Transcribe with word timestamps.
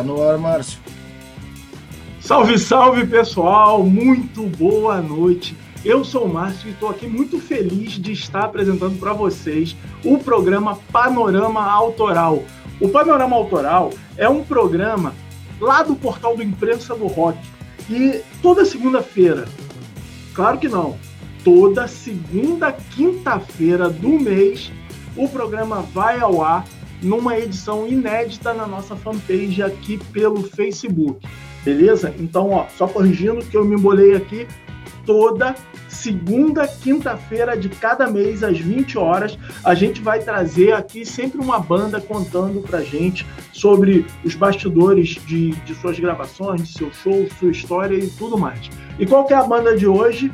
Tá 0.00 0.04
no 0.04 0.26
ar, 0.26 0.38
Márcio. 0.38 0.80
Salve, 2.22 2.58
salve 2.58 3.06
pessoal, 3.06 3.84
muito 3.84 4.44
boa 4.44 4.98
noite. 5.02 5.54
Eu 5.84 6.06
sou 6.06 6.24
o 6.24 6.32
Márcio 6.32 6.68
e 6.68 6.72
estou 6.72 6.88
aqui 6.88 7.06
muito 7.06 7.38
feliz 7.38 7.92
de 8.00 8.10
estar 8.12 8.44
apresentando 8.44 8.98
para 8.98 9.12
vocês 9.12 9.76
o 10.02 10.16
programa 10.16 10.78
Panorama 10.90 11.70
Autoral. 11.70 12.42
O 12.80 12.88
Panorama 12.88 13.36
Autoral 13.36 13.90
é 14.16 14.26
um 14.26 14.42
programa 14.42 15.14
lá 15.60 15.82
do 15.82 15.94
portal 15.94 16.34
do 16.34 16.42
Imprensa 16.42 16.94
do 16.94 17.06
Rock. 17.06 17.38
E 17.90 18.22
toda 18.40 18.64
segunda-feira, 18.64 19.46
claro 20.32 20.56
que 20.56 20.68
não, 20.68 20.96
toda 21.44 21.86
segunda 21.86 22.72
quinta-feira 22.72 23.90
do 23.90 24.18
mês, 24.18 24.72
o 25.14 25.28
programa 25.28 25.82
vai 25.92 26.20
ao 26.20 26.42
ar 26.42 26.64
numa 27.02 27.38
edição 27.38 27.86
inédita 27.86 28.52
na 28.52 28.66
nossa 28.66 28.96
fanpage 28.96 29.62
aqui 29.62 29.98
pelo 30.12 30.42
Facebook. 30.42 31.26
Beleza? 31.64 32.14
Então, 32.18 32.50
ó, 32.50 32.66
só 32.76 32.86
corrigindo 32.86 33.44
que 33.44 33.56
eu 33.56 33.64
me 33.64 33.76
embolei 33.76 34.16
aqui, 34.16 34.46
toda 35.04 35.54
segunda 35.88 36.66
quinta-feira 36.66 37.56
de 37.56 37.68
cada 37.68 38.10
mês 38.10 38.42
às 38.42 38.58
20 38.58 38.96
horas, 38.96 39.38
a 39.64 39.74
gente 39.74 40.00
vai 40.00 40.20
trazer 40.20 40.72
aqui 40.72 41.04
sempre 41.04 41.40
uma 41.40 41.58
banda 41.58 42.00
contando 42.00 42.60
pra 42.62 42.80
gente 42.80 43.26
sobre 43.52 44.06
os 44.24 44.34
bastidores 44.34 45.18
de, 45.26 45.50
de 45.50 45.74
suas 45.74 45.98
gravações, 45.98 46.68
de 46.68 46.72
seu 46.72 46.92
show, 46.92 47.26
sua 47.38 47.50
história 47.50 47.96
e 47.96 48.08
tudo 48.08 48.38
mais. 48.38 48.70
E 48.98 49.06
qual 49.06 49.26
que 49.26 49.34
é 49.34 49.36
a 49.36 49.42
banda 49.42 49.76
de 49.76 49.86
hoje? 49.86 50.32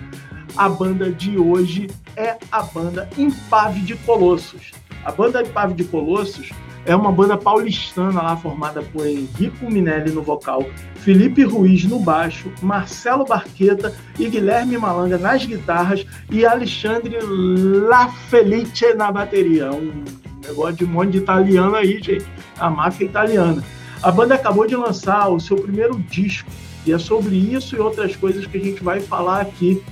A 0.56 0.68
banda 0.68 1.10
de 1.10 1.38
hoje 1.38 1.88
é 2.16 2.36
a 2.50 2.62
banda 2.62 3.08
Impave 3.18 3.80
de 3.80 3.96
Colossos. 3.96 4.72
A 5.04 5.12
banda 5.12 5.42
Impave 5.42 5.74
de 5.74 5.84
Colossos 5.84 6.50
é 6.86 6.94
uma 6.94 7.10
banda 7.10 7.36
paulistana 7.36 8.22
lá 8.22 8.36
formada 8.36 8.80
por 8.80 9.06
Henrico 9.06 9.70
Minelli 9.70 10.12
no 10.12 10.22
vocal, 10.22 10.64
Felipe 10.96 11.42
Ruiz 11.42 11.84
no 11.84 11.98
baixo, 11.98 12.50
Marcelo 12.62 13.24
Barqueta 13.24 13.92
e 14.18 14.28
Guilherme 14.28 14.78
Malanga 14.78 15.18
nas 15.18 15.44
guitarras 15.44 16.06
e 16.30 16.46
Alexandre 16.46 17.18
Lafelice 17.20 18.94
na 18.94 19.10
bateria. 19.10 19.72
Um 19.72 20.04
negócio 20.46 20.76
de 20.76 20.84
um 20.84 20.88
monte 20.88 21.12
de 21.12 21.18
italiano 21.18 21.74
aí, 21.74 22.00
gente. 22.00 22.26
A 22.58 22.70
máfia 22.70 23.04
italiana. 23.04 23.62
A 24.02 24.10
banda 24.12 24.36
acabou 24.36 24.66
de 24.66 24.76
lançar 24.76 25.28
o 25.28 25.40
seu 25.40 25.56
primeiro 25.56 25.98
disco 25.98 26.48
e 26.86 26.92
é 26.92 26.98
sobre 26.98 27.34
isso 27.34 27.74
e 27.74 27.80
outras 27.80 28.14
coisas 28.14 28.46
que 28.46 28.56
a 28.56 28.60
gente 28.60 28.82
vai 28.82 29.00
falar 29.00 29.40
aqui 29.40 29.82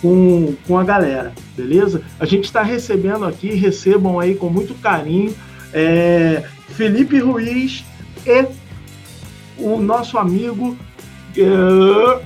com, 0.00 0.54
com 0.66 0.78
a 0.78 0.84
galera, 0.84 1.32
beleza? 1.56 2.02
A 2.18 2.24
gente 2.24 2.44
está 2.44 2.62
recebendo 2.62 3.24
aqui, 3.24 3.54
recebam 3.54 4.18
aí 4.18 4.34
com 4.34 4.48
muito 4.48 4.74
carinho 4.74 5.34
é, 5.72 6.42
Felipe 6.70 7.18
Ruiz 7.18 7.84
e 8.26 8.46
o 9.58 9.78
nosso 9.78 10.18
amigo 10.18 10.76
uh, 11.36 12.20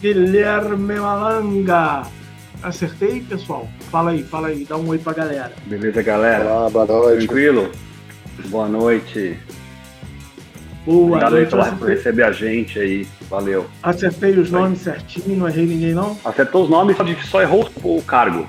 Guilherme 0.00 0.98
Malanga. 0.98 2.02
Acertei, 2.62 3.20
pessoal? 3.20 3.68
Fala 3.90 4.12
aí, 4.12 4.22
fala 4.22 4.48
aí, 4.48 4.64
dá 4.64 4.76
um 4.76 4.88
oi 4.88 4.98
pra 4.98 5.12
galera. 5.12 5.52
Beleza, 5.66 6.02
galera? 6.02 6.44
Olá, 6.44 6.70
boa 6.70 6.86
noite. 6.86 7.26
Tranquilo? 7.26 7.70
Boa 8.48 8.68
noite. 8.68 9.38
Boa 10.84 11.06
Obrigado 11.06 11.32
noite. 11.32 11.54
aí 11.54 11.72
por 11.76 11.88
receber 11.88 12.22
a 12.24 12.32
gente 12.32 12.78
aí. 12.78 13.06
Valeu. 13.30 13.66
Acertei 13.82 14.38
os 14.38 14.50
nomes 14.50 14.80
certinho, 14.80 15.36
não 15.36 15.48
errei 15.48 15.64
ninguém 15.66 15.94
não? 15.94 16.18
Acertou 16.24 16.64
os 16.64 16.70
nomes, 16.70 16.96
só 17.24 17.40
errou 17.40 17.68
o 17.82 18.02
cargo. 18.02 18.46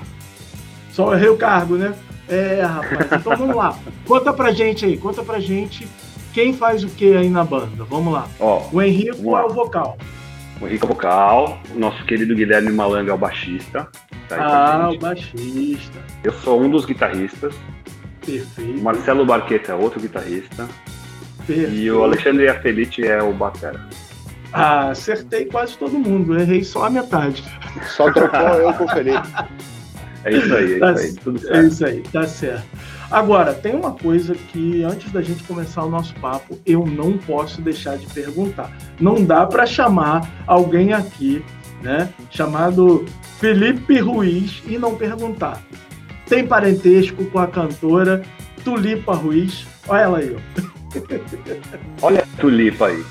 Só 0.92 1.14
errei 1.14 1.28
o 1.28 1.36
cargo, 1.36 1.76
né? 1.76 1.94
É, 2.28 2.62
rapaz. 2.62 3.06
Então 3.20 3.36
vamos 3.36 3.56
lá. 3.56 3.78
Conta 4.06 4.32
pra 4.32 4.50
gente 4.52 4.84
aí, 4.84 4.96
conta 4.98 5.22
pra 5.22 5.38
gente 5.40 5.86
quem 6.34 6.52
faz 6.52 6.84
o 6.84 6.88
que 6.88 7.16
aí 7.16 7.30
na 7.30 7.42
banda. 7.44 7.84
Vamos 7.88 8.12
lá. 8.12 8.28
Ó, 8.38 8.62
O 8.72 8.82
Henrico 8.82 9.30
lá. 9.30 9.40
é 9.40 9.44
o 9.44 9.48
vocal. 9.50 9.96
o 10.60 10.66
Rico 10.66 10.86
Vocal, 10.86 11.58
o 11.74 11.78
nosso 11.78 12.04
querido 12.04 12.34
Guilherme 12.34 12.70
Malanga 12.72 13.10
é 13.10 13.14
o 13.14 13.18
baixista. 13.18 13.88
Tá 14.28 14.36
Ah, 14.38 14.90
o 14.90 14.98
baixista. 14.98 15.98
Eu 16.24 16.32
sou 16.32 16.60
um 16.60 16.68
dos 16.68 16.84
guitarristas. 16.84 17.54
Perfeito. 18.24 18.78
O 18.80 18.82
Marcelo 18.82 19.24
Barqueta 19.24 19.72
é 19.72 19.74
outro 19.74 20.00
guitarrista. 20.00 20.66
Perfeito. 21.46 21.72
E 21.72 21.90
o 21.90 22.02
Alexandre 22.04 22.52
Felice 22.60 23.06
é 23.06 23.22
o 23.22 23.32
batera. 23.32 23.80
Ah, 24.52 24.90
acertei 24.90 25.44
quase 25.46 25.76
todo 25.76 25.98
mundo, 25.98 26.38
errei 26.38 26.64
só 26.64 26.84
a 26.84 26.90
metade. 26.90 27.44
Só 27.88 28.10
trocou 28.12 28.40
eu 28.40 28.72
com 28.74 28.84
o 28.84 28.88
Felipe. 28.88 29.28
É 30.24 30.32
isso 30.32 30.54
aí, 30.54 30.74
é 30.74 30.78
Tá 30.78 30.92
isso 30.92 31.02
aí. 31.04 31.12
Tudo 31.14 31.38
É 31.38 31.40
certo. 31.42 31.66
isso 31.66 31.86
aí, 31.86 32.00
tá 32.12 32.26
certo. 32.26 32.64
Agora, 33.10 33.54
tem 33.54 33.74
uma 33.74 33.92
coisa 33.92 34.34
que 34.34 34.82
antes 34.82 35.12
da 35.12 35.22
gente 35.22 35.44
começar 35.44 35.84
o 35.84 35.90
nosso 35.90 36.14
papo, 36.16 36.58
eu 36.66 36.84
não 36.84 37.16
posso 37.18 37.60
deixar 37.60 37.96
de 37.96 38.06
perguntar. 38.06 38.72
Não 39.00 39.22
dá 39.22 39.46
para 39.46 39.64
chamar 39.66 40.28
alguém 40.46 40.92
aqui, 40.92 41.44
né, 41.82 42.08
chamado 42.30 43.04
Felipe 43.38 43.98
Ruiz 44.00 44.62
e 44.66 44.76
não 44.78 44.96
perguntar. 44.96 45.60
Tem 46.28 46.44
parentesco 46.46 47.24
com 47.26 47.38
a 47.38 47.46
cantora 47.46 48.22
Tulipa 48.64 49.14
Ruiz? 49.14 49.64
Olha 49.86 50.00
ela 50.00 50.18
aí, 50.18 50.34
ó. 50.36 50.75
Olha 52.02 52.22
a 52.22 52.40
tulipa 52.40 52.86
aí. 52.86 53.04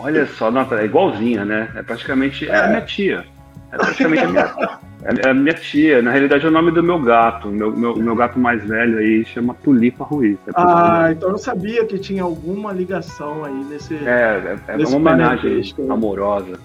Olha 0.00 0.26
só, 0.26 0.50
nota, 0.50 0.76
é 0.80 0.84
igualzinha, 0.84 1.44
né? 1.44 1.68
É 1.74 1.82
praticamente 1.82 2.48
é 2.48 2.56
a 2.56 2.68
minha 2.68 2.80
tia. 2.82 3.24
É 3.72 3.76
praticamente 3.76 4.24
a 4.24 4.28
minha, 4.28 4.78
é 5.24 5.28
a 5.28 5.34
minha 5.34 5.54
tia. 5.54 6.00
Na 6.00 6.10
realidade 6.12 6.44
é 6.46 6.48
o 6.48 6.52
nome 6.52 6.70
do 6.70 6.82
meu 6.82 7.00
gato. 7.00 7.48
Meu, 7.48 7.76
meu, 7.76 7.96
meu 7.96 8.14
gato 8.14 8.38
mais 8.38 8.62
velho 8.64 8.98
aí 8.98 9.24
chama 9.24 9.54
Tulipa 9.62 10.04
Ruiz. 10.04 10.38
É, 10.46 10.50
Ah, 10.54 11.08
então 11.10 11.30
eu 11.30 11.38
sabia 11.38 11.84
que 11.84 11.98
tinha 11.98 12.22
alguma 12.22 12.72
ligação 12.72 13.44
aí 13.44 13.64
nesse. 13.64 13.96
é, 13.96 14.56
é, 14.68 14.72
é 14.72 14.76
Nesse 14.76 14.92
uma 14.94 15.10
homenagem 15.10 15.56
né? 15.56 15.92
amorosa. 15.92 16.58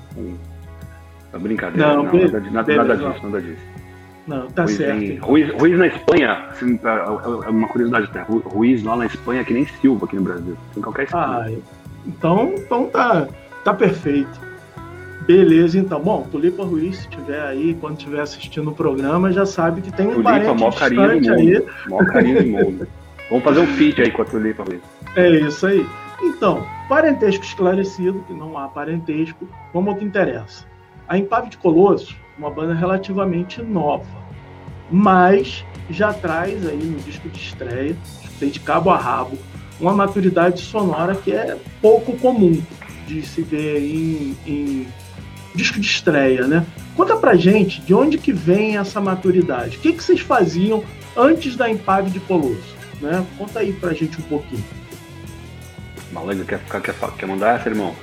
É 1.34 1.38
brincadeira, 1.40 1.96
Não, 1.96 2.04
não, 2.04 2.14
nada, 2.14 2.40
nada, 2.52 2.76
nada 2.76 2.98
disso, 2.98 3.24
nada 3.26 3.42
disso. 3.42 3.73
Não, 4.28 4.48
tá 4.48 4.64
Ruiz, 4.64 4.78
certo. 4.78 5.02
em-. 5.04 5.18
Ruiz, 5.18 5.54
Ruiz 5.54 5.78
na 5.78 5.88
Espanha, 5.88 6.32
assim, 6.50 6.80
é 6.84 7.46
é 7.46 7.50
uma 7.50 7.68
curiosidade 7.68 8.06
até. 8.06 8.22
Ru- 8.22 8.40
Ruiz 8.46 8.82
lá 8.84 8.96
na 8.96 9.06
Espanha 9.06 9.42
é 9.42 9.44
que 9.44 9.54
nem 9.54 9.66
Silva 9.66 10.06
aqui 10.06 10.16
no 10.16 10.22
Brasil. 10.24 10.58
Em 10.78 10.82
qualquer. 10.82 11.08
Ah, 11.14 11.46
então, 12.06 12.54
então 12.56 12.86
tá, 12.88 13.28
tá 13.64 13.74
perfeito. 13.74 14.40
Beleza, 15.26 15.78
então. 15.80 16.02
Bom, 16.02 16.28
Tulipa 16.32 16.64
Ruiz, 16.64 16.98
se 16.98 17.08
tiver 17.10 17.42
aí, 17.42 17.78
quando 17.80 17.98
estiver 17.98 18.22
assistindo 18.22 18.70
o 18.70 18.74
programa, 18.74 19.32
já 19.32 19.46
sabe 19.46 19.82
que 19.82 19.92
tem 19.92 20.08
um 20.08 20.12
Tulipa, 20.12 20.30
parente 20.32 20.54
maior 20.60 20.76
carinho 20.76 21.08
do 21.22 21.30
mundo. 21.30 21.32
aí. 21.34 21.66
Maior 21.90 22.06
carinho 22.08 22.44
do 22.44 22.50
mundo. 22.50 22.88
Vamos 23.30 23.44
fazer 23.46 23.60
um 23.62 23.68
feat 23.68 24.02
aí 24.02 24.12
com 24.12 24.22
a 24.22 24.26
Tulipa, 24.26 24.64
Ruiz. 24.64 24.82
É 25.16 25.30
isso 25.30 25.66
aí. 25.68 25.86
Então, 26.22 26.66
parentesco 26.90 27.44
esclarecido, 27.44 28.24
que 28.28 28.34
não 28.34 28.58
há 28.58 28.68
parentesco, 28.68 29.48
vamos 29.74 29.94
ao 29.94 29.96
que 30.00 30.06
interessa. 30.06 30.66
A 31.08 31.18
Impave 31.18 31.50
de 31.50 31.58
Colosso, 31.58 32.16
uma 32.38 32.50
banda 32.50 32.74
relativamente 32.74 33.62
nova, 33.62 34.06
mas 34.92 35.64
já 35.90 36.14
traz 36.14 36.66
aí 36.68 36.78
no 36.78 37.00
disco 37.00 37.30
de 37.30 37.40
estreia, 37.40 37.96
tem 38.40 38.50
de 38.50 38.60
cabo 38.60 38.90
a 38.90 38.98
rabo, 38.98 39.38
uma 39.80 39.94
maturidade 39.94 40.62
sonora 40.62 41.16
que 41.16 41.32
é 41.32 41.58
pouco 41.82 42.18
comum 42.18 42.62
de 43.08 43.22
se 43.22 43.42
ver 43.42 43.80
em, 43.82 44.38
em 44.46 44.88
disco 45.54 45.80
de 45.80 45.86
estreia, 45.88 46.48
né? 46.48 46.66
Conta 46.96 47.16
pra 47.18 47.36
gente 47.36 47.82
de 47.82 47.94
onde 47.94 48.18
que 48.18 48.32
vem 48.32 48.78
essa 48.78 49.02
maturidade. 49.02 49.78
O 49.78 49.80
que, 49.80 49.94
que 49.94 50.04
vocês 50.04 50.20
faziam 50.22 50.84
antes 51.18 51.56
da 51.56 51.70
Impave 51.70 52.10
de 52.12 52.20
Colosso? 52.22 52.76
Né? 53.02 53.26
Conta 53.38 53.60
aí 53.60 53.74
pra 53.74 53.94
gente 53.94 54.20
um 54.20 54.24
pouquinho. 54.24 54.64
Malanga, 56.12 56.46
quer, 56.46 56.60
ficar- 56.60 56.80
quer, 56.82 56.94
quer 57.18 57.26
mandar 57.26 57.60
essa, 57.60 57.70
irmão? 57.70 57.94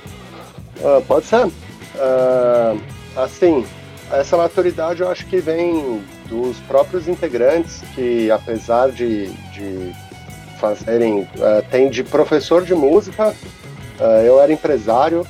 Ah, 0.83 1.01
pode 1.07 1.25
ser. 1.25 1.49
Ah, 1.97 2.75
assim, 3.15 3.65
essa 4.13 4.37
maturidade 4.37 5.01
eu 5.01 5.09
acho 5.09 5.25
que 5.27 5.37
vem 5.37 6.03
dos 6.27 6.57
próprios 6.61 7.07
integrantes 7.07 7.81
que, 7.95 8.29
apesar 8.31 8.91
de, 8.91 9.27
de 9.53 9.91
fazerem, 10.59 11.27
ah, 11.41 11.63
tem 11.69 11.89
de 11.89 12.03
professor 12.03 12.63
de 12.63 12.73
música, 12.75 13.33
ah, 13.99 14.21
eu 14.23 14.39
era 14.41 14.51
empresário 14.51 15.25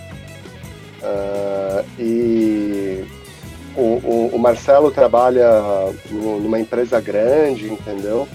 ah, 1.03 1.83
e 1.99 3.03
o, 3.75 3.81
o- 3.81 4.31
o 4.33 4.39
Marcelo 4.39 4.91
trabalha 4.91 5.47
nu- 6.09 6.39
numa 6.39 6.59
empresa 6.59 6.99
grande, 6.99 7.71
entendeu? 7.71 8.27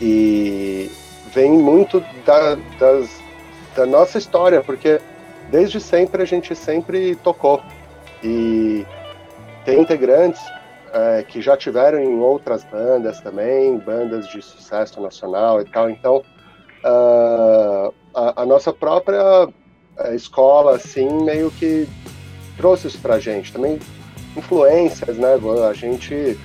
E 0.00 0.90
vem 1.32 1.50
muito 1.52 2.02
da, 2.24 2.56
das, 2.78 3.08
da 3.74 3.86
nossa 3.86 4.18
história, 4.18 4.60
porque 4.60 5.00
desde 5.50 5.80
sempre 5.80 6.22
a 6.22 6.26
gente 6.26 6.54
sempre 6.54 7.14
tocou. 7.16 7.62
E 8.26 8.86
tem 9.64 9.80
integrantes 9.80 10.42
é, 10.92 11.22
que 11.22 11.40
já 11.40 11.56
tiveram 11.56 11.98
em 11.98 12.18
outras 12.18 12.64
bandas 12.64 13.20
também, 13.20 13.78
bandas 13.78 14.28
de 14.28 14.42
sucesso 14.42 15.00
nacional 15.00 15.60
e 15.60 15.64
tal. 15.64 15.88
Então, 15.88 16.22
ah, 16.84 17.90
a, 18.14 18.42
a 18.42 18.46
nossa 18.46 18.72
própria 18.72 19.48
eh, 19.98 20.14
escola, 20.14 20.76
assim, 20.76 21.08
meio 21.24 21.50
que 21.50 21.88
trouxe 22.56 22.86
isso 22.88 22.98
pra 22.98 23.18
gente. 23.18 23.52
Também 23.52 23.78
influências, 24.36 25.16
né? 25.16 25.34
A 25.68 25.72
gente 25.72 26.38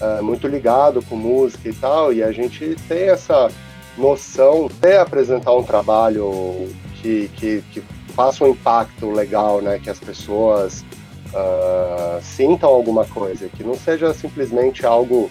é 0.00 0.20
muito 0.20 0.46
ligado 0.46 1.02
com 1.02 1.16
música 1.16 1.68
e 1.68 1.72
tal, 1.72 2.12
e 2.12 2.22
a 2.22 2.32
gente 2.32 2.76
tem 2.88 3.08
essa 3.08 3.48
noção 3.96 4.68
de 4.80 4.96
apresentar 4.96 5.54
um 5.54 5.62
trabalho 5.62 6.68
que, 7.00 7.28
que, 7.36 7.62
que 7.72 7.80
faça 8.14 8.44
um 8.44 8.48
impacto 8.48 9.10
legal, 9.10 9.62
né? 9.62 9.78
Que 9.78 9.88
as 9.88 10.00
pessoas 10.00 10.84
uh, 11.32 12.22
sintam 12.22 12.68
alguma 12.68 13.04
coisa, 13.04 13.48
que 13.48 13.62
não 13.62 13.74
seja 13.74 14.12
simplesmente 14.12 14.84
algo 14.84 15.30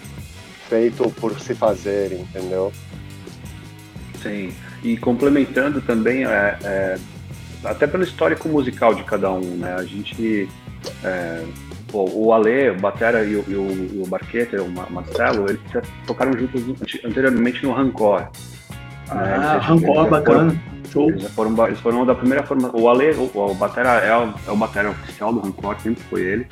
feito 0.68 1.10
por 1.12 1.38
se 1.40 1.54
fazer, 1.54 2.12
entendeu? 2.12 2.72
Sim, 4.22 4.52
e 4.82 4.96
complementando 4.96 5.80
também, 5.80 6.24
é, 6.24 6.58
é, 6.64 6.98
até 7.64 7.86
pelo 7.86 8.04
histórico 8.04 8.48
musical 8.48 8.94
de 8.94 9.04
cada 9.04 9.30
um, 9.30 9.56
né? 9.56 9.74
A 9.74 9.84
gente, 9.84 10.48
é, 11.04 11.44
pô, 11.88 12.08
o 12.12 12.32
Ale, 12.32 12.70
o 12.70 12.80
Batera 12.80 13.24
e 13.24 13.36
o, 13.36 13.44
e 13.48 13.54
o, 13.54 14.02
o 14.02 14.06
Barqueta, 14.06 14.62
o 14.62 14.68
Marcelo, 14.70 15.48
eles 15.48 15.60
já 15.72 15.82
tocaram 16.06 16.32
juntos 16.32 16.62
anteriormente 17.04 17.62
no 17.62 17.72
Rancor. 17.72 18.28
Ah, 19.08 19.14
né? 19.14 19.58
Rancor, 19.60 20.08
bacana. 20.08 20.75
Show. 20.96 21.10
Eles 21.10 21.30
foram, 21.32 21.66
eles 21.66 21.80
foram 21.80 22.06
da 22.06 22.14
primeira 22.14 22.42
forma. 22.42 22.70
O 22.74 22.88
Ale, 22.88 23.10
o, 23.12 23.30
o 23.34 23.54
Batera 23.54 23.90
é 23.98 24.16
o, 24.16 24.34
é 24.46 24.50
o 24.50 24.56
Batera 24.56 24.90
oficial 24.90 25.32
do 25.32 25.40
Rancor, 25.40 25.78
sempre 25.80 26.02
foi 26.04 26.22
ele. 26.22 26.46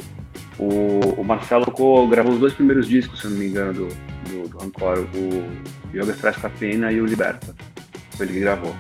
O, 0.59 1.21
o 1.21 1.25
Marcelo 1.25 1.65
tocou, 1.65 2.07
gravou 2.07 2.33
os 2.33 2.39
dois 2.39 2.53
primeiros 2.53 2.87
discos, 2.87 3.21
se 3.21 3.27
não 3.27 3.39
me 3.39 3.47
engano, 3.47 3.73
do, 3.73 3.89
do, 3.89 4.49
do 4.49 4.59
Rancor, 4.59 5.07
o 5.15 5.97
Yoga 5.97 6.13
Stress 6.13 6.39
Cafeína 6.39 6.93
e 6.93 7.01
o 7.01 7.07
Liberta. 7.07 7.55
Foi 8.11 8.27
ele 8.27 8.35
que 8.35 8.41
gravou. 8.41 8.75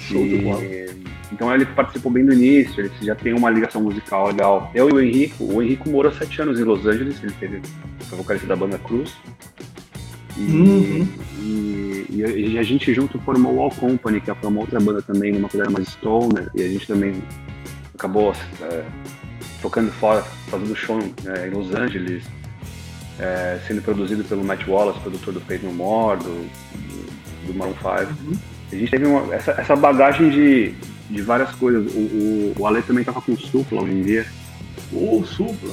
Show 0.00 0.20
e, 0.20 0.86
então 1.32 1.52
ele 1.52 1.66
participou 1.66 2.12
bem 2.12 2.24
do 2.24 2.32
início, 2.32 2.80
ele 2.80 2.92
já 3.02 3.14
tem 3.14 3.32
uma 3.32 3.50
ligação 3.50 3.82
musical 3.82 4.28
legal. 4.28 4.70
Eu 4.74 4.88
e 4.90 4.92
o 4.92 5.00
Henrico, 5.00 5.44
o 5.44 5.62
Henrico 5.62 5.88
morou 5.88 6.12
sete 6.12 6.42
anos 6.42 6.60
em 6.60 6.64
Los 6.64 6.86
Angeles, 6.86 7.22
ele 7.22 7.32
teve, 7.40 7.62
foi 8.00 8.18
vocalista 8.18 8.46
da 8.46 8.56
banda 8.56 8.78
Cruz. 8.78 9.16
E, 10.36 10.40
uhum. 10.40 11.08
e, 11.38 12.52
e, 12.52 12.58
a 12.58 12.62
gente 12.62 12.92
junto 12.92 13.18
formou 13.20 13.54
o 13.54 13.60
All 13.60 13.70
Company, 13.70 14.20
que 14.20 14.32
foi 14.34 14.50
uma 14.50 14.60
outra 14.60 14.78
banda 14.78 15.00
também, 15.00 15.32
numa 15.32 15.48
coisa 15.48 15.70
mais 15.70 15.88
stoner, 15.88 16.50
e 16.54 16.62
a 16.62 16.68
gente 16.68 16.86
também 16.86 17.22
acabou 17.94 18.34
é, 18.60 18.84
tocando 19.62 19.90
fora, 19.92 20.22
fazendo 20.48 20.76
show 20.76 20.98
é, 21.26 21.48
em 21.48 21.50
Los 21.50 21.74
Angeles, 21.74 22.24
é, 23.18 23.58
sendo 23.66 23.80
produzido 23.80 24.24
pelo 24.24 24.44
Matt 24.44 24.66
Wallace, 24.68 25.00
produtor 25.00 25.32
do 25.32 25.40
Faith 25.40 25.62
No 25.62 25.72
More, 25.72 26.18
do, 26.18 26.24
do, 26.24 27.46
do 27.46 27.54
Maroon 27.54 27.74
5. 27.74 27.88
Uhum. 27.88 28.36
A 28.72 28.76
gente 28.76 28.90
teve 28.90 29.06
uma, 29.06 29.34
essa, 29.34 29.52
essa 29.52 29.74
bagagem 29.74 30.28
de, 30.28 30.74
de 31.08 31.22
várias 31.22 31.50
coisas. 31.52 31.92
O, 31.94 31.98
o, 31.98 32.54
o 32.58 32.66
Ale 32.66 32.82
também 32.82 33.04
tava 33.04 33.22
com 33.22 33.36
Supla 33.36 33.82
hoje 33.82 33.92
em 33.92 34.02
dia. 34.02 34.26
O 34.92 35.24
Supla? 35.24 35.72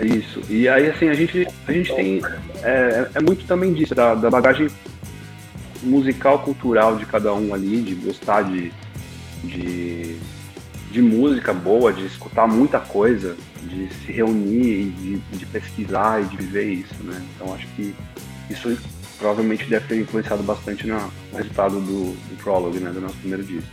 Isso. 0.00 0.40
E 0.48 0.68
aí, 0.68 0.88
assim, 0.88 1.08
a 1.08 1.14
gente, 1.14 1.46
a 1.66 1.72
gente 1.72 1.94
tem. 1.94 2.22
É, 2.62 3.10
é 3.14 3.20
muito 3.20 3.46
também 3.46 3.72
disso, 3.72 3.94
da, 3.94 4.14
da 4.14 4.30
bagagem 4.30 4.68
musical, 5.82 6.40
cultural 6.40 6.96
de 6.96 7.06
cada 7.06 7.34
um 7.34 7.54
ali, 7.54 7.80
de 7.82 7.94
gostar 7.94 8.42
de, 8.42 8.72
de, 9.44 10.16
de 10.90 11.02
música 11.02 11.52
boa, 11.52 11.92
de 11.92 12.06
escutar 12.06 12.46
muita 12.46 12.78
coisa, 12.78 13.36
de 13.62 13.88
se 13.94 14.12
reunir 14.12 14.82
e 14.82 14.84
de, 14.90 15.38
de 15.38 15.46
pesquisar 15.46 16.22
e 16.22 16.24
de 16.24 16.36
viver 16.36 16.72
isso, 16.72 17.02
né? 17.04 17.22
Então 17.34 17.54
acho 17.54 17.66
que 17.76 17.94
isso 18.48 18.76
provavelmente 19.18 19.66
deve 19.66 19.86
ter 19.86 20.00
influenciado 20.00 20.42
bastante 20.42 20.86
no 20.86 21.10
resultado 21.34 21.80
do, 21.80 22.12
do 22.12 22.42
Prologue, 22.42 22.78
né? 22.78 22.90
Do 22.90 23.00
nosso 23.00 23.16
primeiro 23.16 23.44
disco. 23.44 23.70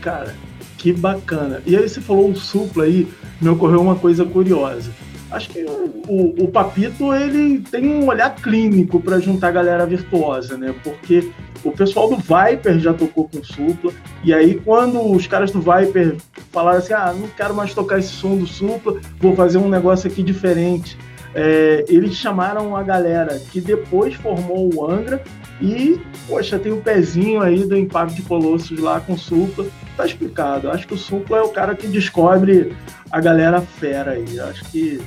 Cara, 0.00 0.34
que 0.78 0.92
bacana. 0.92 1.62
E 1.66 1.76
aí 1.76 1.88
você 1.88 2.00
falou 2.00 2.30
o 2.30 2.36
supla 2.36 2.84
aí, 2.84 3.08
me 3.40 3.48
ocorreu 3.48 3.80
uma 3.80 3.96
coisa 3.96 4.24
curiosa. 4.24 4.90
Acho 5.30 5.50
que 5.50 5.64
o, 6.08 6.44
o, 6.44 6.48
Papito 6.48 7.12
ele 7.12 7.58
tem 7.58 7.88
um 7.88 8.06
olhar 8.06 8.34
clínico 8.36 9.00
para 9.00 9.18
juntar 9.18 9.48
a 9.48 9.52
galera 9.52 9.84
virtuosa, 9.84 10.56
né? 10.56 10.72
Porque 10.84 11.30
o 11.64 11.72
pessoal 11.72 12.08
do 12.08 12.16
Viper 12.16 12.78
já 12.78 12.94
tocou 12.94 13.28
com 13.28 13.42
Supla, 13.42 13.92
e 14.22 14.32
aí 14.32 14.54
quando 14.54 15.00
os 15.12 15.26
caras 15.26 15.50
do 15.50 15.60
Viper 15.60 16.16
falaram 16.52 16.78
assim, 16.78 16.92
ah, 16.92 17.12
não 17.12 17.26
quero 17.28 17.54
mais 17.54 17.74
tocar 17.74 17.98
esse 17.98 18.12
som 18.12 18.36
do 18.36 18.46
Supla, 18.46 19.00
vou 19.18 19.34
fazer 19.34 19.58
um 19.58 19.68
negócio 19.68 20.08
aqui 20.08 20.22
diferente. 20.22 20.96
É, 21.34 21.84
eles 21.88 22.14
chamaram 22.14 22.74
a 22.74 22.82
galera 22.82 23.38
que 23.50 23.60
depois 23.60 24.14
formou 24.14 24.72
o 24.74 24.90
Angra 24.90 25.22
e, 25.60 26.00
poxa, 26.28 26.58
tem 26.58 26.72
o 26.72 26.76
um 26.76 26.80
pezinho 26.80 27.42
aí 27.42 27.64
do 27.64 27.76
Impacto 27.76 28.14
de 28.14 28.22
Colossos 28.22 28.78
lá 28.78 29.00
com 29.00 29.14
o 29.14 29.18
Supla. 29.18 29.66
Tá 29.96 30.06
explicado. 30.06 30.70
Acho 30.70 30.86
que 30.86 30.94
o 30.94 30.98
Supla 30.98 31.38
é 31.38 31.42
o 31.42 31.48
cara 31.48 31.74
que 31.74 31.86
descobre 31.88 32.74
a 33.16 33.20
galera 33.20 33.60
fera 33.60 34.12
aí. 34.12 34.38
Acho 34.38 34.64
que 34.66 35.00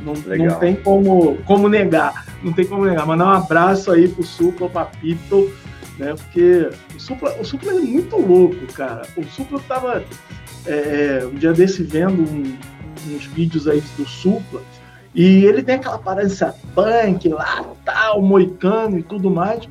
não, 0.00 0.14
não 0.14 0.58
tem 0.58 0.76
como, 0.76 1.36
como 1.44 1.68
negar. 1.68 2.26
Não 2.42 2.52
tem 2.52 2.64
como 2.64 2.86
negar. 2.86 3.06
Mandar 3.06 3.26
um 3.26 3.32
abraço 3.32 3.92
aí 3.92 4.08
pro 4.08 4.22
Supla, 4.22 4.66
o 4.66 4.70
Papito, 4.70 5.52
né? 5.98 6.14
Porque 6.14 6.70
o 6.94 7.00
Supla, 7.00 7.36
o 7.38 7.44
Supla 7.44 7.72
é 7.72 7.74
muito 7.74 8.16
louco, 8.16 8.66
cara. 8.72 9.02
O 9.16 9.24
Supla 9.24 9.60
tava 9.68 10.02
é, 10.66 11.22
um 11.30 11.34
dia 11.34 11.52
desse 11.52 11.82
vendo 11.82 12.22
um, 12.22 12.56
uns 13.08 13.26
vídeos 13.26 13.68
aí 13.68 13.82
do 13.98 14.06
Supla. 14.06 14.62
E 15.14 15.44
ele 15.44 15.62
tem 15.62 15.74
aquela 15.74 15.96
aparência 15.96 16.54
punk 16.74 17.28
lá, 17.28 17.64
tal, 17.84 18.22
moicano 18.22 18.98
e 18.98 19.02
tudo 19.02 19.28
mais 19.28 19.68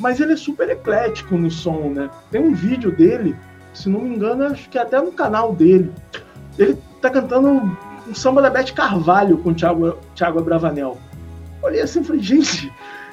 mas 0.00 0.18
ele 0.18 0.32
é 0.32 0.36
super 0.36 0.68
eclético 0.70 1.36
no 1.36 1.50
som, 1.50 1.90
né? 1.90 2.08
Tem 2.30 2.40
um 2.40 2.54
vídeo 2.54 2.90
dele, 2.90 3.36
se 3.74 3.86
não 3.90 4.00
me 4.00 4.16
engano, 4.16 4.44
acho 4.44 4.66
que 4.70 4.78
até 4.78 4.98
no 4.98 5.12
canal 5.12 5.54
dele. 5.54 5.92
Ele 6.58 6.78
tá 7.00 7.10
cantando 7.10 7.48
um 7.48 8.14
samba 8.14 8.42
da 8.42 8.50
Beth 8.50 8.72
Carvalho 8.74 9.38
com 9.38 9.50
o 9.50 9.54
Thiago, 9.54 9.96
Thiago 10.14 10.38
Abravanel. 10.38 10.98
Olhei 11.62 11.82
assim 11.82 12.00
e 12.00 12.04
falei, 12.04 12.22
gente, 12.22 12.72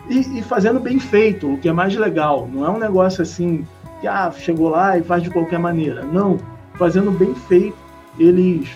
e, 0.10 0.39
e, 0.39 0.42
fazendo 0.42 0.80
bem 0.80 1.00
feito, 1.00 1.54
o 1.54 1.57
que 1.57 1.68
é 1.68 1.74
mais 1.74 1.95
legal. 1.95 2.48
Não 2.51 2.66
é 2.66 2.69
um 2.69 2.80
negócio 2.80 3.22
assim, 3.22 3.66
que 4.00 4.07
ah, 4.07 4.31
chegou 4.31 4.69
lá 4.69 4.98
e 4.98 5.04
faz 5.04 5.24
de 5.24 5.30
qualquer 5.30 5.60
maneira. 5.60 6.04
Não, 6.04 6.38
fazendo 6.75 7.12
bem 7.12 7.36
feito, 7.36 7.78
eles, 8.18 8.69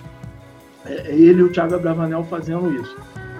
é, 0.86 1.14
ele 1.14 1.42
e 1.42 1.44
o 1.44 1.52
Thiago 1.52 1.76
Abravanel 1.76 2.24
fazendo 2.24 2.74
isso. 2.74 2.96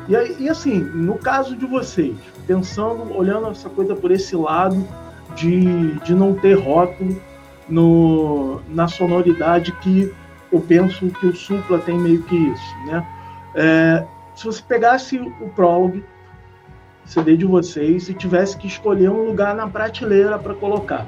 E, 0.08 0.44
e 0.44 0.50
assim, 0.50 0.80
no 0.80 1.16
caso 1.16 1.56
de 1.56 1.66
vocês, 1.66 2.16
pensando, 2.48 3.16
olhando 3.16 3.48
essa 3.48 3.70
coisa 3.70 3.96
por 3.96 4.12
esse 4.12 4.36
lado 4.36 4.88
de, 5.36 5.94
de 6.00 6.14
não 6.14 6.34
ter 6.34 6.54
rótulo 6.54 7.22
no, 7.68 8.62
na 8.70 8.88
sonoridade 8.88 9.72
que 9.82 10.14
eu 10.52 10.60
penso 10.60 11.08
que 11.08 11.28
o 11.28 11.36
Supla 11.36 11.80
tem 11.80 11.98
meio 11.98 12.22
que 12.24 12.36
isso, 12.36 12.76
né? 12.86 13.06
É, 13.56 14.06
se 14.36 14.46
você 14.46 14.62
pegasse 14.62 15.20
o 15.20 15.50
prólogo, 15.56 16.04
CD 17.06 17.36
de 17.36 17.46
vocês, 17.46 18.10
e 18.10 18.14
tivesse 18.14 18.58
que 18.58 18.68
escolher 18.68 19.10
um 19.10 19.26
lugar 19.26 19.56
na 19.56 19.68
prateleira 19.68 20.38
para 20.38 20.54
colocar, 20.54 21.08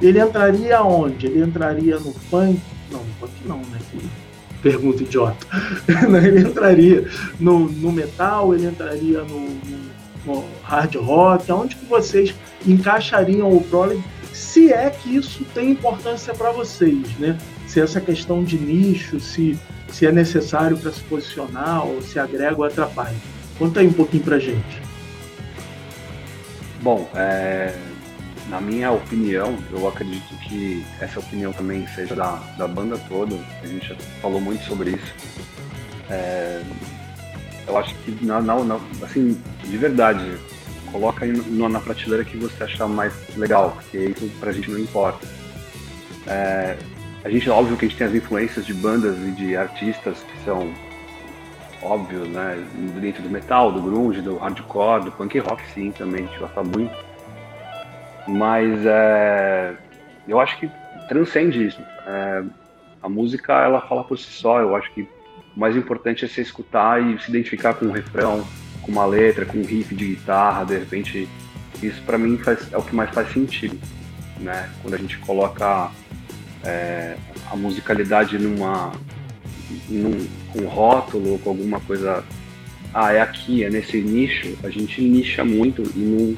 ele 0.00 0.20
entraria 0.20 0.82
onde? 0.82 1.26
Ele 1.26 1.42
entraria 1.42 1.98
no 1.98 2.12
funk? 2.12 2.60
Não, 2.90 3.00
no 3.00 3.12
funk 3.14 3.32
não, 3.44 3.58
né? 3.58 3.78
Pergunta 4.62 5.02
idiota. 5.02 5.46
ele 6.26 6.40
entraria 6.40 7.08
no, 7.38 7.60
no 7.60 7.92
metal, 7.92 8.54
ele 8.54 8.66
entraria 8.66 9.22
no, 9.22 9.48
no 10.26 10.44
hard 10.62 10.94
rock, 10.96 11.50
aonde 11.50 11.76
que 11.76 11.84
vocês 11.86 12.34
encaixariam 12.66 13.50
o 13.50 13.62
prog, 13.62 14.02
se 14.32 14.72
é 14.72 14.90
que 14.90 15.16
isso 15.16 15.44
tem 15.54 15.70
importância 15.70 16.34
para 16.34 16.50
vocês, 16.50 17.16
né? 17.18 17.38
Se 17.70 17.78
essa 17.78 18.00
questão 18.00 18.42
de 18.42 18.58
nicho, 18.58 19.20
se, 19.20 19.56
se 19.88 20.04
é 20.04 20.10
necessário 20.10 20.76
para 20.76 20.90
se 20.90 21.00
posicionar 21.02 21.86
ou 21.86 22.02
se 22.02 22.18
agrega 22.18 22.56
ou 22.56 22.64
atrapalha. 22.64 23.14
Conta 23.56 23.78
aí 23.78 23.86
um 23.86 23.92
pouquinho 23.92 24.24
para 24.24 24.40
gente. 24.40 24.82
Bom, 26.82 27.08
é, 27.14 27.72
na 28.48 28.60
minha 28.60 28.90
opinião, 28.90 29.56
eu 29.70 29.86
acredito 29.86 30.34
que 30.48 30.84
essa 31.00 31.20
opinião 31.20 31.52
também 31.52 31.86
seja 31.94 32.16
da, 32.16 32.42
da 32.58 32.66
banda 32.66 32.98
toda, 33.08 33.36
a 33.62 33.66
gente 33.68 33.86
já 33.86 33.94
falou 34.20 34.40
muito 34.40 34.64
sobre 34.64 34.90
isso. 34.90 35.14
É, 36.10 36.60
eu 37.68 37.78
acho 37.78 37.94
que, 37.98 38.26
na, 38.26 38.40
na, 38.40 38.64
na, 38.64 38.80
assim, 39.00 39.40
de 39.62 39.76
verdade, 39.78 40.38
coloca 40.90 41.24
aí 41.24 41.30
no, 41.30 41.68
na 41.68 41.78
prateleira 41.78 42.24
que 42.24 42.36
você 42.36 42.64
achar 42.64 42.88
mais 42.88 43.12
legal, 43.36 43.78
porque 43.80 43.96
isso 43.96 44.28
pra 44.40 44.50
gente 44.50 44.68
não 44.68 44.78
importa. 44.80 45.24
É, 46.26 46.76
a 47.24 47.28
gente, 47.28 47.50
óbvio 47.50 47.76
que 47.76 47.84
a 47.84 47.88
gente 47.88 47.98
tem 47.98 48.06
as 48.06 48.14
influências 48.14 48.64
de 48.64 48.72
bandas 48.72 49.18
e 49.18 49.30
de 49.32 49.56
artistas 49.56 50.22
que 50.22 50.44
são 50.44 50.72
óbvios, 51.82 52.28
né? 52.28 52.62
Dentro 53.00 53.22
do 53.22 53.30
metal, 53.30 53.72
do 53.72 53.80
grunge, 53.82 54.20
do 54.20 54.36
hardcore, 54.36 55.04
do 55.04 55.12
punk 55.12 55.38
rock, 55.38 55.62
sim, 55.74 55.90
também, 55.92 56.24
a 56.24 56.26
gente 56.26 56.38
gosta 56.38 56.62
muito. 56.62 56.94
Mas 58.26 58.84
é, 58.86 59.74
eu 60.26 60.40
acho 60.40 60.58
que 60.58 60.70
transcende 61.08 61.66
isso. 61.66 61.80
É, 62.06 62.42
a 63.02 63.08
música, 63.08 63.52
ela 63.52 63.80
fala 63.82 64.04
por 64.04 64.18
si 64.18 64.30
só, 64.30 64.60
eu 64.60 64.74
acho 64.76 64.90
que 64.92 65.02
o 65.02 65.60
mais 65.60 65.76
importante 65.76 66.24
é 66.24 66.28
você 66.28 66.40
escutar 66.40 67.02
e 67.02 67.18
se 67.20 67.30
identificar 67.30 67.74
com 67.74 67.86
um 67.86 67.90
refrão, 67.90 68.46
com 68.82 68.92
uma 68.92 69.04
letra, 69.04 69.44
com 69.44 69.58
um 69.58 69.64
riff 69.64 69.94
de 69.94 70.14
guitarra, 70.14 70.64
de 70.64 70.78
repente. 70.78 71.28
Isso 71.82 72.02
para 72.02 72.18
mim 72.18 72.36
faz, 72.36 72.70
é 72.72 72.76
o 72.76 72.82
que 72.82 72.94
mais 72.94 73.08
faz 73.10 73.32
sentido, 73.32 73.78
né? 74.38 74.68
Quando 74.82 74.94
a 74.94 74.98
gente 74.98 75.16
coloca 75.18 75.90
é, 76.64 77.16
a 77.50 77.56
musicalidade 77.56 78.38
numa 78.38 78.92
num 79.88 80.26
um 80.54 80.66
rótulo, 80.66 81.38
com 81.38 81.50
alguma 81.50 81.80
coisa, 81.80 82.24
ah, 82.92 83.12
é 83.12 83.20
aqui, 83.20 83.62
é 83.62 83.70
nesse 83.70 84.00
nicho, 84.00 84.56
a 84.64 84.70
gente 84.70 85.00
nicha 85.00 85.44
muito 85.44 85.82
e 85.94 85.98
não, 85.98 86.36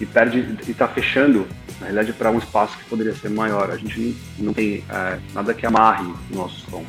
e 0.00 0.06
perde 0.06 0.38
e 0.66 0.70
está 0.70 0.88
fechando, 0.88 1.46
na 1.78 1.86
realidade, 1.86 2.12
para 2.14 2.30
um 2.30 2.38
espaço 2.38 2.78
que 2.78 2.84
poderia 2.84 3.14
ser 3.14 3.28
maior. 3.28 3.70
A 3.70 3.76
gente 3.76 4.00
não, 4.00 4.46
não 4.46 4.54
tem 4.54 4.82
é, 4.88 5.18
nada 5.34 5.52
que 5.52 5.66
amarre 5.66 6.10
o 6.30 6.34
nosso 6.34 6.70
som. 6.70 6.84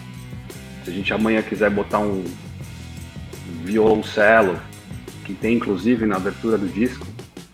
Se 0.84 0.90
a 0.90 0.94
gente 0.94 1.14
amanhã 1.14 1.42
quiser 1.42 1.70
botar 1.70 2.00
um 2.00 2.24
violoncelo, 3.64 4.58
que 5.26 5.34
tem 5.34 5.56
inclusive 5.56 6.06
na 6.06 6.16
abertura 6.16 6.58
do 6.58 6.68
disco, 6.68 7.06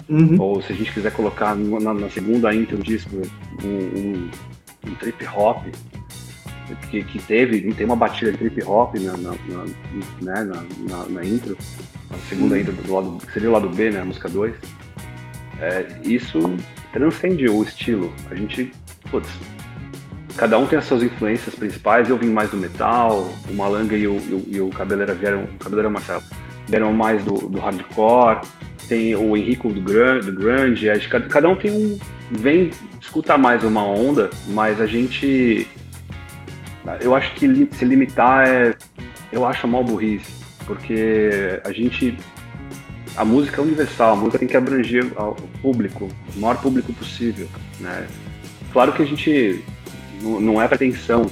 uhum. 0.07 0.35
ou 0.39 0.61
se 0.61 0.73
a 0.73 0.75
gente 0.75 0.91
quiser 0.91 1.11
colocar 1.11 1.55
na, 1.55 1.93
na 1.93 2.09
segunda 2.09 2.53
intro 2.53 2.77
do 2.77 2.83
disco 2.83 3.15
um, 3.63 3.67
um, 3.67 4.29
um 4.85 4.95
trip 4.95 5.25
hop, 5.27 5.65
que, 6.89 7.03
que, 7.03 7.19
teve, 7.19 7.73
tem 7.73 7.85
uma 7.85 7.95
batida 7.95 8.31
de 8.31 8.37
trip 8.37 8.63
hop 8.63 8.95
na, 8.95 9.17
na, 9.17 9.31
na, 9.31 9.65
né, 10.21 10.63
na, 10.87 11.05
na 11.05 11.25
intro, 11.25 11.57
na 12.09 12.17
segunda 12.29 12.55
uhum. 12.55 12.61
intro 12.61 12.73
do 12.73 12.93
lado, 12.93 13.17
seria 13.33 13.49
o 13.49 13.53
lado 13.53 13.69
B, 13.69 13.89
né, 13.89 14.01
a 14.01 14.05
música 14.05 14.29
2. 14.29 14.53
É, 15.61 15.85
isso 16.03 16.39
transcende 16.93 17.49
o 17.49 17.63
estilo. 17.63 18.13
A 18.29 18.35
gente, 18.35 18.71
putz, 19.09 19.29
cada 20.37 20.57
um 20.57 20.65
tem 20.65 20.79
as 20.79 20.85
suas 20.85 21.03
influências 21.03 21.53
principais. 21.55 22.09
Eu 22.09 22.17
vim 22.17 22.29
mais 22.29 22.49
do 22.49 22.57
metal, 22.57 23.29
o 23.49 23.53
Malanga 23.53 23.95
e 23.95 24.07
o, 24.07 24.15
e 24.17 24.33
o, 24.33 24.45
e 24.47 24.61
o 24.61 24.69
Cabeleira 24.69 25.13
vieram, 25.13 25.43
o 25.43 25.57
Cabeleira 25.57 25.89
Marcelo 25.89 26.23
vieram 26.67 26.93
mais 26.93 27.23
do, 27.23 27.33
do 27.33 27.59
hardcore. 27.59 28.41
Tem 28.89 29.15
o 29.15 29.37
Henrico 29.37 29.71
do 29.71 29.79
grunge, 29.79 30.89
do. 30.89 31.07
Cada, 31.07 31.27
cada 31.27 31.47
um 31.47 31.55
tem 31.55 31.71
um 31.71 31.97
vem 32.31 32.71
escutar 32.99 33.37
mais 33.37 33.63
uma 33.63 33.83
onda, 33.83 34.29
mas 34.47 34.81
a 34.81 34.85
gente 34.85 35.67
eu 37.01 37.15
acho 37.15 37.33
que 37.35 37.69
se 37.71 37.85
limitar 37.85 38.47
é 38.47 38.75
eu 39.31 39.45
acho 39.45 39.67
mal 39.67 39.83
burrice, 39.83 40.31
porque 40.65 41.61
a 41.63 41.71
gente 41.71 42.17
a 43.15 43.23
música 43.23 43.61
é 43.61 43.63
universal, 43.63 44.13
a 44.13 44.15
música 44.15 44.39
tem 44.39 44.47
que 44.47 44.57
abranger 44.57 45.05
o 45.17 45.47
público, 45.61 46.09
o 46.35 46.39
maior 46.39 46.59
público 46.61 46.91
possível, 46.93 47.47
né? 47.79 48.07
Claro 48.71 48.93
que 48.93 49.03
a 49.03 49.05
gente 49.05 49.63
não 50.21 50.61
é 50.61 50.67
pretensão 50.67 51.29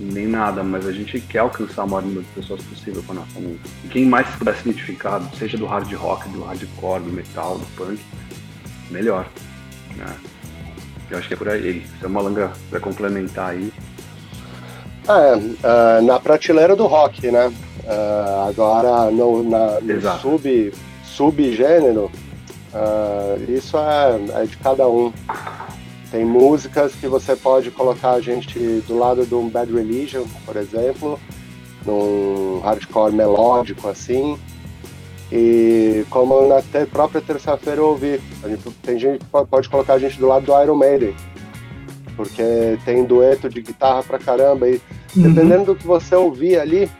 nem 0.00 0.26
nada, 0.26 0.62
mas 0.62 0.86
a 0.86 0.92
gente 0.92 1.20
quer 1.20 1.40
alcançar 1.40 1.84
o 1.84 1.88
maior 1.88 2.02
número 2.02 2.22
de 2.22 2.28
pessoas 2.28 2.62
possível 2.62 3.02
com 3.06 3.12
a 3.12 3.16
nossa 3.16 3.38
música. 3.38 3.68
E 3.84 3.88
quem 3.88 4.06
mais 4.06 4.26
se 4.28 4.36
puder 4.38 4.54
ser 4.56 4.70
identificado, 4.70 5.36
seja 5.36 5.58
do 5.58 5.66
hard 5.66 5.92
rock, 5.92 6.28
do 6.30 6.42
hardcore, 6.42 7.02
do 7.02 7.12
metal, 7.12 7.58
do 7.58 7.66
punk, 7.76 8.00
melhor. 8.90 9.28
Né? 9.96 10.06
Eu 11.10 11.18
acho 11.18 11.28
que 11.28 11.34
é 11.34 11.36
por 11.36 11.48
aí. 11.48 11.84
Se 11.98 12.06
a 12.06 12.08
Malanga 12.08 12.52
vai 12.70 12.80
complementar 12.80 13.50
aí. 13.50 13.72
É, 15.08 15.36
uh, 15.36 16.02
na 16.02 16.20
prateleira 16.20 16.76
do 16.76 16.86
rock, 16.86 17.30
né? 17.30 17.48
Uh, 17.48 18.48
agora 18.48 19.10
no, 19.10 19.42
na, 19.42 19.80
no 19.80 20.18
sub, 20.20 20.72
subgênero, 21.02 22.10
uh, 22.72 23.50
isso 23.50 23.76
é, 23.76 24.42
é 24.42 24.46
de 24.46 24.56
cada 24.58 24.86
um. 24.86 25.12
Tem 26.10 26.24
músicas 26.24 26.92
que 26.94 27.06
você 27.06 27.36
pode 27.36 27.70
colocar 27.70 28.12
a 28.12 28.20
gente 28.20 28.58
do 28.86 28.98
lado 28.98 29.24
de 29.24 29.34
um 29.34 29.48
Bad 29.48 29.72
Religion, 29.72 30.24
por 30.44 30.56
exemplo, 30.56 31.18
num 31.86 32.60
hardcore 32.60 33.12
melódico 33.12 33.88
assim. 33.88 34.38
E 35.32 36.04
como 36.10 36.48
na 36.48 36.60
própria 36.86 37.20
terça-feira 37.20 37.80
eu 37.80 37.88
ouvi, 37.88 38.20
tem 38.82 38.98
gente 38.98 39.20
que 39.20 39.46
pode 39.48 39.68
colocar 39.68 39.94
a 39.94 39.98
gente 39.98 40.18
do 40.18 40.26
lado 40.26 40.46
do 40.46 40.60
Iron 40.60 40.74
Maiden, 40.74 41.14
porque 42.16 42.76
tem 42.84 43.04
dueto 43.04 43.48
de 43.48 43.62
guitarra 43.62 44.02
pra 44.02 44.18
caramba 44.18 44.68
e 44.68 44.80
uhum. 45.14 45.22
dependendo 45.22 45.66
do 45.66 45.76
que 45.76 45.86
você 45.86 46.16
ouvir 46.16 46.58
ali, 46.58 46.90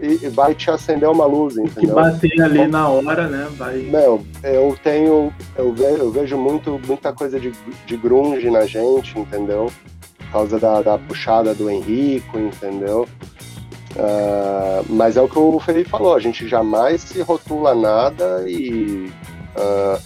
e, 0.00 0.28
vai 0.28 0.54
te 0.54 0.70
acender 0.70 1.08
uma 1.08 1.24
luz, 1.24 1.56
entendeu? 1.56 1.94
Que 1.94 1.94
bater 1.94 2.40
ali 2.40 2.66
na 2.66 2.88
hora, 2.88 3.28
né? 3.28 3.48
Vai... 3.56 3.78
Meu, 3.78 4.24
eu 4.42 4.76
tenho, 4.82 5.32
eu 5.56 5.72
vejo, 5.72 5.96
eu 5.96 6.10
vejo 6.10 6.36
muito, 6.36 6.80
muita 6.86 7.12
coisa 7.12 7.38
de, 7.38 7.52
de 7.86 7.96
grunge 7.96 8.50
na 8.50 8.66
gente, 8.66 9.18
entendeu? 9.18 9.70
Por 10.18 10.30
causa 10.32 10.58
da, 10.58 10.82
da 10.82 10.98
puxada 10.98 11.54
do 11.54 11.70
Henrico, 11.70 12.38
entendeu? 12.38 13.08
Uh, 13.96 14.84
mas 14.88 15.16
é 15.16 15.22
o 15.22 15.28
que 15.28 15.38
o 15.38 15.60
Felipe 15.60 15.88
falou, 15.88 16.16
a 16.16 16.20
gente 16.20 16.48
jamais 16.48 17.00
se 17.02 17.22
rotula 17.22 17.76
nada 17.76 18.42
e, 18.44 19.08
uh, 19.56 20.02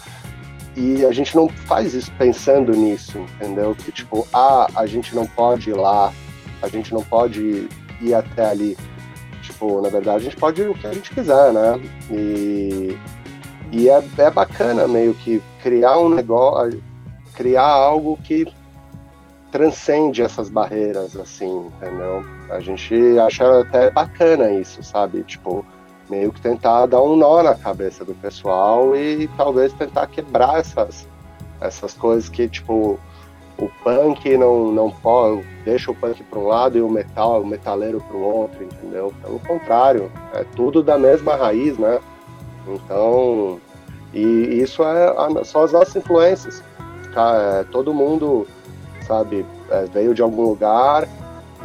e 0.76 1.06
a 1.06 1.12
gente 1.12 1.34
não 1.34 1.48
faz 1.48 1.94
isso 1.94 2.12
pensando 2.18 2.72
nisso, 2.72 3.18
entendeu? 3.18 3.74
Que 3.74 3.90
tipo, 3.90 4.28
ah, 4.34 4.68
a 4.76 4.84
gente 4.84 5.14
não 5.14 5.26
pode 5.26 5.70
ir 5.70 5.74
lá, 5.74 6.12
a 6.60 6.68
gente 6.68 6.92
não 6.92 7.02
pode 7.02 7.66
ir 8.02 8.14
até 8.14 8.50
ali 8.50 8.76
tipo, 9.58 9.80
na 9.80 9.88
verdade 9.88 10.16
a 10.18 10.30
gente 10.30 10.36
pode 10.36 10.62
o 10.62 10.74
que 10.74 10.86
a 10.86 10.92
gente 10.92 11.10
quiser, 11.10 11.52
né? 11.52 11.80
E, 12.10 12.96
e 13.72 13.90
é, 13.90 14.02
é 14.18 14.30
bacana 14.30 14.86
meio 14.86 15.12
que 15.14 15.42
criar 15.60 15.98
um 15.98 16.08
negócio, 16.08 16.82
criar 17.34 17.66
algo 17.66 18.16
que 18.22 18.46
transcende 19.50 20.22
essas 20.22 20.48
barreiras, 20.48 21.16
assim, 21.16 21.66
entendeu? 21.66 22.24
A 22.50 22.60
gente 22.60 22.94
acha 23.18 23.60
até 23.60 23.90
bacana 23.90 24.50
isso, 24.52 24.82
sabe? 24.82 25.24
Tipo, 25.24 25.64
meio 26.08 26.32
que 26.32 26.40
tentar 26.40 26.86
dar 26.86 27.02
um 27.02 27.16
nó 27.16 27.42
na 27.42 27.54
cabeça 27.54 28.04
do 28.04 28.14
pessoal 28.14 28.94
e 28.94 29.26
talvez 29.36 29.72
tentar 29.72 30.06
quebrar 30.06 30.60
essas, 30.60 31.08
essas 31.60 31.94
coisas 31.94 32.28
que, 32.28 32.48
tipo, 32.48 32.98
o 33.58 33.68
punk 33.82 34.36
não, 34.36 34.72
não 34.72 34.90
pode, 34.90 35.42
deixa 35.64 35.90
o 35.90 35.94
punk 35.94 36.22
para 36.22 36.38
um 36.38 36.46
lado 36.46 36.78
e 36.78 36.80
o 36.80 36.88
metal, 36.88 37.42
o 37.42 37.46
metaleiro 37.46 38.00
para 38.00 38.16
o 38.16 38.22
outro, 38.22 38.62
entendeu? 38.62 39.12
Pelo 39.20 39.40
contrário, 39.40 40.10
é 40.32 40.44
tudo 40.54 40.82
da 40.82 40.96
mesma 40.96 41.34
raiz, 41.34 41.76
né? 41.76 41.98
Então, 42.68 43.60
e 44.14 44.20
isso 44.62 44.82
é 44.84 45.08
a, 45.08 45.44
são 45.44 45.62
as 45.62 45.72
nossas 45.72 45.96
influências. 45.96 46.62
É, 47.16 47.64
todo 47.72 47.92
mundo, 47.92 48.46
sabe, 49.02 49.44
é, 49.70 49.86
veio 49.86 50.14
de 50.14 50.22
algum 50.22 50.42
lugar 50.42 51.08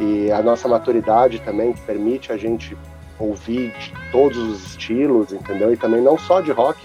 e 0.00 0.32
a 0.32 0.42
nossa 0.42 0.66
maturidade 0.66 1.38
também 1.42 1.72
que 1.72 1.80
permite 1.82 2.32
a 2.32 2.36
gente 2.36 2.76
ouvir 3.20 3.70
de 3.78 3.92
todos 4.10 4.36
os 4.36 4.66
estilos, 4.70 5.32
entendeu? 5.32 5.72
E 5.72 5.76
também 5.76 6.00
não 6.00 6.18
só 6.18 6.40
de 6.40 6.50
rock. 6.50 6.84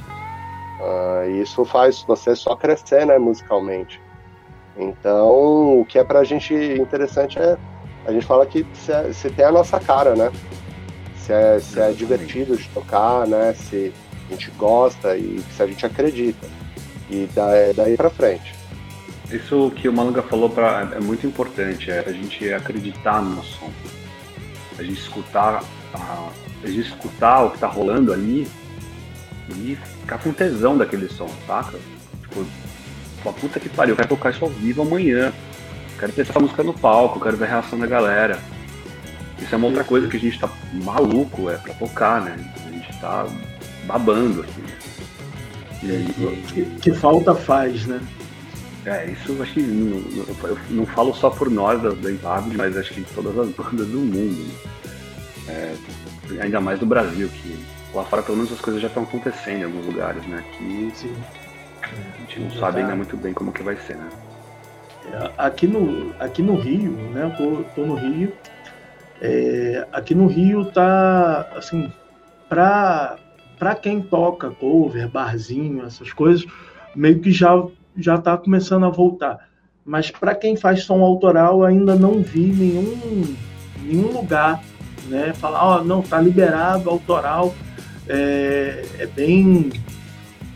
Uh, 0.79 1.29
isso 1.41 1.65
faz 1.65 2.03
você 2.03 2.35
só 2.35 2.55
crescer, 2.55 3.05
né, 3.05 3.17
musicalmente. 3.17 3.99
Então, 4.79 5.81
o 5.81 5.85
que 5.85 5.99
é 5.99 6.03
pra 6.03 6.23
gente 6.23 6.53
interessante 6.53 7.37
é 7.37 7.57
a 8.05 8.11
gente 8.11 8.25
fala 8.25 8.45
que 8.45 8.65
se, 8.73 8.91
é, 8.91 9.11
se 9.11 9.29
tem 9.29 9.45
a 9.45 9.51
nossa 9.51 9.79
cara, 9.79 10.15
né? 10.15 10.31
Se 11.17 11.33
é, 11.33 11.59
se 11.59 11.79
é 11.79 11.91
divertido 11.91 12.55
de 12.55 12.67
tocar, 12.69 13.27
né? 13.27 13.53
Se 13.53 13.93
a 14.27 14.31
gente 14.31 14.49
gosta 14.51 15.17
e 15.17 15.43
se 15.55 15.61
a 15.61 15.67
gente 15.67 15.85
acredita. 15.85 16.47
E 17.09 17.29
daí, 17.35 17.73
daí 17.73 17.97
pra 17.97 18.09
frente. 18.09 18.55
Isso 19.29 19.71
que 19.75 19.87
o 19.87 19.93
Malanga 19.93 20.23
falou 20.23 20.49
pra, 20.49 20.89
é 20.95 20.99
muito 20.99 21.27
importante, 21.27 21.91
é 21.91 21.99
a 21.99 22.11
gente 22.11 22.51
acreditar 22.51 23.21
no 23.21 23.35
nosso 23.35 23.59
som. 23.59 23.71
A 24.79 24.83
gente 24.83 24.99
escutar, 24.99 25.63
a, 25.93 26.29
a 26.63 26.67
gente 26.67 26.87
escutar 26.87 27.43
o 27.43 27.51
que 27.51 27.59
tá 27.59 27.67
rolando 27.67 28.11
ali 28.11 28.47
e 29.49 29.77
ficar 30.01 30.17
com 30.17 30.31
tesão 30.31 30.77
daquele 30.77 31.09
som, 31.09 31.29
saca? 31.45 31.77
Tipo, 32.21 32.45
Pô, 33.23 33.33
puta 33.33 33.59
que 33.59 33.69
pariu, 33.69 33.93
eu 33.93 33.95
quero 33.95 34.09
tocar 34.09 34.31
isso 34.31 34.43
ao 34.43 34.51
vivo 34.51 34.81
amanhã. 34.81 35.33
Quero 35.99 36.13
ter 36.13 36.21
essa 36.21 36.39
música 36.39 36.63
no 36.63 36.73
palco, 36.73 37.19
quero 37.19 37.37
ver 37.37 37.45
a 37.45 37.49
reação 37.49 37.77
da 37.77 37.85
galera. 37.85 38.39
Isso 39.41 39.53
é 39.53 39.57
uma 39.57 39.67
outra 39.67 39.83
coisa 39.83 40.07
que 40.07 40.17
a 40.17 40.19
gente 40.19 40.39
tá 40.39 40.49
maluco, 40.73 41.49
é 41.49 41.57
pra 41.57 41.73
tocar, 41.73 42.21
né? 42.21 42.37
A 42.67 42.71
gente 42.71 42.99
tá 42.99 43.27
babando 43.85 44.41
aqui. 44.41 44.63
E... 45.83 46.43
Que, 46.47 46.65
que, 46.65 46.91
falta 46.91 47.33
faz, 47.33 47.85
né? 47.85 48.01
É, 48.85 49.11
isso 49.11 49.41
acho 49.41 49.53
que 49.53 49.61
não, 49.61 49.97
eu 50.43 50.57
não 50.69 50.85
falo 50.85 51.13
só 51.13 51.29
por 51.29 51.49
nós 51.49 51.81
da, 51.81 51.89
da 51.89 52.41
mas 52.55 52.77
acho 52.77 52.93
que 52.93 53.01
todas 53.13 53.37
as 53.37 53.49
bandas 53.49 53.87
do 53.87 53.99
mundo. 53.99 54.47
Né? 54.47 54.53
É, 55.49 55.75
ainda 56.41 56.61
mais 56.61 56.79
do 56.79 56.85
Brasil, 56.85 57.27
que 57.29 57.57
lá 57.93 58.03
fora 58.03 58.21
pelo 58.21 58.37
menos 58.37 58.51
as 58.51 58.61
coisas 58.61 58.81
já 58.81 58.87
estão 58.87 59.03
acontecendo 59.03 59.61
em 59.61 59.63
alguns 59.63 59.85
lugares, 59.85 60.25
né? 60.27 60.43
Aqui 60.47 60.91
Sim. 60.95 61.15
A 61.93 62.19
gente 62.21 62.39
não 62.39 62.51
sabe 62.51 62.81
ainda 62.81 62.95
muito 62.95 63.17
bem 63.17 63.33
como 63.33 63.51
que 63.51 63.63
vai 63.63 63.75
ser, 63.75 63.95
né? 63.95 64.09
É, 65.11 65.31
aqui 65.37 65.67
no, 65.67 66.13
aqui 66.19 66.41
no 66.41 66.55
Rio, 66.55 66.91
né? 66.91 67.23
Eu 67.23 67.31
tô, 67.35 67.63
tô 67.75 67.85
no 67.85 67.95
Rio. 67.95 68.31
É, 69.21 69.87
aqui 69.91 70.15
no 70.15 70.27
Rio 70.27 70.65
tá 70.65 71.49
assim, 71.55 71.91
pra, 72.47 73.17
pra 73.57 73.75
quem 73.75 74.01
toca 74.01 74.49
cover, 74.51 75.09
barzinho, 75.09 75.85
essas 75.85 76.13
coisas, 76.13 76.45
meio 76.95 77.19
que 77.19 77.31
já, 77.31 77.51
já 77.97 78.17
tá 78.17 78.37
começando 78.37 78.85
a 78.85 78.89
voltar. 78.89 79.49
Mas 79.85 80.11
para 80.11 80.35
quem 80.35 80.55
faz 80.55 80.83
som 80.83 81.01
autoral, 81.01 81.63
ainda 81.63 81.95
não 81.95 82.21
vi 82.21 82.47
nenhum, 82.47 83.35
nenhum 83.81 84.11
lugar, 84.11 84.61
né? 85.07 85.33
Falar, 85.33 85.63
ó, 85.63 85.79
oh, 85.79 85.83
não, 85.83 86.01
tá 86.01 86.21
liberado, 86.21 86.89
autoral. 86.89 87.53
É, 88.07 88.85
é 88.99 89.05
bem 89.05 89.71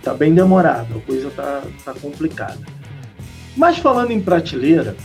tá 0.03 0.13
bem 0.13 0.33
demorado, 0.33 0.97
a 0.97 1.01
coisa 1.01 1.31
tá, 1.31 1.63
tá 1.83 1.93
complicada. 1.93 2.59
Mas 3.55 3.77
falando 3.77 4.11
em 4.11 4.19
prateleira, 4.19 4.95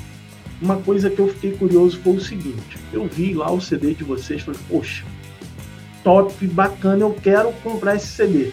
uma 0.60 0.76
coisa 0.76 1.08
que 1.08 1.20
eu 1.20 1.28
fiquei 1.28 1.52
curioso 1.52 2.00
foi 2.02 2.14
o 2.14 2.20
seguinte: 2.20 2.78
eu 2.92 3.06
vi 3.06 3.32
lá 3.32 3.50
o 3.50 3.60
CD 3.60 3.94
de 3.94 4.04
vocês, 4.04 4.42
falei, 4.42 4.60
poxa, 4.68 5.04
top, 6.02 6.46
bacana, 6.48 7.02
eu 7.02 7.14
quero 7.14 7.52
comprar 7.62 7.94
esse 7.94 8.08
CD. 8.08 8.52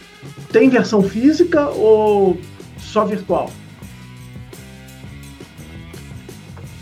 Tem 0.52 0.70
versão 0.70 1.02
física 1.02 1.70
ou 1.70 2.38
só 2.78 3.06
virtual? 3.06 3.50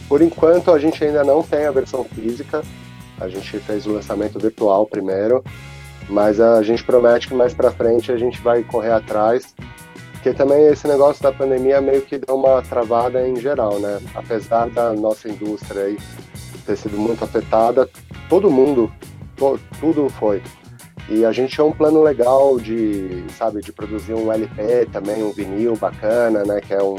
Por 0.09 0.21
enquanto, 0.21 0.71
a 0.71 0.77
gente 0.77 1.03
ainda 1.03 1.23
não 1.23 1.41
tem 1.41 1.65
a 1.65 1.71
versão 1.71 2.03
física. 2.03 2.61
A 3.19 3.27
gente 3.27 3.57
fez 3.59 3.85
o 3.85 3.93
lançamento 3.93 4.37
virtual 4.37 4.85
primeiro, 4.85 5.43
mas 6.09 6.39
a 6.39 6.61
gente 6.61 6.83
promete 6.83 7.27
que 7.27 7.33
mais 7.33 7.53
para 7.53 7.71
frente 7.71 8.11
a 8.11 8.17
gente 8.17 8.41
vai 8.41 8.63
correr 8.63 8.91
atrás, 8.91 9.53
porque 10.13 10.33
também 10.33 10.67
esse 10.67 10.87
negócio 10.87 11.21
da 11.21 11.31
pandemia 11.31 11.81
meio 11.81 12.01
que 12.01 12.17
deu 12.17 12.35
uma 12.35 12.61
travada 12.61 13.27
em 13.27 13.35
geral, 13.35 13.79
né? 13.79 13.99
Apesar 14.15 14.69
da 14.69 14.93
nossa 14.93 15.27
indústria 15.27 15.83
aí 15.83 15.97
ter 16.65 16.77
sido 16.77 16.97
muito 16.97 17.23
afetada, 17.23 17.89
todo 18.29 18.49
mundo, 18.49 18.91
to, 19.35 19.59
tudo 19.79 20.09
foi. 20.09 20.41
E 21.09 21.25
a 21.25 21.31
gente 21.33 21.53
tinha 21.53 21.65
um 21.65 21.73
plano 21.73 22.01
legal 22.01 22.57
de, 22.57 23.25
sabe, 23.37 23.61
de 23.61 23.73
produzir 23.73 24.13
um 24.13 24.31
LP 24.31 24.87
também, 24.91 25.21
um 25.21 25.31
vinil 25.31 25.75
bacana, 25.75 26.43
né? 26.45 26.61
Que 26.61 26.73
é 26.73 26.81
um, 26.81 26.95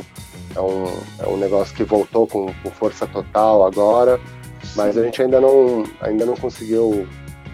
é 0.54 0.60
um, 0.60 0.84
é 1.20 1.26
um 1.26 1.36
negócio 1.38 1.74
que 1.74 1.82
voltou 1.82 2.26
com, 2.26 2.52
com 2.62 2.70
força 2.70 3.06
total 3.06 3.64
agora, 3.64 4.20
mas 4.76 4.98
a 4.98 5.02
gente 5.02 5.22
ainda 5.22 5.40
não, 5.40 5.84
ainda 6.00 6.26
não 6.26 6.36
conseguiu 6.36 7.08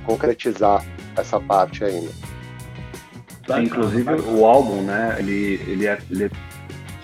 concretizar 0.04 0.84
essa 1.20 1.40
parte 1.40 1.84
ainda. 1.84 2.10
Sim, 3.46 3.62
inclusive 3.64 4.10
o 4.26 4.44
álbum, 4.44 4.82
né? 4.82 5.16
Ele, 5.18 5.60
ele, 5.66 5.86
é, 5.86 5.98
ele 6.10 6.24
é, 6.24 6.30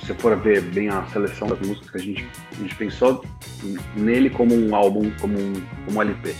se 0.04 0.14
for 0.14 0.36
ver 0.36 0.62
bem 0.62 0.88
a 0.88 1.04
seleção 1.12 1.48
das 1.48 1.58
músicas 1.60 1.90
que 1.90 1.96
a 1.96 2.00
gente, 2.00 2.28
a 2.52 2.62
gente 2.62 2.74
pensou 2.76 3.24
nele 3.96 4.30
como 4.30 4.54
um 4.54 4.74
álbum, 4.74 5.10
como 5.20 5.38
um, 5.38 5.54
como 5.84 5.98
um 5.98 6.02
LP. 6.02 6.34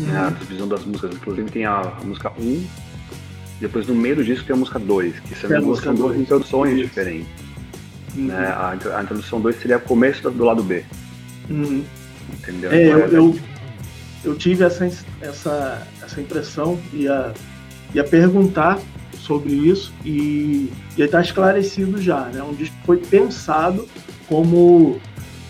Uhum. 0.00 0.06
Né, 0.06 0.18
a 0.18 0.30
divisão 0.30 0.68
das 0.68 0.84
músicas. 0.84 1.14
Inclusive 1.14 1.50
tem 1.50 1.64
a, 1.64 1.80
a 1.80 2.04
música 2.04 2.32
1, 2.38 2.66
depois 3.60 3.86
no 3.86 3.94
meio 3.94 4.16
do 4.16 4.24
disco 4.24 4.46
tem 4.46 4.54
a 4.54 4.58
música 4.58 4.78
2, 4.78 5.20
que 5.20 5.34
são, 5.34 5.60
duas, 5.60 5.80
são 5.80 5.94
duas 5.94 6.16
introduções 6.16 6.78
diferentes. 6.78 7.28
Uhum. 8.16 8.26
Né? 8.26 8.46
A, 8.46 8.70
a, 8.70 9.02
introdução 9.02 9.40
2 9.40 9.60
seria 9.60 9.76
o 9.76 9.80
começo 9.80 10.22
do, 10.22 10.30
do 10.30 10.44
lado 10.44 10.62
B. 10.62 10.84
Uhum. 11.50 11.84
Entendeu? 12.32 12.72
É, 12.72 12.86
eu, 12.86 12.98
eu, 13.08 13.38
eu, 14.24 14.36
tive 14.36 14.64
essa, 14.64 14.90
essa, 15.20 15.86
essa 16.10 16.20
impressão 16.20 16.78
e 16.92 17.02
ia, 17.02 17.32
ia 17.94 18.04
perguntar 18.04 18.78
sobre 19.18 19.52
isso 19.52 19.92
e 20.04 20.70
está 20.96 21.20
esclarecido 21.20 22.00
já. 22.00 22.22
Né? 22.26 22.42
Um 22.42 22.54
disco 22.54 22.76
foi 22.84 22.96
pensado 22.96 23.86
como, 24.26 24.98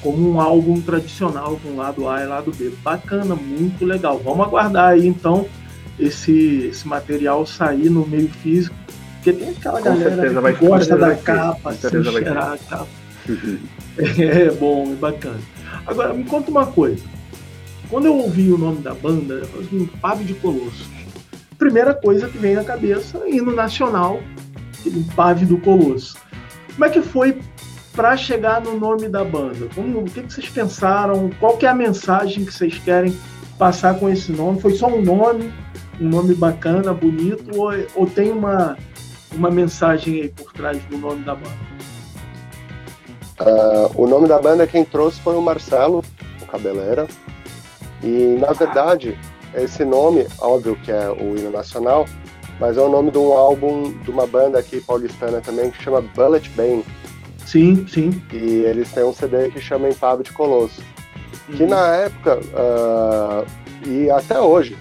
como 0.03 0.31
um 0.31 0.41
álbum 0.41 0.81
tradicional 0.81 1.59
com 1.63 1.77
lado 1.77 2.09
A 2.09 2.23
e 2.23 2.27
lado 2.27 2.53
B. 2.53 2.73
Bacana, 2.83 3.35
muito 3.35 3.85
legal. 3.85 4.19
Vamos 4.19 4.47
aguardar 4.47 4.91
aí 4.91 5.07
então 5.07 5.47
esse, 5.99 6.69
esse 6.71 6.87
material 6.87 7.47
sair 7.47 7.89
no 7.89 8.07
meio 8.07 8.29
físico 8.29 8.75
porque 9.19 9.33
tem 9.33 9.51
aquela 9.51 9.81
Com 9.81 9.85
galera 9.85 10.53
que 10.53 10.67
gosta 10.67 10.97
da 10.97 11.15
capa, 11.17 11.75
sem 11.75 12.03
cheirar 12.05 12.53
a 12.53 12.59
capa. 12.59 12.87
é 13.99 14.51
bom, 14.53 14.93
é 14.93 14.95
bacana. 14.95 15.41
Agora, 15.87 16.15
me 16.15 16.25
conta 16.25 16.51
uma 16.51 16.67
coisa. 16.67 17.03
Quando 17.91 18.07
eu 18.07 18.17
ouvi 18.17 18.53
o 18.53 18.59
nome 18.59 18.83
da 18.83 18.93
banda, 18.93 19.35
eu 19.35 19.47
falei 19.47 19.67
assim, 19.67 19.87
Pave 20.01 20.25
de 20.25 20.35
Colossos. 20.35 20.89
Primeira 21.59 21.95
coisa 21.95 22.29
que 22.29 22.37
vem 22.37 22.55
na 22.55 22.63
cabeça, 22.63 23.23
hino 23.27 23.55
nacional, 23.55 24.21
Pave 25.17 25.47
do 25.47 25.59
Colosso. 25.59 26.17
Como 26.73 26.85
é 26.85 26.91
que 26.91 27.03
foi 27.03 27.41
para 27.95 28.17
chegar 28.17 28.61
no 28.61 28.79
nome 28.79 29.09
da 29.09 29.25
banda? 29.25 29.69
Como, 29.75 30.01
o 30.01 30.05
que, 30.05 30.23
que 30.23 30.33
vocês 30.33 30.49
pensaram? 30.49 31.31
Qual 31.41 31.59
é 31.61 31.67
a 31.67 31.75
mensagem 31.75 32.45
que 32.45 32.53
vocês 32.53 32.79
querem 32.79 33.17
passar 33.59 33.99
com 33.99 34.09
esse 34.09 34.31
nome? 34.31 34.61
Foi 34.61 34.75
só 34.75 34.87
um 34.87 35.03
nome, 35.03 35.53
um 36.01 36.09
nome 36.09 36.35
bacana, 36.35 36.93
bonito, 36.93 37.59
ou, 37.59 37.73
ou 37.97 38.07
tem 38.07 38.31
uma, 38.31 38.77
uma 39.33 39.51
mensagem 39.51 40.23
aí 40.23 40.29
por 40.29 40.53
trás 40.53 40.79
do 40.85 40.99
nome 40.99 41.25
da 41.25 41.35
banda? 41.35 41.69
Uh, 43.41 44.03
o 44.03 44.07
nome 44.07 44.29
da 44.29 44.39
banda 44.39 44.67
quem 44.67 44.85
trouxe 44.85 45.21
foi 45.21 45.35
o 45.35 45.43
Marcelo, 45.43 46.05
o 46.43 46.47
Cabeleira. 46.47 47.09
E 48.03 48.37
na 48.41 48.53
verdade, 48.53 49.19
esse 49.55 49.85
nome, 49.85 50.27
óbvio 50.41 50.77
que 50.77 50.93
é 50.93 51.11
o 51.11 51.37
hino 51.37 51.51
nacional, 51.51 52.07
mas 52.61 52.77
é 52.77 52.81
o 52.81 52.89
nome 52.89 53.11
de 53.11 53.19
um 53.19 53.33
álbum 53.33 53.93
de 54.03 54.11
uma 54.11 54.27
banda 54.27 54.59
aqui 54.59 54.81
paulistana 54.81 55.41
também 55.41 55.71
que 55.71 55.83
chama 55.83 56.01
Bullet 56.01 56.49
Bane. 56.51 56.85
Sim, 57.47 57.87
sim. 57.89 58.23
E 58.33 58.63
eles 58.65 58.91
têm 58.93 59.05
um 59.05 59.13
CD 59.13 59.51
que 59.51 59.61
chama 59.61 59.89
Empave 59.89 60.23
de 60.23 60.33
Colosso. 60.33 60.83
Uhum. 61.49 61.57
Que 61.57 61.67
na 61.67 61.97
época, 61.97 62.39
uh, 62.39 63.47
e 63.89 64.11
até 64.11 64.39
hoje, 64.39 64.77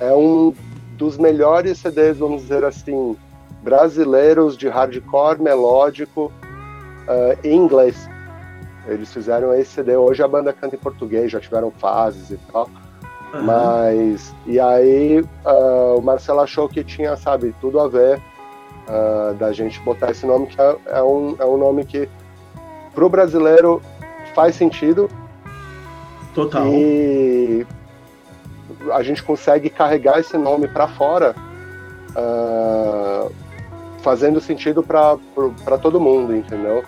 é 0.00 0.12
um 0.12 0.52
dos 0.98 1.16
melhores 1.16 1.78
CDs, 1.78 2.18
vamos 2.18 2.42
dizer 2.42 2.64
assim, 2.64 3.16
brasileiros 3.62 4.56
de 4.56 4.68
hardcore 4.68 5.40
melódico 5.40 6.30
uh, 7.08 7.38
em 7.42 7.56
inglês. 7.56 8.08
Eles 8.86 9.12
fizeram 9.12 9.54
esse 9.54 9.70
CD. 9.70 9.96
Hoje 9.96 10.22
a 10.22 10.28
banda 10.28 10.52
canta 10.52 10.76
em 10.76 10.78
português, 10.78 11.30
já 11.30 11.40
tiveram 11.40 11.70
fases 11.70 12.30
e 12.30 12.38
tal. 12.52 12.68
Uhum. 13.32 13.42
Mas. 13.42 14.34
E 14.46 14.60
aí 14.60 15.20
uh, 15.20 15.98
o 15.98 16.02
Marcelo 16.02 16.40
achou 16.40 16.68
que 16.68 16.84
tinha, 16.84 17.16
sabe, 17.16 17.54
tudo 17.60 17.80
a 17.80 17.88
ver 17.88 18.20
uh, 18.88 19.34
da 19.34 19.52
gente 19.52 19.80
botar 19.80 20.10
esse 20.10 20.26
nome, 20.26 20.46
que 20.46 20.60
é, 20.60 20.76
é, 20.86 21.02
um, 21.02 21.36
é 21.38 21.44
um 21.44 21.56
nome 21.56 21.84
que 21.84 22.08
pro 22.94 23.08
brasileiro 23.08 23.80
faz 24.34 24.54
sentido. 24.54 25.08
Total. 26.34 26.66
E 26.66 27.66
a 28.92 29.02
gente 29.02 29.22
consegue 29.22 29.70
carregar 29.70 30.18
esse 30.18 30.36
nome 30.36 30.68
para 30.68 30.88
fora. 30.88 31.34
Uh, 32.10 33.32
fazendo 34.04 34.38
sentido 34.38 34.82
para 34.82 35.78
todo 35.80 35.98
mundo, 35.98 36.36
entendeu? 36.36 36.84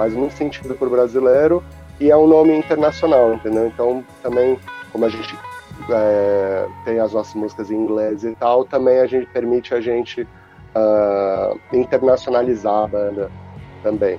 Faz 0.00 0.14
muito 0.14 0.34
sentido 0.34 0.74
para 0.74 0.86
o 0.86 0.90
brasileiro 0.90 1.62
e 2.00 2.10
é 2.10 2.16
um 2.16 2.26
nome 2.26 2.56
internacional, 2.56 3.34
entendeu? 3.34 3.66
Então 3.66 4.02
também, 4.22 4.58
como 4.90 5.04
a 5.04 5.10
gente 5.10 5.38
é, 5.90 6.66
tem 6.86 6.98
as 6.98 7.12
nossas 7.12 7.34
músicas 7.34 7.70
em 7.70 7.74
inglês 7.74 8.24
e 8.24 8.34
tal, 8.34 8.64
também 8.64 8.98
a 9.00 9.06
gente 9.06 9.26
permite 9.26 9.74
a 9.74 9.80
gente 9.82 10.22
uh, 10.22 11.60
internacionalizar 11.70 12.84
a 12.84 12.86
banda 12.86 13.30
também. 13.82 14.18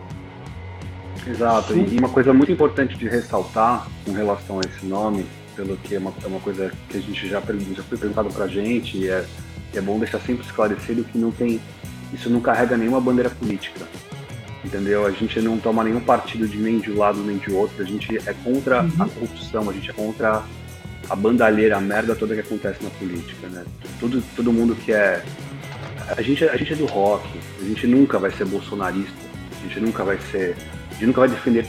Exato, 1.26 1.74
e 1.76 1.98
uma 1.98 2.10
coisa 2.10 2.32
muito 2.32 2.52
importante 2.52 2.96
de 2.96 3.10
ressaltar 3.10 3.88
com 4.06 4.12
relação 4.12 4.60
a 4.60 4.62
esse 4.62 4.86
nome, 4.86 5.26
pelo 5.56 5.76
que 5.78 5.96
é 5.96 5.98
uma, 5.98 6.14
é 6.24 6.28
uma 6.28 6.40
coisa 6.42 6.72
que 6.90 6.98
a 6.98 7.02
gente 7.02 7.28
já, 7.28 7.42
já 7.42 7.84
foi 7.84 7.98
perguntado 7.98 8.30
pra 8.30 8.46
gente, 8.46 9.00
e 9.00 9.10
é, 9.10 9.26
é 9.74 9.82
bom 9.82 9.98
deixar 9.98 10.20
sempre 10.20 10.46
esclarecido 10.46 11.04
que 11.06 11.18
não 11.18 11.32
tem 11.32 11.60
isso 12.14 12.30
não 12.30 12.40
carrega 12.40 12.78
nenhuma 12.78 13.02
bandeira 13.02 13.30
política. 13.30 13.88
Entendeu? 14.64 15.06
A 15.06 15.12
gente 15.12 15.40
não 15.42 15.58
toma 15.58 15.84
nenhum 15.84 16.00
partido 16.00 16.48
de 16.48 16.58
nem 16.58 16.80
de 16.80 16.92
um 16.92 16.98
lado 16.98 17.24
nem 17.24 17.38
de 17.38 17.52
outro. 17.52 17.82
A 17.82 17.86
gente 17.86 18.16
é 18.18 18.34
contra 18.44 18.84
uhum. 18.84 18.92
a 19.00 19.08
corrupção, 19.08 19.70
a 19.70 19.74
gente 19.74 19.90
é 19.90 19.94
contra 19.94 20.44
a 21.10 21.16
bandalheira, 21.16 21.78
a 21.78 21.82
merda 21.82 22.16
toda 22.16 22.36
que 22.36 22.42
acontece 22.42 22.84
na 22.84 22.90
política, 22.92 23.48
né? 23.48 23.66
Todo, 24.00 24.24
todo 24.36 24.54
mundo 24.54 24.76
que 24.76 24.94
é. 24.94 25.24
A 26.16 26.22
gente, 26.22 26.44
a 26.44 26.56
gente 26.58 26.74
é 26.74 26.76
do 26.76 26.86
rock, 26.86 27.28
a 27.60 27.64
gente 27.64 27.88
nunca 27.88 28.20
vai 28.20 28.32
ser 28.32 28.46
bolsonarista, 28.46 29.16
a 29.60 29.68
gente 29.68 29.80
nunca 29.80 30.04
vai 30.04 30.20
ser. 30.32 30.56
A 30.90 30.94
gente 30.94 31.08
nunca 31.08 31.22
vai 31.22 31.30
defender 31.30 31.66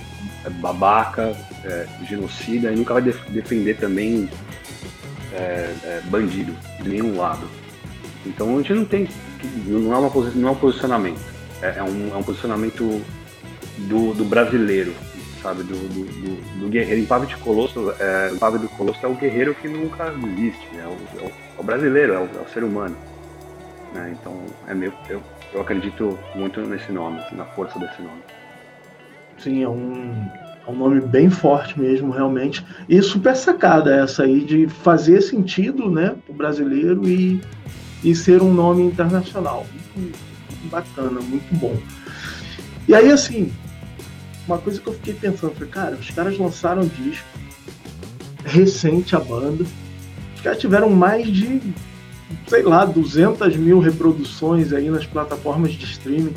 babaca, 0.61 1.35
é, 1.64 1.87
genocida, 2.09 2.70
e 2.70 2.76
nunca 2.76 2.92
vai 2.92 3.02
def 3.02 3.18
defender 3.31 3.76
também 3.76 4.28
é, 5.33 5.74
é, 5.85 6.02
bandido, 6.07 6.55
de 6.83 6.88
nenhum 6.88 7.16
lado. 7.16 7.46
Então 8.26 8.55
a 8.55 8.59
gente 8.59 8.74
não 8.74 8.85
tem 8.85 9.09
não 9.66 9.92
é, 9.92 9.98
uma, 9.98 10.31
não 10.35 10.48
é 10.48 10.52
um 10.52 10.57
posicionamento, 10.57 11.20
é, 11.62 11.79
é, 11.79 11.83
um, 11.83 12.11
é 12.12 12.16
um 12.16 12.22
posicionamento 12.22 13.03
do, 13.79 14.12
do 14.14 14.25
brasileiro, 14.25 14.92
sabe, 15.40 15.62
do, 15.62 15.77
do, 15.77 16.05
do, 16.05 16.61
do 16.61 16.68
guerreiro. 16.68 17.01
Em 17.01 17.07
Pave 17.07 17.27
de 17.27 17.37
Colosso, 17.37 17.94
é, 17.98 18.35
Pave 18.38 18.59
do 18.59 18.68
Colosso 18.70 18.98
é 19.05 19.09
o 19.09 19.14
guerreiro 19.14 19.55
que 19.55 19.68
nunca 19.68 20.12
existe, 20.35 20.68
é 20.77 20.87
o, 20.87 21.20
é 21.20 21.27
o, 21.27 21.29
é 21.29 21.61
o 21.61 21.62
brasileiro, 21.62 22.12
é 22.14 22.18
o, 22.18 22.22
é 22.22 22.44
o, 22.44 22.48
ser 22.53 22.64
humano. 22.64 22.96
Né? 23.94 24.16
Então, 24.20 24.37
é 24.66 24.75
meu, 24.75 24.92
eu, 25.09 25.22
eu 25.55 25.61
acredito 25.61 26.18
muito 26.35 26.61
nesse 26.61 26.90
nome, 26.92 27.20
na 27.33 27.44
força 27.44 27.79
desse 27.79 28.03
nome. 28.03 28.22
Sim, 29.38 29.62
é 29.62 29.68
um, 29.68 30.29
é 30.66 30.70
um 30.70 30.75
nome 30.75 31.01
bem 31.01 31.31
forte 31.31 31.81
mesmo, 31.81 32.11
realmente. 32.11 32.64
E 32.88 33.01
super 33.03 33.35
sacada 33.37 33.94
essa 33.94 34.25
aí 34.25 34.40
de 34.40 34.68
fazer 34.68 35.20
sentido, 35.20 35.90
né, 35.90 36.14
o 36.29 36.33
brasileiro 36.33 37.09
e 37.09 37.40
e 38.05 38.14
ser 38.14 38.42
um 38.42 38.53
nome 38.53 38.83
internacional. 38.83 39.66
Bacana, 40.73 41.21
muito 41.21 41.55
bom. 41.55 41.77
E 42.89 42.95
aí, 42.95 43.13
assim, 43.13 43.53
uma 44.49 44.57
coisa 44.57 44.81
que 44.81 44.87
eu 44.87 44.95
fiquei 44.95 45.13
pensando, 45.13 45.55
foi, 45.55 45.67
cara, 45.67 45.97
os 45.97 46.11
caras 46.11 46.39
lançaram 46.39 46.83
um 46.83 46.89
disco 46.89 47.29
recente 48.43 49.15
a 49.15 49.21
banda, 49.21 49.65
os 50.35 50.41
caras 50.41 50.59
tiveram 50.59 50.89
mais 50.89 51.27
de, 51.29 51.61
sei 52.49 52.63
lá, 52.63 52.87
200 52.87 53.55
mil 53.57 53.81
reproduções 53.81 54.73
aí 54.73 54.89
nas 54.89 55.05
plataformas 55.05 55.73
de 55.73 55.85
streaming. 55.85 56.35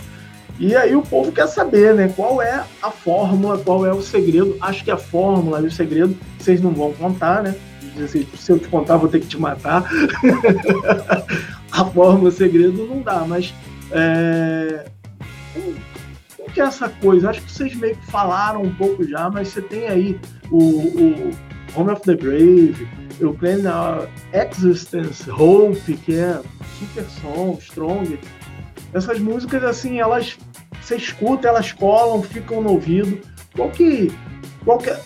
E 0.59 0.75
aí 0.75 0.95
o 0.95 1.01
povo 1.01 1.31
quer 1.31 1.47
saber, 1.47 1.95
né? 1.95 2.11
Qual 2.13 2.41
é 2.41 2.63
a 2.81 2.91
fórmula, 2.91 3.57
qual 3.57 3.85
é 3.85 3.93
o 3.93 4.01
segredo. 4.01 4.57
Acho 4.61 4.83
que 4.83 4.91
a 4.91 4.97
fórmula 4.97 5.61
e 5.61 5.67
o 5.67 5.71
segredo 5.71 6.15
vocês 6.37 6.61
não 6.61 6.71
vão 6.71 6.91
contar, 6.93 7.41
né? 7.41 7.55
Assim, 8.03 8.27
se 8.37 8.51
eu 8.51 8.59
te 8.59 8.67
contar, 8.67 8.97
vou 8.97 9.07
ter 9.07 9.21
que 9.21 9.27
te 9.27 9.39
matar. 9.39 9.83
a 11.71 11.85
forma, 11.85 12.27
o 12.27 12.31
segredo 12.31 12.85
não 12.85 13.01
dá, 13.01 13.25
mas 13.27 13.53
é, 13.95 14.85
que 16.55 16.61
é 16.61 16.63
essa 16.63 16.87
coisa? 16.87 17.29
Acho 17.29 17.41
que 17.41 17.51
vocês 17.51 17.75
meio 17.75 17.97
que 17.97 18.05
falaram 18.07 18.61
um 18.61 18.73
pouco 18.75 19.03
já, 19.03 19.29
mas 19.29 19.49
você 19.49 19.61
tem 19.61 19.87
aí 19.87 20.19
o, 20.49 20.57
o 20.57 21.31
Home 21.75 21.91
of 21.91 22.01
the 22.03 22.15
Brave, 22.15 22.87
Claim 23.39 23.65
uh, 23.67 24.07
Existence, 24.33 25.29
Hope, 25.29 25.97
que 25.97 26.15
é 26.15 26.41
super 26.79 27.05
som, 27.21 27.57
strong. 27.59 28.17
Essas 28.93 29.19
músicas, 29.19 29.63
assim, 29.63 29.99
elas 29.99 30.37
você 30.81 30.95
escuta, 30.97 31.47
elas 31.47 31.71
colam, 31.71 32.21
ficam 32.21 32.61
no 32.61 32.71
ouvido. 32.71 33.19
Qual 33.55 33.69
que. 33.71 34.11
Qual 34.63 34.77
que 34.77 34.91
é... 34.91 35.01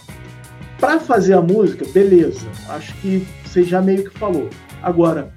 Pra 0.78 1.00
fazer 1.00 1.34
a 1.34 1.42
música, 1.42 1.86
beleza. 1.94 2.48
Acho 2.70 2.94
que 2.96 3.26
você 3.44 3.64
já 3.64 3.82
meio 3.82 4.10
que 4.10 4.20
falou. 4.20 4.50
Agora, 4.84 5.34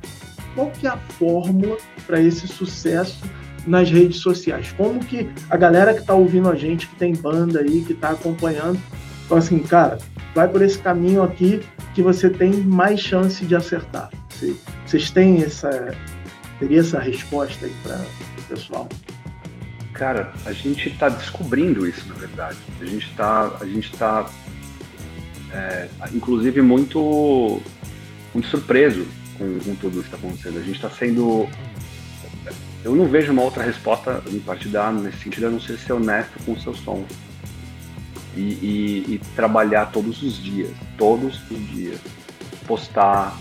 qual 0.54 0.70
que 0.70 0.86
é 0.86 0.90
a 0.90 0.96
fórmula 0.96 1.76
para 2.06 2.20
esse 2.20 2.46
sucesso 2.46 3.22
nas 3.66 3.90
redes 3.90 4.18
sociais? 4.18 4.72
Como 4.76 5.00
que 5.00 5.28
a 5.48 5.56
galera 5.56 5.94
que 5.94 6.00
está 6.00 6.14
ouvindo 6.14 6.48
a 6.48 6.54
gente, 6.54 6.86
que 6.88 6.96
tem 6.96 7.14
banda 7.14 7.60
aí, 7.60 7.82
que 7.82 7.92
está 7.92 8.10
acompanhando, 8.10 8.80
fala 9.28 9.40
assim, 9.40 9.58
cara, 9.60 9.98
vai 10.34 10.48
por 10.48 10.62
esse 10.62 10.78
caminho 10.78 11.22
aqui 11.22 11.60
que 11.94 12.02
você 12.02 12.28
tem 12.28 12.52
mais 12.52 13.00
chance 13.00 13.44
de 13.44 13.54
acertar. 13.54 14.10
Vocês 14.86 15.10
têm 15.10 15.42
essa 15.42 15.94
teria 16.62 16.80
essa 16.80 17.00
resposta 17.00 17.66
aí 17.66 17.72
para 17.82 17.96
o 17.96 18.42
pessoal? 18.48 18.88
Cara, 19.92 20.32
a 20.46 20.52
gente 20.52 20.88
está 20.88 21.08
descobrindo 21.08 21.86
isso, 21.86 22.08
na 22.08 22.14
verdade. 22.14 22.56
A 22.80 22.84
gente 22.84 23.06
está, 23.08 23.56
a 23.60 23.66
gente 23.66 23.92
está, 23.92 24.30
é, 25.52 25.88
inclusive 26.14 26.62
muito, 26.62 27.60
muito 28.32 28.48
surpreso 28.48 29.06
com, 29.36 29.58
com 29.58 29.74
tudo 29.74 30.00
que 30.00 30.06
está 30.06 30.16
acontecendo. 30.16 30.58
A 30.58 30.62
gente 30.62 30.76
está 30.76 30.90
sendo 30.90 31.48
eu 32.84 32.94
não 32.94 33.06
vejo 33.06 33.32
uma 33.32 33.42
outra 33.42 33.62
resposta 33.62 34.22
em 34.30 34.40
parte 34.40 34.68
da 34.68 34.90
nesse 34.90 35.18
sentido, 35.18 35.46
a 35.46 35.50
não 35.50 35.60
ser 35.60 35.78
ser 35.78 35.92
honesto 35.92 36.32
com 36.44 36.52
o 36.52 36.60
seu 36.60 36.74
som. 36.74 37.04
E, 38.34 38.40
e, 38.40 39.04
e 39.14 39.20
trabalhar 39.36 39.86
todos 39.86 40.22
os 40.22 40.42
dias, 40.42 40.70
todos 40.96 41.38
os 41.50 41.70
dias. 41.70 42.00
Postar 42.66 43.36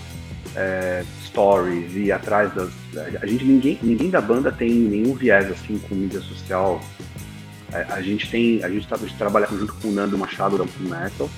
é, 0.55 1.03
stories 1.25 1.95
ir 1.95 2.11
atrás 2.11 2.53
das. 2.53 2.71
A 3.21 3.25
gente, 3.25 3.45
ninguém, 3.45 3.79
ninguém 3.81 4.09
da 4.09 4.21
banda 4.21 4.51
tem 4.51 4.69
nenhum 4.69 5.15
viés 5.15 5.49
assim 5.49 5.79
com 5.79 5.95
mídia 5.95 6.19
social. 6.19 6.81
É, 7.71 7.85
a 7.89 8.01
gente 8.01 8.29
tem. 8.29 8.63
A 8.63 8.69
gente, 8.69 8.87
tá, 8.87 8.95
a 8.95 8.99
gente 8.99 9.15
trabalha 9.15 9.47
junto 9.47 9.73
com 9.75 9.87
o 9.87 9.91
Nando 9.91 10.17
Machado 10.17 10.57
da 10.57 10.65
Metal, 10.79 11.29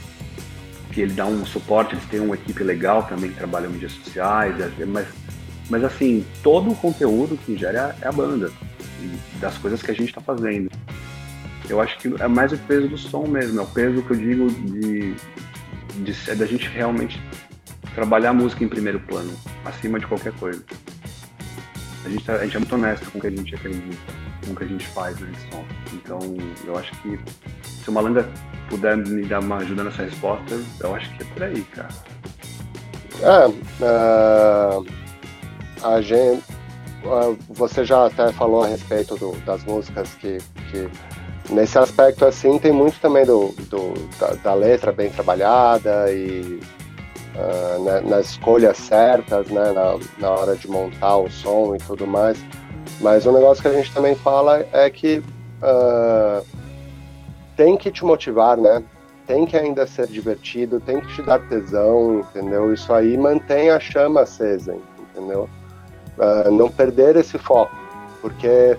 que 0.92 1.02
ele 1.02 1.14
dá 1.14 1.26
um 1.26 1.46
suporte, 1.46 1.94
eles 1.94 2.06
têm 2.06 2.20
uma 2.20 2.36
equipe 2.36 2.64
legal 2.64 3.04
também 3.04 3.30
que 3.30 3.38
trabalha 3.38 3.68
em 3.68 3.70
mídias 3.70 3.92
sociais, 3.92 4.56
mas 4.88 5.08
mas 5.70 5.84
assim, 5.84 6.26
todo 6.42 6.72
o 6.72 6.76
conteúdo 6.76 7.38
que 7.38 7.58
gera 7.58 7.96
é 8.02 8.08
a 8.08 8.12
banda, 8.12 8.52
das 9.40 9.58
coisas 9.58 9.82
que 9.82 9.92
a 9.92 9.94
gente 9.94 10.10
está 10.10 10.22
fazendo. 10.22 10.70
Eu 11.70 11.80
acho 11.82 11.98
que 11.98 12.14
é 12.22 12.28
mais 12.28 12.52
o 12.52 12.58
peso 12.58 12.88
do 12.88 12.98
som 12.98 13.26
mesmo, 13.26 13.60
é 13.60 13.64
o 13.64 13.68
peso 13.68 14.02
que 14.04 14.12
eu 14.12 14.18
digo 14.18 14.52
de, 14.52 15.16
de 16.04 16.30
é 16.30 16.36
da 16.36 16.46
gente 16.46 16.68
realmente 16.70 17.22
trabalhar 17.96 18.32
a 18.32 18.34
música 18.34 18.64
em 18.64 18.68
primeiro 18.68 19.00
plano, 19.02 19.32
acima 19.66 20.00
de 20.00 20.08
qualquer 20.08 20.34
coisa. 20.34 20.64
A 22.06 22.10
gente, 22.10 22.26
tá, 22.26 22.34
a 22.34 22.44
gente 22.44 22.58
é 22.58 22.60
muito 22.60 22.76
honesto 22.76 23.10
com 23.12 23.18
o 23.18 23.22
que 23.22 23.28
a 23.28 23.30
gente 23.30 23.56
acredita, 23.56 24.14
com 24.46 24.52
o 24.52 24.56
que 24.56 24.64
a 24.64 24.68
gente 24.68 24.86
faz 24.88 25.18
nesse 25.20 25.50
som. 25.50 25.66
Então, 25.94 26.20
eu 26.66 26.78
acho 26.78 26.92
que 27.02 27.18
se 27.64 27.90
o 27.90 27.94
Malanga 27.94 28.30
puder 28.70 28.98
me 28.98 29.26
dar 29.26 29.40
uma 29.40 29.58
ajuda 29.58 29.86
nessa 29.86 30.04
resposta, 30.04 30.60
eu 30.82 30.96
acho 30.96 31.10
que 31.16 31.24
é 31.24 31.26
por 31.28 31.44
aí, 31.44 31.62
cara. 31.64 31.90
É, 33.22 33.48
uh 33.48 35.03
a 35.84 36.02
gente, 36.02 36.44
você 37.50 37.84
já 37.84 38.08
até 38.08 38.32
falou 38.32 38.64
a 38.64 38.68
respeito 38.68 39.16
do, 39.18 39.34
das 39.46 39.64
músicas 39.66 40.14
que, 40.16 40.38
que, 40.72 40.90
nesse 41.50 41.78
aspecto 41.78 42.26
assim 42.26 42.58
tem 42.58 42.72
muito 42.72 43.00
também 43.00 43.26
do, 43.26 43.50
do 43.70 43.94
da, 44.18 44.34
da, 44.36 44.54
letra 44.54 44.92
bem 44.92 45.10
trabalhada 45.10 46.12
e 46.12 46.60
uh, 47.36 47.84
né, 47.84 48.02
nas 48.02 48.32
escolhas 48.32 48.78
certas, 48.78 49.48
né, 49.48 49.72
na, 49.74 50.00
na 50.20 50.30
hora 50.30 50.56
de 50.56 50.70
montar 50.70 51.18
o 51.18 51.30
som 51.30 51.76
e 51.76 51.78
tudo 51.80 52.08
mais. 52.08 52.38
Mas 53.02 53.26
um 53.26 53.34
negócio 53.34 53.62
que 53.62 53.68
a 53.68 53.74
gente 53.74 53.94
também 53.94 54.16
fala 54.16 54.66
é 54.72 54.90
que 54.90 55.18
uh, 55.62 56.46
tem 57.56 57.76
que 57.78 57.92
te 57.92 58.06
motivar, 58.06 58.58
né? 58.58 58.84
Tem 59.26 59.46
que 59.46 59.56
ainda 59.56 59.88
ser 59.88 60.08
divertido, 60.08 60.82
tem 60.82 61.00
que 61.00 61.16
te 61.16 61.22
dar 61.22 61.40
tesão, 61.48 62.20
entendeu? 62.20 62.74
Isso 62.74 62.92
aí 62.94 63.18
mantém 63.18 63.70
a 63.70 63.80
chama 63.80 64.22
acesa, 64.22 64.76
entendeu? 65.00 65.50
Uh, 66.18 66.52
não 66.52 66.70
perder 66.70 67.16
esse 67.16 67.38
foco, 67.38 67.76
porque 68.22 68.78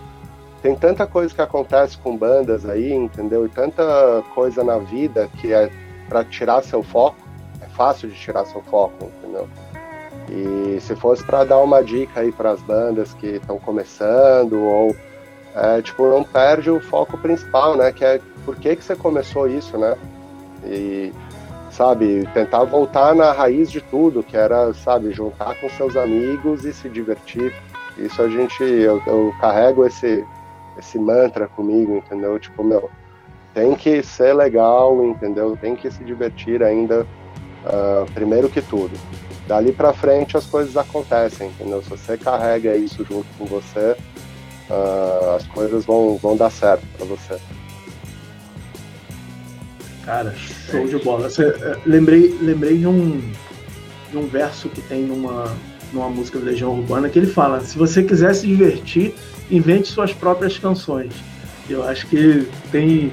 tem 0.63 0.75
tanta 0.75 1.07
coisa 1.07 1.35
que 1.35 1.43
acontece 1.43 1.99
com 1.99 2.17
bandas 2.17 2.67
aí, 2.67 2.93
entendeu? 2.93 3.45
E 3.45 3.49
tanta 3.49 4.23
coisa 4.35 4.65
na 4.65 4.79
vida 4.79 5.29
que 5.41 5.53
é 5.53 5.71
para 6.09 6.25
tirar 6.25 6.63
seu 6.63 6.83
foco, 6.83 7.17
é 7.61 7.67
fácil 7.67 8.09
de 8.09 8.15
tirar 8.15 8.45
seu 8.47 8.63
foco, 8.63 9.11
entendeu? 9.19 9.49
E 10.31 10.81
se 10.81 10.97
fosse 10.97 11.23
para 11.23 11.45
dar 11.45 11.59
uma 11.61 11.83
dica 11.83 12.21
aí 12.21 12.33
para 12.33 12.53
as 12.53 12.63
bandas 12.63 13.13
que 13.15 13.27
estão 13.27 13.59
começando 13.59 14.55
ou 14.59 14.97
é, 15.55 15.83
tipo 15.83 16.09
não 16.09 16.25
perde 16.25 16.71
o 16.71 16.81
foco 16.81 17.19
principal, 17.19 17.77
né? 17.77 17.93
Que 17.93 18.05
é 18.05 18.21
por 18.45 18.57
que 18.57 18.75
que 18.75 18.83
você 18.83 18.97
começou 18.97 19.47
isso, 19.47 19.77
né? 19.77 19.97
E 20.65 21.13
sabe, 21.77 22.27
tentar 22.33 22.65
voltar 22.65 23.15
na 23.15 23.33
raiz 23.33 23.71
de 23.71 23.81
tudo, 23.81 24.23
que 24.23 24.37
era, 24.37 24.73
sabe, 24.75 25.13
juntar 25.13 25.55
com 25.61 25.69
seus 25.71 25.97
amigos 25.97 26.65
e 26.65 26.73
se 26.73 26.89
divertir. 26.89 27.53
Isso 27.99 28.23
a 28.23 28.29
gente, 28.29 28.63
eu, 28.63 29.03
eu 29.07 29.35
carrego 29.41 29.85
esse, 29.85 30.25
esse 30.79 30.99
mantra 30.99 31.47
comigo, 31.49 31.97
entendeu? 31.97 32.39
Tipo, 32.39 32.63
meu, 32.63 32.91
tem 33.53 33.75
que 33.75 34.03
ser 34.03 34.35
legal, 34.35 35.05
entendeu? 35.05 35.57
Tem 35.61 35.75
que 35.75 35.91
se 35.91 36.03
divertir 36.05 36.63
ainda, 36.63 37.03
uh, 37.65 38.11
primeiro 38.13 38.49
que 38.49 38.63
tudo. 38.63 38.97
Dali 39.47 39.73
para 39.73 39.93
frente 39.93 40.37
as 40.37 40.47
coisas 40.47 40.77
acontecem, 40.77 41.49
entendeu? 41.49 41.83
Se 41.83 41.91
você 41.91 42.17
carrega 42.17 42.77
isso 42.77 43.05
junto 43.05 43.27
com 43.37 43.45
você, 43.47 43.97
uh, 44.71 45.37
as 45.37 45.47
coisas 45.49 45.85
vão, 45.85 46.17
vão 46.17 46.37
dar 46.37 46.51
certo 46.51 46.85
para 46.97 47.05
você. 47.05 47.39
Cara, 50.05 50.35
show 50.71 50.87
de 50.87 50.99
bola. 50.99 51.29
É, 51.29 51.77
lembrei, 51.87 52.37
lembrei 52.41 52.79
de 52.79 52.87
um, 52.87 53.21
de 54.11 54.17
um 54.19 54.27
verso 54.27 54.69
que 54.69 54.81
tem 54.83 55.03
numa, 55.03 55.57
numa 55.93 56.11
música 56.11 56.39
do 56.39 56.45
Legião 56.45 56.73
Urbana 56.73 57.09
que 57.09 57.19
ele 57.19 57.27
fala: 57.27 57.61
se 57.61 57.79
você 57.79 58.03
quiser 58.03 58.35
se 58.35 58.47
divertir, 58.47 59.15
invente 59.51 59.89
suas 59.89 60.13
próprias 60.13 60.59
canções. 60.59 61.13
Eu 61.69 61.83
acho 61.83 62.07
que 62.09 62.47
tem 62.71 63.11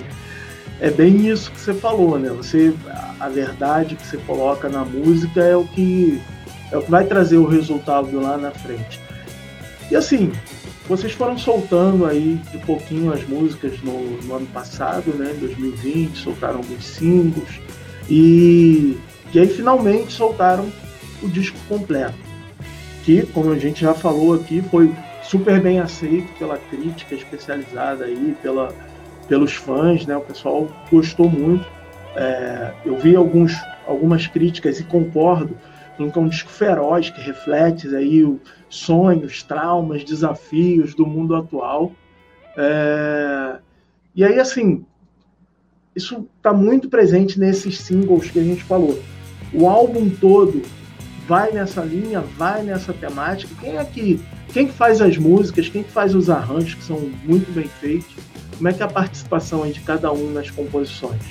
é 0.81 0.89
bem 0.89 1.29
isso 1.29 1.51
que 1.51 1.59
você 1.59 1.73
falou, 1.73 2.17
né? 2.19 2.29
Você 2.29 2.73
a 3.19 3.29
verdade 3.29 3.95
que 3.95 4.05
você 4.05 4.17
coloca 4.17 4.67
na 4.67 4.83
música 4.83 5.41
é 5.41 5.55
o 5.55 5.63
que 5.63 6.19
é 6.71 6.77
o 6.77 6.81
que 6.81 6.89
vai 6.89 7.05
trazer 7.05 7.37
o 7.37 7.45
resultado 7.45 8.19
lá 8.19 8.37
na 8.37 8.51
frente. 8.51 8.99
E 9.91 9.95
assim, 9.95 10.31
vocês 10.87 11.11
foram 11.11 11.37
soltando 11.37 12.05
aí 12.05 12.39
de 12.49 12.57
pouquinho 12.59 13.11
as 13.11 13.27
músicas 13.27 13.81
no, 13.81 14.21
no 14.21 14.35
ano 14.35 14.47
passado, 14.47 15.13
né, 15.13 15.33
em 15.35 15.39
2020, 15.39 16.17
soltaram 16.17 16.59
alguns 16.59 16.85
singles 16.85 17.59
e, 18.09 18.97
e 19.33 19.39
aí 19.39 19.47
finalmente 19.47 20.13
soltaram 20.13 20.71
o 21.21 21.27
disco 21.27 21.57
completo, 21.67 22.15
que, 23.03 23.25
como 23.27 23.51
a 23.51 23.59
gente 23.59 23.81
já 23.81 23.93
falou 23.93 24.33
aqui, 24.33 24.61
foi 24.61 24.95
super 25.23 25.59
bem 25.59 25.81
aceito 25.81 26.31
pela 26.39 26.57
crítica 26.57 27.13
especializada 27.13 28.05
aí, 28.05 28.33
pela, 28.41 28.73
pelos 29.27 29.53
fãs, 29.53 30.05
né? 30.05 30.15
O 30.15 30.21
pessoal 30.21 30.69
gostou 30.89 31.29
muito. 31.29 31.65
É, 32.15 32.71
eu 32.85 32.97
vi 32.97 33.15
alguns, 33.15 33.53
algumas 33.85 34.25
críticas 34.25 34.79
e 34.79 34.85
concordo 34.85 35.55
que 36.09 36.17
é 36.17 36.21
um 36.21 36.27
disco 36.27 36.49
feroz 36.49 37.11
que 37.11 37.21
reflete 37.21 37.93
aí 37.95 38.23
o, 38.23 38.39
sonhos, 38.71 39.43
traumas, 39.43 40.03
desafios 40.03 40.95
do 40.95 41.05
mundo 41.05 41.35
atual. 41.35 41.91
É... 42.57 43.57
E 44.15 44.23
aí, 44.23 44.39
assim, 44.39 44.83
isso 45.95 46.27
está 46.37 46.53
muito 46.53 46.89
presente 46.89 47.39
nesses 47.39 47.79
singles 47.79 48.31
que 48.31 48.39
a 48.39 48.43
gente 48.43 48.63
falou. 48.63 48.99
O 49.53 49.67
álbum 49.67 50.09
todo 50.09 50.61
vai 51.27 51.51
nessa 51.51 51.81
linha, 51.81 52.21
vai 52.21 52.63
nessa 52.63 52.93
temática. 52.93 53.53
Quem 53.59 53.77
é 53.77 53.83
que, 53.83 54.21
quem 54.51 54.67
que 54.67 54.73
faz 54.73 55.01
as 55.01 55.17
músicas, 55.17 55.69
quem 55.69 55.83
que 55.83 55.91
faz 55.91 56.15
os 56.15 56.29
arranjos 56.29 56.73
que 56.73 56.83
são 56.83 56.99
muito 57.23 57.51
bem 57.51 57.67
feitos? 57.67 58.15
Como 58.57 58.69
é 58.69 58.73
que 58.73 58.81
é 58.81 58.85
a 58.85 58.89
participação 58.89 59.69
de 59.69 59.79
cada 59.81 60.11
um 60.11 60.31
nas 60.31 60.49
composições? 60.49 61.21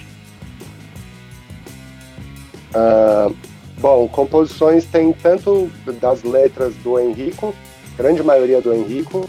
Uh, 2.75 3.35
Bom, 3.81 4.07
composições 4.09 4.85
tem 4.85 5.11
tanto 5.11 5.71
das 5.99 6.23
letras 6.23 6.75
do 6.85 6.99
Henrico, 6.99 7.55
grande 7.97 8.23
maioria 8.23 8.61
do 8.61 8.75
Henrico, 8.75 9.27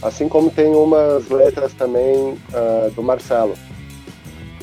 assim 0.00 0.28
como 0.28 0.50
tem 0.50 0.72
umas 0.72 1.28
letras 1.28 1.72
também 1.72 2.38
uh, 2.52 2.90
do 2.94 3.02
Marcelo. 3.02 3.54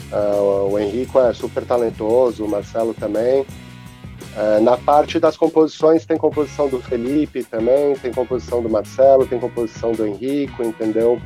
Uh, 0.09 0.71
o 0.71 0.79
Henrico 0.79 1.19
é 1.19 1.33
super 1.33 1.65
talentoso, 1.65 2.45
o 2.45 2.49
Marcelo 2.49 2.93
também. 2.93 3.41
Uh, 3.41 4.61
na 4.61 4.77
parte 4.77 5.19
das 5.19 5.35
composições 5.35 6.05
tem 6.05 6.17
composição 6.17 6.69
do 6.69 6.79
Felipe 6.79 7.43
também, 7.43 7.93
tem 7.95 8.13
composição 8.13 8.63
do 8.63 8.69
Marcelo, 8.69 9.27
tem 9.27 9.37
composição 9.37 9.91
do 9.91 10.07
Henrico, 10.07 10.63
entendeu? 10.63 11.19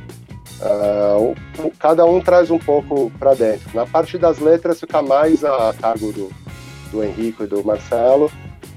Uh, 0.60 1.36
cada 1.78 2.04
um 2.04 2.20
traz 2.20 2.50
um 2.50 2.58
pouco 2.58 3.08
para 3.20 3.34
dentro. 3.34 3.70
Na 3.72 3.86
parte 3.86 4.18
das 4.18 4.40
letras 4.40 4.80
fica 4.80 5.00
mais 5.00 5.44
a 5.44 5.72
cargo 5.80 6.12
do, 6.12 6.28
do 6.90 7.02
Henrico 7.02 7.44
e 7.44 7.46
do 7.46 7.64
Marcelo, 7.64 8.30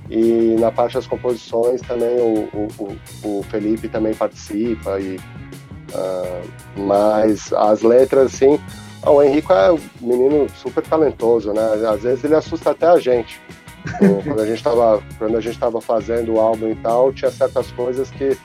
e 0.10 0.56
na 0.60 0.72
parte 0.72 0.94
das 0.94 1.08
composições 1.08 1.82
também 1.82 2.20
o, 2.20 2.68
o, 2.80 2.98
o 3.24 3.44
Felipe 3.44 3.88
também 3.88 4.14
participa, 4.14 5.00
e, 5.00 5.18
uh, 5.18 6.82
mas 6.82 7.52
as 7.54 7.82
letras, 7.82 8.34
assim, 8.34 8.60
o 9.06 9.22
Henrico 9.22 9.54
é 9.54 9.72
um 9.72 9.80
menino 10.02 10.48
super 10.56 10.84
talentoso, 10.84 11.52
né? 11.52 11.62
Às 11.90 12.04
vezes 12.04 12.24
ele 12.24 12.36
assusta 12.36 12.72
até 12.72 12.88
a 12.88 13.00
gente. 13.00 13.42
quando 14.24 14.40
a 14.40 14.46
gente 14.46 14.58
estava 14.58 15.04
quando 15.18 15.36
a 15.36 15.42
gente 15.42 15.56
estava 15.56 15.82
fazendo 15.82 16.36
o 16.36 16.40
álbum 16.40 16.70
e 16.70 16.76
tal, 16.76 17.12
tinha 17.12 17.30
certas 17.30 17.70
coisas 17.72 18.10
que 18.12 18.38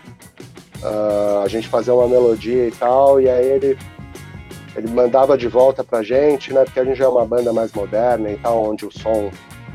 Uh, 0.82 1.42
a 1.42 1.48
gente 1.48 1.66
fazia 1.66 1.92
uma 1.92 2.06
melodia 2.06 2.68
e 2.68 2.70
tal, 2.70 3.20
e 3.20 3.28
aí 3.28 3.44
ele, 3.44 3.78
ele 4.76 4.88
mandava 4.88 5.36
de 5.36 5.48
volta 5.48 5.82
pra 5.82 6.04
gente, 6.04 6.52
né? 6.52 6.64
Porque 6.64 6.78
a 6.78 6.84
gente 6.84 6.96
já 6.96 7.06
é 7.06 7.08
uma 7.08 7.26
banda 7.26 7.52
mais 7.52 7.72
moderna 7.72 8.30
e 8.30 8.36
tal, 8.36 8.70
onde 8.70 8.86
o 8.86 8.92
som 8.92 9.28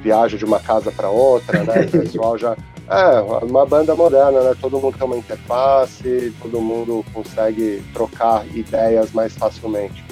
viaja 0.04 0.38
de 0.38 0.44
uma 0.44 0.60
casa 0.60 0.92
para 0.92 1.10
outra, 1.10 1.64
né? 1.64 1.86
O 1.86 1.92
pessoal 1.92 2.38
já. 2.38 2.58
É, 2.90 3.22
uma 3.46 3.66
banda 3.66 3.96
moderna, 3.96 4.42
né? 4.42 4.56
Todo 4.60 4.78
mundo 4.78 4.98
tem 4.98 5.08
uma 5.08 5.18
interface, 5.18 6.34
todo 6.42 6.60
mundo 6.60 7.04
consegue 7.14 7.82
trocar 7.94 8.46
ideias 8.54 9.12
mais 9.14 9.34
facilmente. 9.34 10.04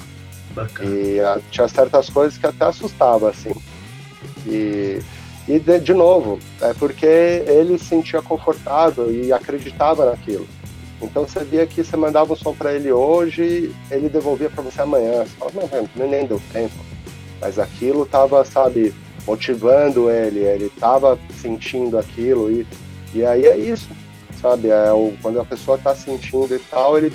Bacana. 0.55 0.89
E 0.89 1.19
uh, 1.19 1.41
tinha 1.51 1.67
certas 1.67 2.09
coisas 2.09 2.37
que 2.37 2.47
até 2.47 2.65
assustava, 2.65 3.29
assim. 3.29 3.53
E, 4.47 5.01
e 5.47 5.59
de, 5.59 5.79
de 5.79 5.93
novo, 5.93 6.39
é 6.61 6.73
porque 6.73 7.05
ele 7.05 7.77
se 7.77 7.85
sentia 7.85 8.21
confortável 8.21 9.11
e 9.11 9.33
acreditava 9.33 10.05
naquilo. 10.05 10.47
Então 11.01 11.27
você 11.27 11.43
via 11.43 11.65
que 11.65 11.83
você 11.83 11.97
mandava 11.97 12.31
um 12.31 12.35
som 12.35 12.53
para 12.53 12.73
ele 12.73 12.91
hoje, 12.91 13.73
ele 13.89 14.07
devolvia 14.07 14.49
para 14.49 14.63
você 14.63 14.81
amanhã. 14.81 15.25
Você 15.25 15.35
fala, 15.37 15.51
não, 15.95 16.07
nem 16.07 16.25
deu 16.25 16.41
tempo. 16.53 16.75
Mas 17.41 17.57
aquilo 17.57 18.05
tava, 18.05 18.45
sabe, 18.45 18.93
motivando 19.25 20.09
ele, 20.09 20.39
ele 20.39 20.71
tava 20.79 21.17
sentindo 21.39 21.97
aquilo 21.97 22.51
e, 22.51 22.65
e 23.13 23.25
aí 23.25 23.45
é 23.45 23.57
isso, 23.57 23.89
sabe? 24.41 24.69
É 24.69 24.91
o, 24.91 25.13
quando 25.21 25.39
a 25.39 25.45
pessoa 25.45 25.77
tá 25.77 25.95
sentindo 25.95 26.55
e 26.55 26.59
tal, 26.59 26.97
ele 26.97 27.13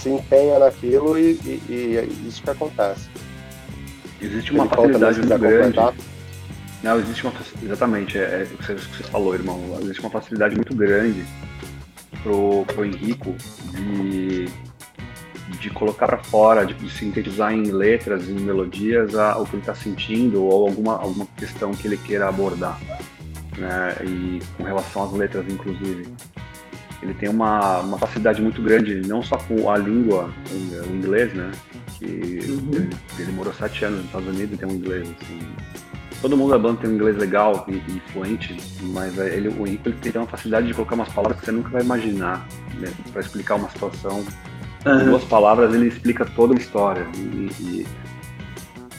se 0.00 0.08
empenha 0.08 0.58
naquilo 0.58 1.18
e, 1.18 1.32
e, 1.44 1.62
e 1.68 1.96
é 1.96 2.04
isso 2.26 2.42
que 2.42 2.50
acontece. 2.50 3.08
Existe 4.20 4.52
uma 4.52 4.64
ele 4.64 4.74
facilidade 4.74 5.18
muito 5.18 5.38
grande. 5.38 5.78
Não, 6.82 6.98
existe 6.98 7.24
uma 7.24 7.32
exatamente, 7.62 8.18
é, 8.18 8.22
é 8.42 8.48
o 8.52 8.56
que 8.56 8.74
você 8.74 9.02
falou, 9.04 9.34
irmão. 9.34 9.78
Existe 9.82 10.00
uma 10.00 10.10
facilidade 10.10 10.54
muito 10.54 10.74
grande 10.74 11.24
pro, 12.22 12.64
pro 12.66 12.84
Henrico 12.84 13.34
de, 13.72 14.48
de 15.58 15.70
colocar 15.70 16.06
para 16.06 16.18
fora, 16.18 16.64
de, 16.64 16.74
de, 16.74 16.90
sintetizar 16.90 17.52
em 17.52 17.64
letras, 17.64 18.28
em 18.28 18.34
melodias 18.34 19.14
a, 19.14 19.38
o 19.38 19.44
que 19.44 19.56
ele 19.56 19.62
está 19.62 19.74
sentindo 19.74 20.44
ou 20.44 20.68
alguma, 20.68 20.96
alguma 20.96 21.26
questão 21.36 21.72
que 21.72 21.86
ele 21.86 21.96
queira 21.96 22.28
abordar. 22.28 22.78
Né? 23.56 23.96
E 24.04 24.40
com 24.56 24.62
relação 24.62 25.04
às 25.04 25.12
letras, 25.12 25.44
inclusive. 25.48 26.08
Ele 27.02 27.14
tem 27.14 27.30
uma, 27.30 27.78
uma 27.80 27.98
facilidade 27.98 28.42
muito 28.42 28.60
grande, 28.60 29.00
não 29.06 29.22
só 29.22 29.38
com 29.38 29.70
a 29.70 29.78
língua, 29.78 30.30
o 30.52 30.94
inglês, 30.94 31.32
né? 31.32 31.50
Que 31.98 32.04
uhum. 32.04 32.70
ele, 32.72 32.90
ele, 33.18 33.32
morou 33.32 33.54
sete 33.54 33.86
anos 33.86 34.00
nos 34.00 34.06
Estados 34.06 34.28
Unidos 34.28 34.54
e 34.54 34.58
tem 34.58 34.68
um 34.68 34.74
inglês 34.74 35.08
assim, 35.08 35.40
todo 36.20 36.36
mundo 36.36 36.50
da 36.50 36.58
banda 36.58 36.80
tem 36.80 36.90
um 36.90 36.94
inglês 36.94 37.16
legal 37.16 37.64
e, 37.68 37.76
e 37.76 38.02
fluente, 38.12 38.56
mas 38.82 39.18
é, 39.18 39.34
ele, 39.34 39.48
o 39.48 39.66
Henrique 39.66 39.88
ele 39.88 39.96
tem 39.98 40.20
uma 40.20 40.26
facilidade 40.26 40.66
de 40.66 40.74
colocar 40.74 40.94
umas 40.94 41.08
palavras 41.08 41.40
que 41.40 41.46
você 41.46 41.52
nunca 41.52 41.70
vai 41.70 41.82
imaginar 41.82 42.46
né, 42.74 42.92
para 43.12 43.20
explicar 43.20 43.54
uma 43.56 43.70
situação. 43.70 44.24
Uhum. 44.86 45.04
duas 45.04 45.24
palavras 45.24 45.74
ele 45.74 45.88
explica 45.88 46.24
toda 46.24 46.52
uma 46.52 46.60
história. 46.60 47.06
E, 47.16 47.50
e, 47.60 47.86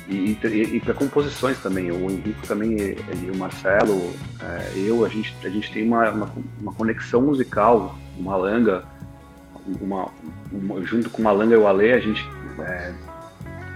e, 0.07 0.37
e, 0.43 0.75
e 0.75 0.79
para 0.79 0.93
composições 0.93 1.57
também. 1.59 1.91
O 1.91 2.09
Henrique 2.09 2.47
também 2.47 2.75
e 2.77 3.31
o 3.33 3.37
Marcelo, 3.37 4.13
é, 4.41 4.73
eu, 4.75 5.05
a 5.05 5.09
gente, 5.09 5.35
a 5.43 5.49
gente 5.49 5.71
tem 5.71 5.87
uma, 5.87 6.09
uma, 6.09 6.29
uma 6.59 6.73
conexão 6.73 7.21
musical, 7.21 7.95
uma 8.17 8.35
langa, 8.35 8.83
uma, 9.79 10.09
uma, 10.51 10.81
junto 10.83 11.09
com 11.09 11.21
uma 11.21 11.31
langa 11.31 11.55
e 11.55 11.57
o 11.57 11.67
Ale, 11.67 11.93
a 11.93 11.99
gente 11.99 12.27
é, 12.59 12.93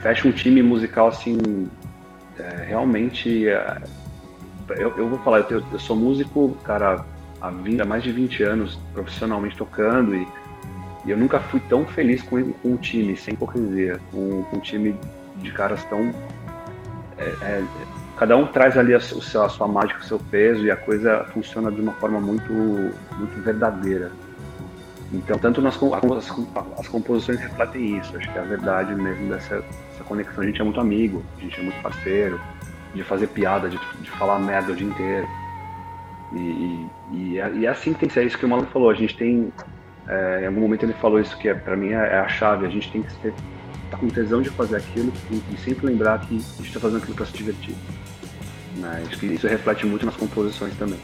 fecha 0.01 0.27
um 0.27 0.31
time 0.31 0.61
musical 0.61 1.07
assim 1.07 1.69
é, 2.37 2.65
realmente, 2.67 3.29
eu, 4.69 4.97
eu, 4.97 5.09
vou 5.09 5.19
falar, 5.19 5.39
eu, 5.49 5.63
eu, 5.71 5.79
sou 5.79 5.95
músico, 5.95 6.57
cara, 6.63 7.05
há, 7.41 7.49
20, 7.49 7.81
há 7.81 7.85
mais 7.85 8.03
de 8.03 8.11
20 8.11 8.43
anos, 8.43 8.79
profissionalmente 8.93 9.55
tocando, 9.55 10.13
e, 10.15 10.27
e 11.05 11.11
eu 11.11 11.17
nunca 11.17 11.39
fui 11.39 11.59
tão 11.69 11.85
feliz 11.85 12.21
com, 12.23 12.51
com 12.51 12.69
um 12.69 12.77
time, 12.77 13.15
sem 13.15 13.33
hipocrisia, 13.33 13.99
com, 14.11 14.43
com 14.43 14.57
um 14.57 14.59
time 14.59 14.95
de 15.37 15.51
caras 15.51 15.83
tão. 15.85 16.13
É, 17.17 17.23
é, 17.41 17.63
cada 18.17 18.35
um 18.35 18.47
traz 18.47 18.77
ali 18.77 18.93
a, 18.93 18.99
seu, 18.99 19.43
a, 19.43 19.49
sua 19.49 19.67
mágica, 19.67 19.99
o 19.99 20.03
seu 20.03 20.19
peso, 20.19 20.65
e 20.65 20.71
a 20.71 20.75
coisa 20.75 21.25
funciona 21.33 21.71
de 21.71 21.79
uma 21.79 21.93
forma 21.93 22.19
muito, 22.19 22.51
muito 22.51 23.43
verdadeira. 23.43 24.11
Então, 25.13 25.37
tanto 25.37 25.61
nas 25.61 25.75
as, 25.75 26.31
as 26.79 26.87
composições 26.87 27.39
refletem 27.39 27.97
isso, 27.97 28.17
acho 28.17 28.31
que 28.31 28.37
é 28.37 28.41
a 28.41 28.45
verdade 28.45 28.95
mesmo 28.95 29.29
dessa, 29.29 29.63
conexão. 30.05 30.43
A 30.43 30.47
gente 30.47 30.61
é 30.61 30.63
muito 30.63 30.79
amigo, 30.79 31.23
a 31.37 31.41
gente 31.41 31.59
é 31.59 31.63
muito 31.63 31.81
parceiro, 31.81 32.39
de 32.93 33.03
fazer 33.03 33.27
piada, 33.27 33.69
de, 33.69 33.79
de 34.01 34.09
falar 34.11 34.39
merda 34.39 34.71
o 34.71 34.75
dia 34.75 34.87
inteiro. 34.87 35.27
E, 36.33 36.37
e, 36.37 36.89
e, 37.11 37.39
é, 37.39 37.51
e 37.51 37.65
é 37.65 37.69
assim 37.69 37.93
que 37.93 37.99
tem 37.99 38.07
que 38.07 38.13
ser, 38.13 38.21
é 38.21 38.23
isso 38.25 38.37
que 38.37 38.45
o 38.45 38.49
Malu 38.49 38.65
falou. 38.67 38.89
A 38.89 38.95
gente 38.95 39.15
tem. 39.15 39.51
É, 40.07 40.41
em 40.43 40.47
algum 40.47 40.61
momento 40.61 40.83
ele 40.83 40.93
falou 40.93 41.19
isso 41.19 41.37
que 41.37 41.49
é, 41.49 41.53
para 41.53 41.75
mim 41.75 41.89
é, 41.89 41.95
é, 41.95 42.19
a 42.19 42.27
chave. 42.27 42.65
A 42.65 42.69
gente 42.69 42.91
tem 42.91 43.01
que 43.01 43.11
estar 43.11 43.31
tá 43.91 43.97
com 43.97 44.07
tesão 44.07 44.41
de 44.41 44.49
fazer 44.49 44.77
aquilo 44.77 45.11
e, 45.31 45.41
e 45.53 45.57
sempre 45.57 45.87
lembrar 45.87 46.19
que 46.21 46.35
a 46.35 46.57
gente 46.57 46.67
está 46.67 46.79
fazendo 46.79 46.97
aquilo 46.97 47.15
para 47.15 47.25
se 47.25 47.33
divertir. 47.33 47.75
Mas 48.77 49.21
isso 49.23 49.47
reflete 49.47 49.85
muito 49.85 50.05
nas 50.05 50.15
composições 50.15 50.75
também. 50.77 50.99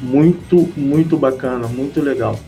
Muito, 0.00 0.72
muito 0.76 1.16
bacana, 1.16 1.68
muito 1.68 2.00
legal. 2.00 2.38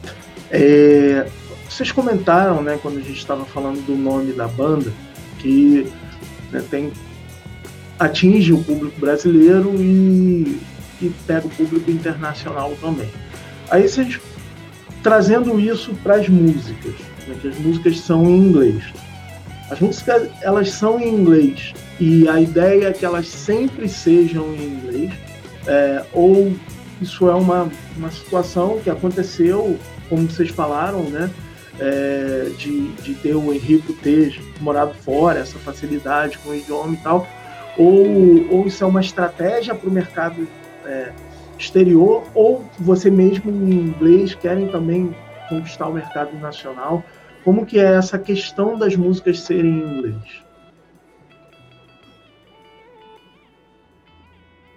É, 0.50 1.28
vocês 1.68 1.92
comentaram, 1.92 2.62
né, 2.62 2.78
quando 2.80 2.98
a 2.98 3.02
gente 3.02 3.18
estava 3.18 3.44
falando 3.44 3.84
do 3.86 3.94
nome 3.94 4.32
da 4.32 4.48
banda, 4.48 4.92
que 5.38 5.90
né, 6.50 6.62
tem 6.70 6.92
atinge 7.98 8.52
o 8.52 8.62
público 8.62 8.98
brasileiro 9.00 9.74
e, 9.76 10.60
e 11.00 11.12
pega 11.26 11.46
o 11.46 11.50
público 11.50 11.90
internacional 11.90 12.74
também. 12.80 13.08
Aí 13.70 13.88
vocês 13.88 14.20
trazendo 15.02 15.58
isso 15.60 15.94
para 16.02 16.16
as 16.16 16.28
músicas, 16.28 16.94
né, 17.26 17.36
que 17.40 17.48
as 17.48 17.58
músicas 17.58 18.00
são 18.00 18.24
em 18.24 18.36
inglês. 18.36 18.82
As 19.70 19.80
músicas 19.80 20.28
elas 20.40 20.70
são 20.70 20.98
em 20.98 21.08
inglês 21.08 21.74
e 22.00 22.28
a 22.28 22.40
ideia 22.40 22.88
é 22.88 22.92
que 22.92 23.04
elas 23.04 23.28
sempre 23.28 23.88
sejam 23.88 24.54
em 24.54 24.64
inglês, 24.64 25.12
é, 25.66 26.04
ou 26.12 26.54
isso 27.00 27.28
é 27.28 27.34
uma, 27.34 27.70
uma 27.96 28.10
situação 28.10 28.80
que 28.82 28.90
aconteceu, 28.90 29.78
como 30.08 30.28
vocês 30.28 30.50
falaram, 30.50 31.02
né? 31.04 31.30
é, 31.80 32.50
de, 32.56 32.88
de 32.92 33.14
ter 33.14 33.34
o 33.34 33.52
Henrico 33.52 33.92
ter 33.92 34.40
morado 34.60 34.94
fora, 34.94 35.38
essa 35.38 35.58
facilidade 35.58 36.38
com 36.38 36.50
o 36.50 36.54
idioma 36.54 36.94
e 36.94 36.96
tal, 36.98 37.26
ou, 37.76 38.52
ou 38.52 38.66
isso 38.66 38.82
é 38.82 38.86
uma 38.86 39.00
estratégia 39.00 39.74
para 39.74 39.88
o 39.88 39.92
mercado 39.92 40.48
é, 40.84 41.12
exterior, 41.58 42.24
ou 42.34 42.64
você 42.78 43.10
mesmo 43.10 43.50
em 43.50 43.72
inglês 43.72 44.34
querem 44.34 44.68
também 44.68 45.14
conquistar 45.48 45.88
o 45.88 45.92
mercado 45.92 46.36
nacional. 46.38 47.02
Como 47.44 47.64
que 47.64 47.78
é 47.78 47.94
essa 47.94 48.18
questão 48.18 48.78
das 48.78 48.94
músicas 48.94 49.40
serem 49.40 49.70
em 49.70 49.98
inglês? 49.98 50.42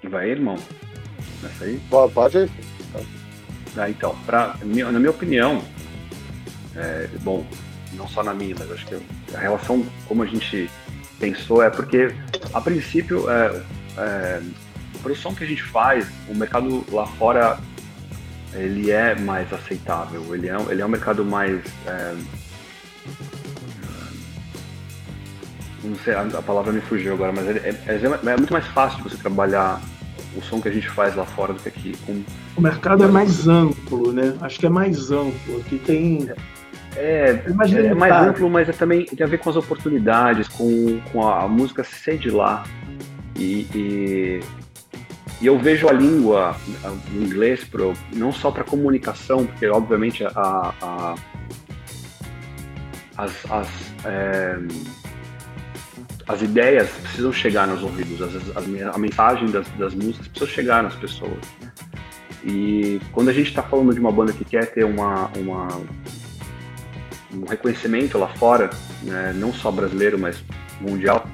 Vai, 0.10 0.30
irmão. 0.30 0.58
Essa 1.44 1.66
aí? 1.66 1.80
Pode 1.90 2.38
ir. 2.38 2.50
Ah, 3.78 3.90
então, 3.90 4.16
pra, 4.26 4.58
na 4.62 5.00
minha 5.00 5.12
opinião, 5.12 5.62
é, 6.76 7.08
bom, 7.22 7.46
não 7.94 8.08
só 8.08 8.22
na 8.24 8.34
minha, 8.34 8.56
mas 8.58 8.72
acho 8.72 8.86
que 8.86 8.96
a 9.34 9.40
relação 9.40 9.86
como 10.08 10.24
a 10.24 10.26
gente 10.26 10.70
pensou 11.20 11.64
é 11.64 11.70
porque, 11.70 12.14
a 12.54 12.60
princípio, 12.60 13.30
é, 13.30 13.64
é, 13.98 14.42
para 15.02 15.12
o 15.12 15.16
som 15.16 15.34
que 15.34 15.44
a 15.44 15.48
gente 15.48 15.64
faz, 15.64 16.08
o 16.28 16.36
mercado 16.36 16.86
lá 16.92 17.06
fora 17.06 17.60
ele 18.54 18.92
é 18.92 19.16
mais 19.16 19.52
aceitável, 19.54 20.36
ele 20.36 20.50
é, 20.50 20.56
ele 20.70 20.82
é 20.82 20.86
um 20.86 20.90
mercado 20.90 21.24
mais. 21.24 21.62
É, 21.86 22.16
não 25.84 25.96
sei, 26.04 26.14
a, 26.14 26.42
palavra 26.42 26.72
me 26.72 26.82
fugiu 26.82 27.14
agora, 27.14 27.32
mas 27.32 27.48
é, 27.48 27.70
é, 27.88 27.96
é, 27.96 28.38
muito 28.38 28.54
mais 28.54 28.68
fácil 28.68 29.04
você 29.04 29.18
trabalhar 29.18 29.82
o 30.36 30.42
som 30.42 30.62
que 30.62 30.68
a 30.68 30.72
gente 30.72 30.88
faz 30.90 31.16
lá 31.16 31.26
fora 31.26 31.54
do 31.54 31.60
que 31.62 31.70
aqui. 31.70 31.98
Com... 32.06 32.24
O 32.56 32.62
mercado 32.62 33.04
é 33.04 33.08
mais 33.08 33.48
amplo, 33.48 34.12
né? 34.12 34.36
Acho 34.42 34.60
que 34.60 34.66
é 34.66 34.70
mais 34.70 35.12
amplo. 35.12 35.60
Aqui 35.60 35.80
tem 35.80 36.30
é, 36.96 37.42
é, 37.46 37.54
mais, 37.54 37.74
é 37.74 37.94
mais 37.94 38.14
amplo, 38.28 38.50
mas 38.50 38.70
é 38.70 38.74
também 38.74 39.06
tem 39.06 39.26
a 39.26 39.30
ver 39.30 39.40
com 39.40 39.50
as 39.50 39.56
oportunidades, 39.56 40.48
com, 40.48 41.00
com 41.12 41.28
a, 41.28 41.44
a 41.44 41.48
música 41.48 41.84
ser 41.84 42.18
de 42.18 42.30
lá. 42.30 42.64
E, 43.36 43.68
e, 43.74 44.40
e 45.42 45.48
eu 45.48 45.58
vejo 45.58 45.90
a 45.90 45.92
língua, 45.92 46.56
o 47.12 47.16
inglês, 47.16 47.64
pro, 47.64 47.94
não 48.14 48.32
só 48.32 48.52
para 48.52 48.64
comunicação, 48.64 49.46
porque 49.46 49.68
obviamente 49.68 50.24
a, 50.24 50.32
a 50.36 51.16
as, 53.18 53.52
as, 53.52 53.68
é, 54.06 54.58
as 56.28 56.42
ideias 56.42 56.90
precisam 56.90 57.34
chegar 57.34 57.68
nos 57.68 57.84
ouvidos, 57.84 58.22
as, 58.22 58.36
as, 58.56 58.96
a 58.96 58.98
mensagem 58.98 59.50
das, 59.50 59.68
das 59.72 59.94
músicas 59.94 60.28
precisa 60.28 60.52
chegar 60.52 60.84
nas 60.84 60.96
pessoas. 60.96 61.40
E 62.44 63.00
quando 63.12 63.30
a 63.30 63.34
gente 63.34 63.50
está 63.50 63.62
falando 63.62 63.94
de 63.94 64.00
uma 64.00 64.12
banda 64.12 64.34
que 64.34 64.44
quer 64.44 64.66
ter 64.72 64.84
uma, 64.84 65.30
uma 65.38 65.68
um 67.34 67.46
reconhecimento 67.46 68.18
lá 68.18 68.28
fora, 68.28 68.70
né, 69.04 69.34
não 69.36 69.54
só 69.54 69.72
brasileiro, 69.72 70.18
mas 70.18 70.44
mundial, 70.80 71.28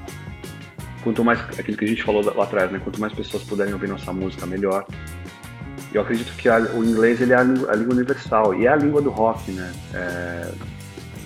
quanto 1.02 1.24
mais 1.24 1.40
aquilo 1.58 1.76
que 1.76 1.84
a 1.84 1.88
gente 1.88 2.02
falou 2.02 2.22
lá 2.22 2.44
atrás, 2.44 2.70
né, 2.70 2.80
quanto 2.82 3.00
mais 3.00 3.12
pessoas 3.12 3.42
puderem 3.42 3.72
ouvir 3.72 3.88
nossa 3.88 4.12
música, 4.12 4.46
melhor. 4.46 4.86
Eu 5.92 6.02
acredito 6.02 6.34
que 6.36 6.48
a, 6.48 6.58
o 6.58 6.84
inglês 6.84 7.20
ele 7.20 7.32
é 7.32 7.36
a, 7.36 7.40
a, 7.40 7.44
língua 7.44 7.94
universal 7.94 8.54
e 8.54 8.66
é 8.66 8.68
a 8.68 8.76
língua 8.76 9.00
do 9.00 9.10
rock, 9.10 9.50
né? 9.52 9.72
É, 9.94 10.52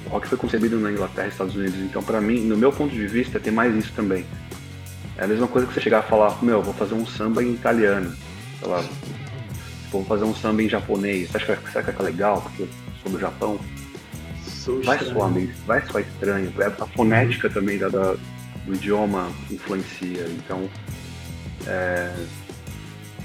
o 0.07 0.11
rock 0.11 0.29
foi 0.29 0.39
concebido 0.39 0.79
na 0.79 0.93
Inglaterra 0.93 1.27
e 1.27 1.31
Estados 1.31 1.57
Unidos, 1.57 1.79
então 1.81 2.03
para 2.03 2.21
mim, 2.21 2.41
no 2.41 2.57
meu 2.57 2.73
ponto 2.73 2.95
de 2.95 3.07
vista, 3.07 3.41
tem 3.41 3.53
mais 3.53 3.75
isso 3.75 3.93
também. 3.95 4.25
É 5.17 5.25
a 5.25 5.27
mesma 5.27 5.49
coisa 5.49 5.67
que 5.67 5.75
você 5.75 5.81
chegar 5.81 5.99
a 5.99 6.03
falar, 6.03 6.43
meu, 6.43 6.63
vou 6.63 6.75
fazer 6.75 6.95
um 6.95 7.07
samba 7.07 7.43
em 7.43 7.53
italiano, 7.53 8.15
sei 8.61 8.69
lá, 8.69 8.85
vou 9.91 10.05
fazer 10.05 10.25
um 10.25 10.35
samba 10.35 10.63
em 10.63 10.69
japonês. 10.69 11.31
Você 11.31 11.37
acha 11.37 11.57
que, 11.57 11.71
será 11.71 11.93
que 11.93 12.03
é 12.03 12.05
legal? 12.05 12.41
Porque 12.41 12.63
eu 12.63 12.69
sou 13.03 13.13
do 13.13 13.21
Japão. 13.21 13.59
Sou 14.45 14.83
vai 14.83 14.99
soar 14.99 15.31
meio, 15.31 15.53
vai 15.67 15.85
soar 15.87 16.03
estranho. 16.03 16.53
É, 16.59 16.67
a 16.67 16.87
fonética 16.87 17.51
também 17.51 17.79
da, 17.79 17.89
da, 17.89 18.15
do 18.65 18.75
idioma 18.75 19.31
influencia. 19.51 20.27
Então, 20.29 20.69
é, 21.67 22.15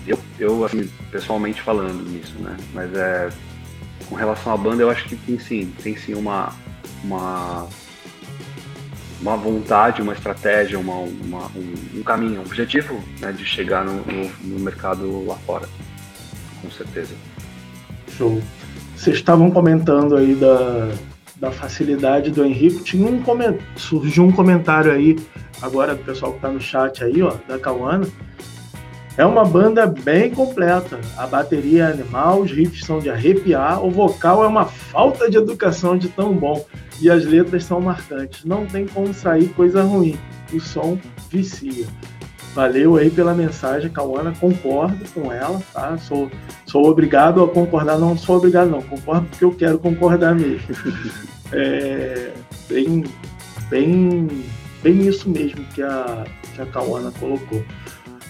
eu, 0.06 0.20
eu 0.40 0.66
assim, 0.66 0.90
pessoalmente 1.12 1.62
falando 1.62 2.10
nisso, 2.10 2.36
né? 2.40 2.56
Mas 2.74 2.94
é, 2.96 3.30
com 4.08 4.16
relação 4.16 4.54
à 4.54 4.58
banda, 4.58 4.82
eu 4.82 4.90
acho 4.90 5.06
que 5.06 5.16
tem 5.16 5.38
sim, 5.40 5.74
tem 5.84 5.96
sim 5.96 6.14
uma, 6.14 6.54
uma, 7.04 7.68
uma 9.22 9.38
vontade, 9.38 10.02
uma 10.02 10.14
estratégia, 10.14 10.80
uma, 10.80 10.96
uma 10.96 11.48
um, 11.48 12.00
um, 12.00 12.04
caminho, 12.04 12.40
um 12.40 12.46
objetivo 12.46 13.04
né, 13.20 13.32
de 13.32 13.46
chegar 13.46 13.84
no, 13.84 14.06
no, 14.06 14.32
no 14.44 14.60
mercado 14.60 15.26
lá 15.26 15.36
fora, 15.46 15.68
com 16.62 16.72
certeza. 16.72 17.14
Show. 18.18 18.42
Vocês 18.96 19.18
estavam 19.18 19.52
comentando 19.52 20.16
aí 20.16 20.34
da, 20.34 20.90
da 21.40 21.52
facilidade 21.52 22.32
do 22.32 22.44
Henrique. 22.44 22.84
Tinha 22.84 23.08
um 23.08 23.22
surgiu 23.76 24.26
um 24.26 24.32
comentário 24.32 24.92
aí 24.92 25.16
agora 25.62 25.96
do 25.96 26.04
pessoal 26.04 26.32
que 26.32 26.38
está 26.38 26.50
no 26.50 26.60
chat 26.60 27.04
aí, 27.04 27.22
ó, 27.22 27.34
da 27.48 27.58
Cauana. 27.58 28.08
É 29.18 29.26
uma 29.26 29.44
banda 29.44 29.88
bem 29.88 30.30
completa. 30.30 31.00
A 31.18 31.26
bateria 31.26 31.86
é 31.86 31.92
animal, 31.92 32.42
os 32.42 32.52
riffs 32.52 32.86
são 32.86 33.00
de 33.00 33.10
arrepiar, 33.10 33.84
o 33.84 33.90
vocal 33.90 34.44
é 34.44 34.48
uma 34.48 34.66
falta 34.66 35.28
de 35.30 35.38
educação 35.38 35.98
de 35.98 36.08
tão 36.08 36.34
bom 36.34 36.64
e 37.02 37.10
as 37.10 37.26
letras 37.26 37.64
são 37.64 37.82
marcantes. 37.82 38.46
Não 38.46 38.68
tem 38.68 38.86
como 38.86 39.12
sair 39.14 39.48
coisa 39.50 39.82
ruim. 39.82 40.18
O 40.54 40.60
som 40.60 41.00
vicia. 41.32 41.88
Valeu 42.58 42.96
aí 42.96 43.12
pela 43.12 43.36
mensagem, 43.36 43.88
Cauana. 43.88 44.34
Concordo 44.40 45.06
com 45.14 45.32
ela, 45.32 45.62
tá? 45.72 45.96
Sou, 46.00 46.28
sou 46.66 46.88
obrigado 46.88 47.44
a 47.44 47.48
concordar. 47.48 48.00
Não 48.00 48.18
sou 48.18 48.38
obrigado, 48.38 48.72
não. 48.72 48.82
Concordo 48.82 49.28
porque 49.28 49.46
eu 49.46 49.52
quero 49.54 49.78
concordar 49.78 50.34
mesmo. 50.34 50.68
É, 51.50 52.34
bem, 52.68 53.06
bem, 53.70 54.28
bem 54.84 55.08
isso 55.08 55.30
mesmo 55.30 55.64
que 55.74 55.82
a, 55.82 56.26
que 56.54 56.62
a 56.62 56.66
Cauana 56.66 57.10
colocou. 57.18 57.64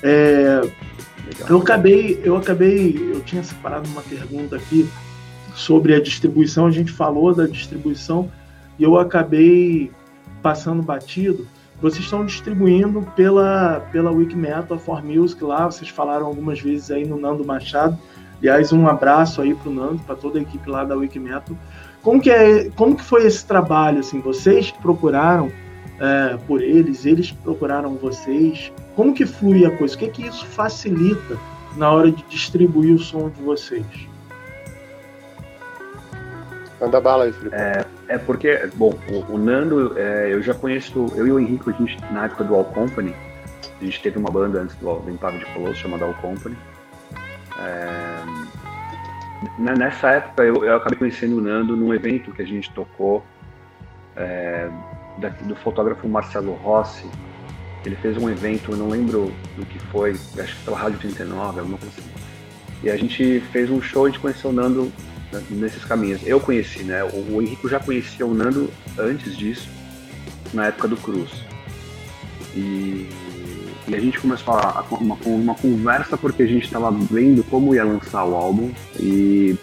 É, 0.04 0.62
eu 1.50 1.58
acabei, 1.58 2.22
eu 2.24 2.38
acabei, 2.38 2.96
eu 3.12 3.20
tinha 3.22 3.42
separado 3.44 3.90
uma 3.90 4.04
pergunta 4.04 4.56
aqui 4.56 4.88
sobre 5.56 5.96
a 5.96 6.00
distribuição. 6.00 6.68
A 6.68 6.72
gente 6.72 6.92
falou 6.92 7.34
da 7.34 7.48
distribuição 7.48 8.32
e 8.78 8.84
eu 8.84 9.00
acabei 9.00 9.90
passando 10.44 10.84
batido. 10.84 11.48
Vocês 11.82 12.04
estão 12.04 12.26
distribuindo 12.26 13.02
pela 13.16 13.82
pela 13.92 14.12
Wikimetal 14.12 14.80
for 14.80 15.04
Music 15.04 15.44
lá. 15.44 15.66
Vocês 15.66 15.90
falaram 15.90 16.26
algumas 16.26 16.60
vezes 16.60 16.90
aí 16.90 17.06
no 17.06 17.20
Nando 17.20 17.46
Machado. 17.46 17.98
Aliás, 18.40 18.72
um 18.72 18.88
abraço 18.88 19.42
aí 19.42 19.54
para 19.54 19.70
o 19.70 19.74
Nando, 19.74 20.00
para 20.04 20.16
toda 20.16 20.40
a 20.40 20.42
equipe 20.42 20.70
lá 20.70 20.84
da 20.84 20.96
Wikimetal. 20.96 21.56
Como 22.02 22.22
que 22.22 22.30
é, 22.30 22.70
como 22.72 22.96
que 22.96 23.04
foi 23.04 23.26
esse 23.26 23.46
trabalho? 23.46 24.00
Assim, 24.00 24.22
vocês 24.22 24.72
procuraram 24.72 25.52
é, 26.00 26.38
por 26.48 26.62
eles, 26.62 27.06
eles 27.06 27.32
procuraram 27.32 27.96
vocês. 27.96 28.72
Como 28.96 29.14
que 29.14 29.26
flui 29.26 29.66
a 29.66 29.76
coisa? 29.78 29.96
O 29.96 29.98
que, 29.98 30.08
que 30.08 30.28
isso 30.28 30.46
facilita 30.46 31.38
na 31.76 31.92
hora 31.92 32.12
de 32.12 32.24
distribuir 32.24 32.96
o 32.96 33.00
som 33.00 33.30
de 33.30 33.42
vocês? 33.42 33.86
Manda 36.80 37.02
bala 37.02 37.26
aí, 37.26 37.32
Felipe. 37.32 37.56
É, 37.56 37.86
é 38.08 38.18
porque, 38.18 38.70
bom, 38.76 38.98
o, 39.10 39.34
o 39.34 39.38
Nando, 39.38 39.98
é, 39.98 40.34
eu 40.34 40.42
já 40.42 40.54
conheço, 40.54 41.08
eu 41.16 41.28
e 41.28 41.32
o 41.32 41.40
Henrique, 41.40 41.70
a 41.70 41.74
gente, 41.74 42.00
na 42.12 42.26
época 42.26 42.44
do 42.44 42.56
All 42.56 42.66
Company, 42.66 43.14
a 43.80 43.84
gente 43.84 44.02
teve 44.02 44.18
uma 44.18 44.32
banda 44.32 44.62
antes 44.62 44.76
do, 44.78 45.00
do 45.00 45.12
Impave 45.12 45.40
de 45.40 45.46
Colosso 45.54 45.76
chamada 45.76 46.06
All 46.06 46.14
Company. 46.16 46.58
É, 47.60 48.24
nessa 49.60 50.12
época 50.12 50.44
eu, 50.44 50.64
eu, 50.64 50.76
acabei 50.76 50.98
conhecendo 50.98 51.38
o 51.38 51.42
Nando 51.42 51.76
num 51.76 51.94
evento 51.94 52.32
que 52.32 52.42
a 52.42 52.46
gente 52.46 52.72
tocou 52.72 53.24
é, 54.16 54.70
da, 55.18 55.30
do 55.30 55.56
fotógrafo 55.56 56.08
Marcelo 56.08 56.54
Rossi, 56.54 57.10
ele 57.86 57.96
fez 57.96 58.18
um 58.18 58.30
evento, 58.30 58.72
eu 58.72 58.78
não 58.78 58.90
lembro 58.90 59.32
do 59.56 59.66
que 59.66 59.80
foi, 59.80 60.12
acho 60.12 60.56
que 60.58 60.64
pela 60.66 60.78
Rádio 60.78 61.00
39, 61.00 61.60
alguma 61.60 61.78
coisa 61.78 61.94
assim. 61.98 62.10
E 62.84 62.90
a 62.90 62.98
gente 62.98 63.40
fez 63.52 63.70
um 63.70 63.82
show, 63.82 64.06
a 64.06 64.10
gente 64.10 64.20
conheceu 64.20 64.50
o 64.50 64.54
Nando 64.54 64.92
nesses 65.50 65.84
caminhos. 65.86 66.22
Eu 66.26 66.40
conheci, 66.40 66.84
né? 66.84 67.04
O, 67.04 67.38
o 67.38 67.70
já 67.70 67.80
conhecia 67.80 68.26
o 68.26 68.34
Nando 68.34 68.70
antes 68.98 69.36
disso, 69.36 69.70
na 70.54 70.68
época 70.68 70.88
do 70.88 70.98
Cruz. 70.98 71.30
E, 72.56 73.10
e 73.88 73.96
a 73.96 74.00
gente 74.00 74.20
começou 74.20 74.54
a, 74.56 74.80
a, 74.80 74.96
uma, 74.96 75.18
uma 75.26 75.56
conversa 75.56 76.18
porque 76.18 76.44
a 76.44 76.48
gente 76.48 76.66
estava 76.66 76.92
vendo 76.92 77.44
como 77.44 77.76
ia 77.76 77.84
lançar 77.84 78.24
o 78.26 78.36
álbum 78.36 78.72
e 79.00 79.56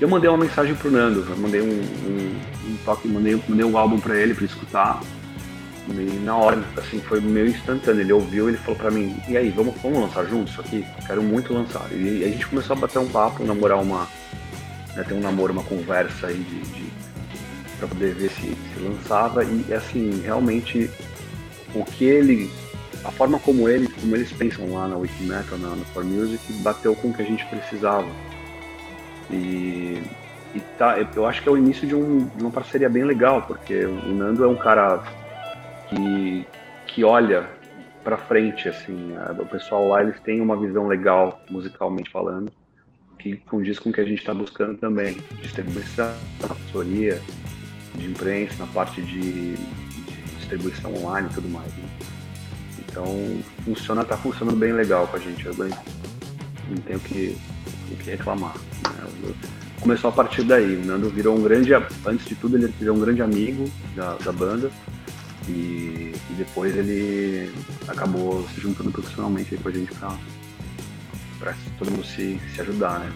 eu 0.00 0.08
mandei 0.08 0.28
uma 0.28 0.38
mensagem 0.38 0.74
pro 0.74 0.90
Nando, 0.90 1.26
eu 1.28 1.36
mandei 1.36 1.60
um, 1.60 1.66
um, 1.66 2.70
um 2.70 2.76
toque, 2.84 3.06
mandei, 3.06 3.40
mandei 3.46 3.64
um 3.64 3.76
álbum 3.76 4.00
para 4.00 4.16
ele 4.16 4.34
para 4.34 4.46
escutar 4.46 5.00
e 5.98 6.20
na 6.24 6.36
hora, 6.36 6.62
assim, 6.76 7.00
foi 7.00 7.20
meio 7.20 7.48
instantâneo. 7.48 8.02
Ele 8.02 8.12
ouviu 8.12 8.48
ele 8.48 8.58
falou 8.58 8.76
pra 8.76 8.90
mim, 8.90 9.16
e 9.28 9.36
aí, 9.36 9.50
vamos, 9.50 9.74
vamos 9.82 10.00
lançar 10.00 10.24
juntos 10.26 10.52
isso 10.52 10.60
aqui? 10.60 10.84
Quero 11.06 11.22
muito 11.22 11.52
lançar. 11.52 11.86
E 11.92 12.24
a 12.24 12.28
gente 12.28 12.46
começou 12.46 12.76
a 12.76 12.80
bater 12.80 12.98
um 12.98 13.08
papo, 13.08 13.44
namorar 13.44 13.80
uma. 13.80 14.06
Né, 14.96 15.04
ter 15.04 15.14
um 15.14 15.20
namoro, 15.20 15.52
uma 15.52 15.62
conversa 15.62 16.26
aí 16.26 16.38
de, 16.38 16.60
de 16.60 16.90
pra 17.78 17.88
poder 17.88 18.14
ver 18.14 18.30
se, 18.30 18.54
se 18.54 18.80
lançava. 18.80 19.42
E 19.44 19.72
assim, 19.72 20.20
realmente 20.22 20.90
o 21.74 21.84
que 21.84 22.04
ele. 22.04 22.50
A 23.02 23.10
forma 23.10 23.38
como 23.38 23.66
ele, 23.66 23.88
como 23.88 24.14
eles 24.14 24.30
pensam 24.30 24.74
lá 24.74 24.86
na 24.86 24.96
Wikimetal, 24.96 25.56
na, 25.58 25.74
na 25.74 25.84
For 25.86 26.04
Music, 26.04 26.52
bateu 26.62 26.94
com 26.94 27.08
o 27.08 27.14
que 27.14 27.22
a 27.22 27.24
gente 27.24 27.46
precisava. 27.46 28.08
E, 29.30 30.02
e 30.54 30.60
tá, 30.76 30.98
eu 31.16 31.26
acho 31.26 31.42
que 31.42 31.48
é 31.48 31.52
o 31.52 31.56
início 31.56 31.88
de, 31.88 31.94
um, 31.94 32.26
de 32.26 32.42
uma 32.42 32.50
parceria 32.50 32.90
bem 32.90 33.04
legal, 33.04 33.42
porque 33.42 33.86
o 33.86 34.12
Nando 34.12 34.44
é 34.44 34.46
um 34.46 34.56
cara 34.56 35.02
que, 35.88 36.46
que 36.88 37.02
olha 37.02 37.48
para 38.04 38.18
frente, 38.18 38.68
assim. 38.68 39.14
O 39.38 39.46
pessoal 39.46 39.88
lá, 39.88 40.02
eles 40.02 40.20
têm 40.20 40.42
uma 40.42 40.56
visão 40.56 40.86
legal, 40.86 41.40
musicalmente 41.48 42.10
falando, 42.10 42.52
que 43.20 43.36
condiz 43.48 43.78
com 43.78 43.90
o 43.90 43.92
que 43.92 44.00
a 44.00 44.04
gente 44.04 44.18
está 44.18 44.34
buscando 44.34 44.76
também. 44.78 45.16
Distribuição, 45.42 46.12
assessoria, 46.42 47.20
de 47.94 48.06
imprensa, 48.06 48.54
na 48.58 48.66
parte 48.66 49.02
de, 49.02 49.54
de 49.54 50.22
distribuição 50.38 50.94
online 50.94 51.28
e 51.30 51.34
tudo 51.34 51.48
mais. 51.48 51.72
Né? 51.74 51.88
Então, 52.78 53.04
funciona, 53.64 54.04
tá 54.04 54.16
funcionando 54.16 54.56
bem 54.56 54.72
legal 54.72 55.06
com 55.06 55.16
a 55.16 55.20
gente. 55.20 55.44
Eu 55.46 55.54
não 55.54 56.76
tenho 56.86 56.98
o 56.98 57.00
que, 57.00 57.36
o 57.92 57.96
que 57.96 58.10
reclamar. 58.10 58.54
Né? 58.54 59.34
Começou 59.80 60.10
a 60.10 60.12
partir 60.12 60.42
daí. 60.42 60.76
O 60.76 60.84
Nando 60.84 61.08
virou 61.10 61.36
um 61.36 61.42
grande, 61.42 61.72
antes 61.74 62.26
de 62.26 62.34
tudo, 62.34 62.56
ele 62.56 62.72
virou 62.78 62.96
um 62.96 63.00
grande 63.00 63.22
amigo 63.22 63.70
da, 63.94 64.14
da 64.16 64.32
banda 64.32 64.70
e, 65.48 66.12
e, 66.30 66.34
depois 66.36 66.76
ele 66.76 67.50
acabou 67.88 68.46
se 68.48 68.60
juntando 68.60 68.90
profissionalmente 68.90 69.56
com 69.56 69.68
a 69.68 69.72
gente 69.72 69.92
pra, 69.94 70.16
pra 71.40 71.54
todo 71.78 71.90
mundo 71.90 72.04
se, 72.04 72.38
se 72.54 72.60
ajudar, 72.60 73.00
né? 73.00 73.12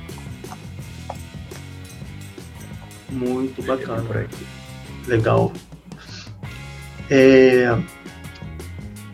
Muito 3.11 3.63
bacana. 3.63 4.03
Legal. 5.07 5.53
É... 7.09 7.67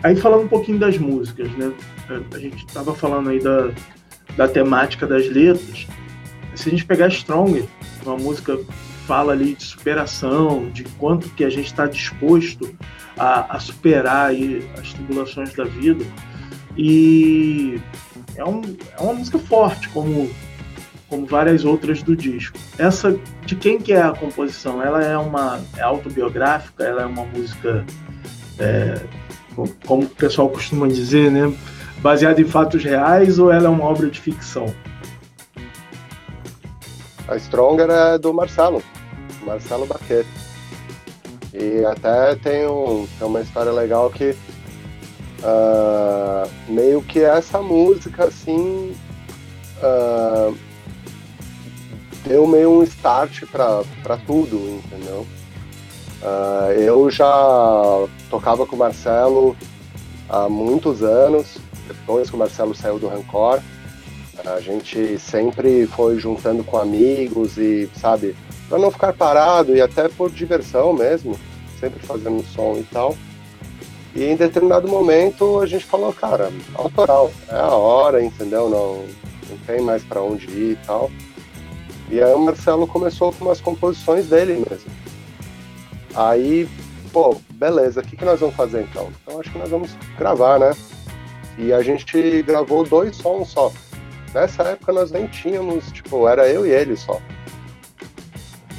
Aí 0.02 0.16
falando 0.16 0.44
um 0.44 0.48
pouquinho 0.48 0.78
das 0.78 0.96
músicas, 0.96 1.50
né? 1.52 1.72
A 2.32 2.38
gente 2.38 2.64
estava 2.64 2.94
falando 2.94 3.28
aí 3.28 3.40
da, 3.40 3.70
da 4.36 4.48
temática 4.48 5.06
das 5.06 5.28
letras. 5.28 5.86
Se 6.54 6.68
a 6.68 6.70
gente 6.70 6.84
pegar 6.84 7.10
Stronger, 7.10 7.64
uma 8.04 8.16
música 8.16 8.58
fala 9.06 9.32
ali 9.32 9.54
de 9.54 9.64
superação, 9.64 10.70
de 10.70 10.84
quanto 10.84 11.28
que 11.30 11.44
a 11.44 11.50
gente 11.50 11.66
está 11.66 11.86
disposto 11.86 12.74
a, 13.18 13.56
a, 13.56 13.60
superar 13.60 14.30
aí 14.30 14.66
as 14.78 14.92
tribulações 14.92 15.52
da 15.52 15.64
vida. 15.64 16.04
E 16.76 17.80
é, 18.36 18.44
um, 18.44 18.62
é 18.96 19.00
uma 19.00 19.14
música 19.14 19.38
forte, 19.38 19.88
como, 19.90 20.30
como 21.08 21.26
várias 21.26 21.64
outras 21.64 22.02
do 22.02 22.16
disco. 22.16 22.58
Essa, 22.78 23.18
de 23.44 23.56
quem 23.56 23.78
que 23.78 23.92
é 23.92 24.02
a 24.02 24.12
composição? 24.12 24.82
Ela 24.82 25.02
é 25.02 25.16
uma 25.16 25.60
é 25.76 25.82
autobiográfica, 25.82 26.84
ela 26.84 27.02
é 27.02 27.06
uma 27.06 27.24
música, 27.24 27.84
é, 28.58 29.00
como 29.86 30.04
o 30.04 30.08
pessoal 30.08 30.48
costuma 30.48 30.88
dizer, 30.88 31.30
né? 31.30 31.52
baseada 32.00 32.40
em 32.40 32.44
fatos 32.44 32.82
reais 32.82 33.38
ou 33.38 33.52
ela 33.52 33.66
é 33.66 33.68
uma 33.68 33.84
obra 33.84 34.08
de 34.10 34.20
ficção? 34.20 34.74
A 37.28 37.36
Stronger 37.36 37.88
é 37.88 38.18
do 38.18 38.34
Marcelo, 38.34 38.82
Marcelo 39.46 39.86
Baquet. 39.86 40.26
E 41.52 41.84
até 41.84 42.34
tem, 42.36 42.66
um, 42.66 43.06
tem 43.18 43.26
uma 43.26 43.40
história 43.40 43.70
legal 43.70 44.10
que 44.10 44.34
uh, 45.42 46.50
meio 46.68 47.02
que 47.02 47.20
essa 47.20 47.60
música 47.60 48.24
assim 48.24 48.94
uh, 49.82 50.56
deu 52.26 52.46
meio 52.46 52.70
um 52.70 52.82
start 52.82 53.44
para 53.46 54.16
tudo, 54.26 54.56
entendeu? 54.56 55.26
Uh, 56.22 56.72
eu 56.72 57.10
já 57.10 57.32
tocava 58.28 58.66
com 58.66 58.76
o 58.76 58.78
Marcelo 58.78 59.56
há 60.28 60.48
muitos 60.48 61.02
anos, 61.02 61.58
depois 61.88 62.28
que 62.28 62.36
o 62.36 62.38
Marcelo 62.38 62.74
saiu 62.74 62.98
do 62.98 63.08
Rancor. 63.08 63.60
A 64.44 64.60
gente 64.60 65.18
sempre 65.18 65.86
foi 65.86 66.18
juntando 66.18 66.64
com 66.64 66.78
amigos 66.78 67.58
e, 67.58 67.90
sabe, 67.94 68.34
para 68.68 68.78
não 68.78 68.90
ficar 68.90 69.12
parado 69.12 69.76
e 69.76 69.82
até 69.82 70.08
por 70.08 70.30
diversão 70.30 70.94
mesmo, 70.94 71.38
sempre 71.78 72.00
fazendo 72.06 72.42
som 72.44 72.76
e 72.78 72.82
tal. 72.84 73.14
E 74.14 74.24
em 74.24 74.36
determinado 74.36 74.88
momento 74.88 75.60
a 75.60 75.66
gente 75.66 75.84
falou, 75.84 76.12
cara, 76.12 76.50
autoral, 76.74 77.30
é 77.48 77.54
a 77.54 77.68
hora, 77.68 78.22
entendeu? 78.22 78.68
Não, 78.68 79.04
não 79.48 79.58
tem 79.66 79.80
mais 79.80 80.02
para 80.02 80.20
onde 80.20 80.46
ir 80.50 80.72
e 80.72 80.78
tal. 80.86 81.10
E 82.10 82.20
aí 82.20 82.34
o 82.34 82.38
Marcelo 82.38 82.86
começou 82.88 83.32
com 83.32 83.44
umas 83.44 83.60
composições 83.60 84.26
dele 84.26 84.64
mesmo. 84.68 84.90
Aí, 86.14 86.68
pô, 87.12 87.36
beleza, 87.50 88.00
o 88.00 88.04
que, 88.04 88.16
que 88.16 88.24
nós 88.24 88.40
vamos 88.40 88.56
fazer 88.56 88.82
então? 88.82 89.08
Então 89.22 89.38
acho 89.38 89.50
que 89.50 89.58
nós 89.58 89.70
vamos 89.70 89.96
gravar, 90.18 90.58
né? 90.58 90.72
E 91.56 91.72
a 91.72 91.82
gente 91.82 92.42
gravou 92.42 92.84
dois 92.84 93.16
sons 93.16 93.50
só. 93.50 93.72
Nessa 94.34 94.64
época 94.64 94.92
nós 94.92 95.12
nem 95.12 95.28
tínhamos, 95.28 95.90
tipo, 95.92 96.26
era 96.26 96.48
eu 96.48 96.66
e 96.66 96.70
ele 96.70 96.96
só. 96.96 97.20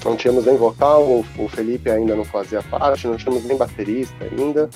Não 0.03 0.15
tínhamos 0.17 0.45
nem 0.45 0.57
vocal, 0.57 1.23
o 1.37 1.47
Felipe 1.47 1.89
ainda 1.89 2.15
não 2.15 2.25
fazia 2.25 2.61
parte, 2.63 3.07
não 3.07 3.17
tínhamos 3.17 3.45
nem 3.45 3.55
baterista 3.55 4.15
ainda. 4.25 4.69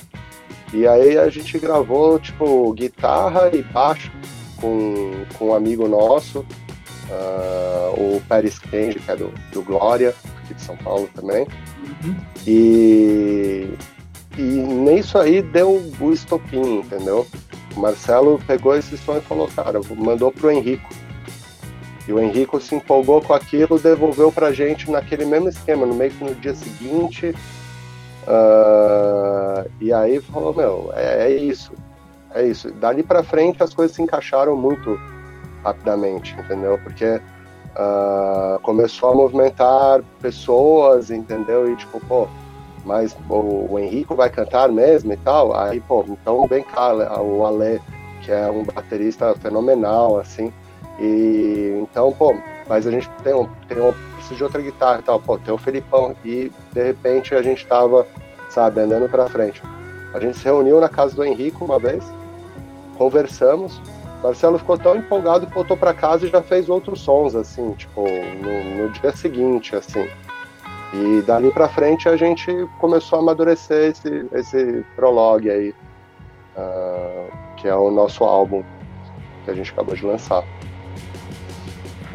E 0.76 0.86
aí 0.86 1.18
a 1.18 1.30
gente 1.30 1.58
gravou, 1.58 2.20
tipo, 2.20 2.74
guitarra 2.74 3.50
e 3.54 3.62
baixo 3.62 4.12
com, 4.58 5.24
com 5.38 5.48
um 5.48 5.54
amigo 5.54 5.88
nosso, 5.88 6.40
uh, 6.40 7.94
o 7.98 8.22
Pérez 8.28 8.60
Kenge, 8.60 9.00
que 9.00 9.10
é 9.10 9.16
do, 9.16 9.34
do 9.54 9.62
Glória, 9.62 10.14
aqui 10.44 10.54
de 10.54 10.62
São 10.62 10.76
Paulo 10.76 11.10
também. 11.16 11.48
Uhum. 12.04 12.16
E, 12.46 13.70
e 14.38 14.42
nisso 14.42 15.18
aí 15.18 15.42
deu 15.42 15.82
o 15.98 16.12
estopim, 16.12 16.80
entendeu? 16.80 17.26
O 17.74 17.80
Marcelo 17.80 18.38
pegou 18.46 18.76
esse 18.76 18.98
som 18.98 19.16
e 19.16 19.22
falou, 19.22 19.48
cara, 19.48 19.80
mandou 19.96 20.30
pro 20.30 20.52
Henrico. 20.52 20.90
E 22.06 22.12
o 22.12 22.20
Henrico 22.20 22.60
se 22.60 22.76
empolgou 22.76 23.22
com 23.22 23.34
aquilo, 23.34 23.80
devolveu 23.80 24.30
pra 24.30 24.52
gente 24.52 24.92
naquele 24.92 25.24
mesmo 25.24 25.48
esquema, 25.48 25.86
no 25.86 25.96
meio 25.96 26.12
que 26.12 26.24
no 26.26 26.36
dia 26.36 26.54
seguinte 26.54 27.34
Uh, 28.28 29.70
e 29.80 29.94
aí 29.94 30.20
falou, 30.20 30.54
meu, 30.54 30.92
é, 30.96 31.28
é, 31.28 31.30
isso. 31.30 31.72
É 32.34 32.44
isso. 32.44 32.72
Dali 32.74 33.04
para 33.04 33.24
frente 33.24 33.64
as 33.64 33.74
coisas 33.74 33.96
se 33.96 34.02
encaixaram 34.02 34.56
muito 34.56 35.00
rapidamente, 35.64 36.36
entendeu? 36.40 36.78
Porque 36.84 37.06
uh, 37.06 38.60
começou 38.62 39.12
a 39.12 39.16
movimentar 39.16 40.02
pessoas, 40.22 41.12
entendeu? 41.12 41.72
E 41.72 41.76
tipo, 41.76 42.00
pô, 42.08 42.28
mas 42.84 43.16
o, 43.30 43.74
o 43.74 43.80
Henrico 43.80 44.16
vai 44.16 44.30
cantar 44.30 44.70
mesmo 44.70 45.14
e 45.14 45.18
tal. 45.18 45.56
Aí, 45.56 45.80
pô, 45.80 46.04
então 46.08 46.46
vem 46.48 46.64
cá, 46.64 46.94
o 47.22 47.46
Ale, 47.46 47.82
que 48.22 48.32
é 48.32 48.50
um 48.50 48.64
baterista 48.64 49.34
fenomenal, 49.36 50.20
assim. 50.20 50.52
E 51.00 51.80
então, 51.82 52.12
pô, 52.12 52.36
mas 52.68 52.88
a 52.88 52.92
gente 52.92 53.10
tem 53.24 53.34
um, 53.34 53.48
tem 53.68 53.82
preciso 54.26 54.36
de 54.36 54.44
outra 54.44 54.62
guitarra 54.62 55.00
e 55.00 55.04
tal. 55.04 55.20
Pô, 55.20 55.38
tem 55.38 55.54
o 55.54 55.58
Felipão. 55.58 56.16
E 56.24 56.52
de 56.74 56.84
repente 56.84 57.36
a 57.36 57.42
gente 57.42 57.66
tava, 57.66 58.08
sabe, 58.50 58.82
andando 58.82 59.10
pra 59.10 59.30
frente. 59.30 59.62
A 60.14 60.20
gente 60.20 60.38
se 60.38 60.46
reuniu 60.46 60.80
na 60.80 60.90
casa 60.90 61.16
do 61.16 61.24
Henrico 61.24 61.66
uma 61.66 61.78
vez, 61.78 62.04
conversamos. 62.98 63.82
Marcelo 64.24 64.58
ficou 64.58 64.78
tão 64.78 64.96
empolgado 64.96 65.46
que 65.46 65.54
voltou 65.54 65.78
para 65.78 65.94
casa 65.94 66.26
e 66.26 66.30
já 66.30 66.42
fez 66.42 66.70
outros 66.70 67.02
sons, 67.02 67.36
assim, 67.36 67.74
tipo, 67.74 68.02
no, 68.02 68.84
no 68.84 68.90
dia 68.92 69.16
seguinte, 69.16 69.76
assim. 69.76 70.08
E 70.94 71.22
dali 71.24 71.52
para 71.52 71.68
frente 71.68 72.08
a 72.08 72.16
gente 72.16 72.52
começou 72.80 73.20
a 73.20 73.22
amadurecer 73.22 73.92
esse, 73.92 74.26
esse 74.32 74.86
prologue 74.96 75.52
aí, 75.52 75.76
uh, 76.58 77.32
que 77.58 77.68
é 77.68 77.76
o 77.76 77.92
nosso 77.92 78.24
álbum 78.24 78.64
que 79.44 79.52
a 79.52 79.54
gente 79.54 79.72
acabou 79.72 79.94
de 79.94 80.06
lançar. 80.06 80.44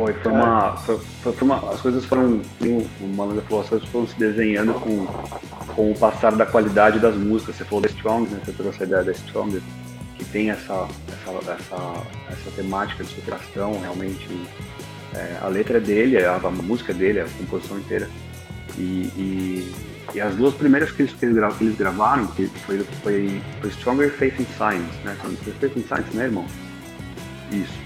Foi, 0.00 0.14
foi 0.14 0.32
uma, 0.32 0.76
foi, 0.78 0.98
foi 1.20 1.34
uma. 1.42 1.70
As 1.70 1.80
coisas 1.82 2.06
foram. 2.06 2.40
O 2.62 3.06
Malandro 3.14 3.42
falou, 3.42 3.62
as 3.62 3.68
coisas 3.68 3.86
foram 3.90 4.06
se 4.06 4.18
desenhando 4.18 4.72
com, 4.72 5.04
com 5.74 5.92
o 5.92 5.94
passar 5.94 6.34
da 6.34 6.46
qualidade 6.46 6.98
das 6.98 7.14
músicas. 7.16 7.56
Você 7.56 7.66
falou 7.66 7.82
da 7.82 7.88
Strong, 7.88 8.30
né? 8.30 8.40
Você 8.42 8.52
trouxe 8.52 8.82
a 8.82 8.86
ideia 8.86 9.04
da 9.04 9.12
Strong, 9.12 9.62
que 10.16 10.24
tem 10.24 10.48
essa, 10.48 10.88
essa, 11.06 11.52
essa, 11.52 12.06
essa 12.30 12.50
temática 12.56 13.04
de 13.04 13.14
superação, 13.14 13.78
realmente. 13.78 14.26
É, 15.14 15.36
a 15.42 15.48
letra 15.48 15.76
é 15.76 15.80
dele, 15.80 16.24
a, 16.24 16.36
a, 16.36 16.50
música 16.50 16.92
é 16.92 16.94
dele, 16.94 17.20
a 17.20 17.26
composição 17.36 17.78
inteira. 17.78 18.08
E, 18.78 19.12
e, 19.18 19.74
e 20.14 20.20
as 20.20 20.34
duas 20.34 20.54
primeiras 20.54 20.90
que 20.92 21.02
eles, 21.02 21.12
que 21.12 21.26
eles, 21.26 21.76
gravaram, 21.76 22.26
que 22.28 22.46
foi, 22.64 22.78
foi, 23.02 23.42
foi 23.60 23.70
Stronger 23.70 24.10
Faith 24.10 24.40
in 24.40 24.46
Science, 24.56 24.96
né? 25.04 25.14
Faith 25.60 25.76
in 25.76 25.82
Science, 25.82 26.16
né, 26.16 26.24
irmão? 26.24 26.46
Isso. 27.52 27.78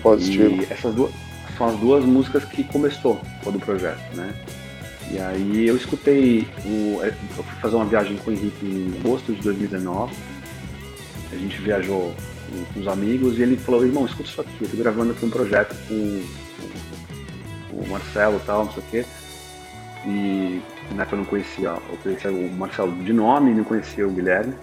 Positivo. 0.00 0.62
E 0.62 0.72
essas 0.72 0.94
duas 0.94 1.27
são 1.58 1.68
as 1.68 1.76
duas 1.76 2.04
músicas 2.04 2.44
que 2.44 2.62
começou 2.62 3.20
todo 3.42 3.56
o 3.56 3.60
projeto, 3.60 4.14
né? 4.14 4.32
E 5.10 5.18
aí 5.18 5.66
eu 5.66 5.76
escutei, 5.76 6.46
o, 6.64 7.02
é, 7.02 7.08
eu 7.08 7.42
fui 7.42 7.60
fazer 7.60 7.76
uma 7.76 7.84
viagem 7.84 8.16
com 8.18 8.30
o 8.30 8.32
Henrique 8.32 8.64
em 8.64 8.98
agosto 9.00 9.32
de 9.32 9.42
2019. 9.42 10.14
A 11.32 11.36
gente 11.36 11.60
viajou 11.60 12.14
com 12.72 12.80
os 12.80 12.88
amigos 12.88 13.38
e 13.38 13.42
ele 13.42 13.56
falou, 13.56 13.84
irmão, 13.84 14.06
escuta 14.06 14.28
isso 14.28 14.40
aqui, 14.40 14.56
eu 14.60 14.68
tô 14.68 14.76
gravando 14.76 15.12
aqui 15.12 15.24
um 15.24 15.30
projeto 15.30 15.74
com, 15.88 16.24
com 17.70 17.76
o 17.76 17.88
Marcelo 17.88 18.36
e 18.36 18.46
tal, 18.46 18.64
não 18.64 18.72
sei 18.72 18.82
o 18.82 18.86
quê. 18.90 19.06
E 20.06 20.62
na 20.94 21.02
época 21.02 21.16
eu 21.16 21.18
não 21.18 21.24
conhecia, 21.24 21.68
eu 21.68 21.98
conhecia 22.02 22.30
o 22.30 22.52
Marcelo 22.52 22.92
de 23.02 23.12
nome, 23.12 23.52
não 23.52 23.64
conhecia 23.64 24.06
o 24.06 24.10
Guilherme. 24.10 24.54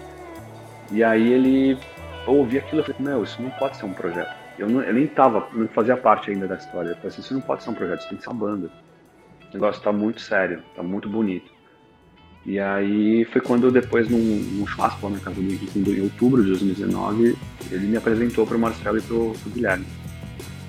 E 0.90 1.04
aí 1.04 1.32
ele 1.32 1.78
eu 2.26 2.34
ouvi 2.34 2.58
aquilo 2.58 2.80
e 2.80 2.84
falei, 2.84 3.00
meu, 3.00 3.24
isso 3.24 3.40
não 3.40 3.50
pode 3.50 3.76
ser 3.76 3.84
um 3.84 3.92
projeto 3.92 4.45
eu, 4.58 4.68
não, 4.68 4.82
eu 4.82 4.92
nem 4.92 5.06
tava, 5.06 5.48
não 5.52 5.68
fazia 5.68 5.96
parte 5.96 6.30
ainda 6.30 6.46
da 6.46 6.56
história. 6.56 6.96
Eu 7.02 7.08
assim, 7.08 7.20
isso 7.20 7.34
não 7.34 7.40
pode 7.40 7.62
ser 7.62 7.70
um 7.70 7.74
projeto, 7.74 8.00
isso 8.00 8.08
tem 8.08 8.18
que 8.18 8.24
ser 8.24 8.30
uma 8.30 8.46
banda. 8.46 8.70
O 9.50 9.54
negócio 9.54 9.82
tá 9.82 9.92
muito 9.92 10.20
sério, 10.20 10.62
tá 10.74 10.82
muito 10.82 11.08
bonito. 11.08 11.50
E 12.44 12.60
aí 12.60 13.24
foi 13.24 13.40
quando 13.40 13.72
depois, 13.72 14.08
num, 14.08 14.18
num 14.18 14.66
churrasco 14.66 15.08
na 15.08 15.18
casa 15.18 15.34
do 15.36 15.42
Henrique, 15.42 15.78
em 15.78 16.00
outubro 16.00 16.42
de 16.42 16.50
2019, 16.50 17.36
ele 17.72 17.86
me 17.86 17.96
apresentou 17.96 18.46
pro 18.46 18.58
Marcelo 18.58 18.98
e 18.98 19.02
pro, 19.02 19.32
pro 19.32 19.50
Guilherme. 19.50 19.84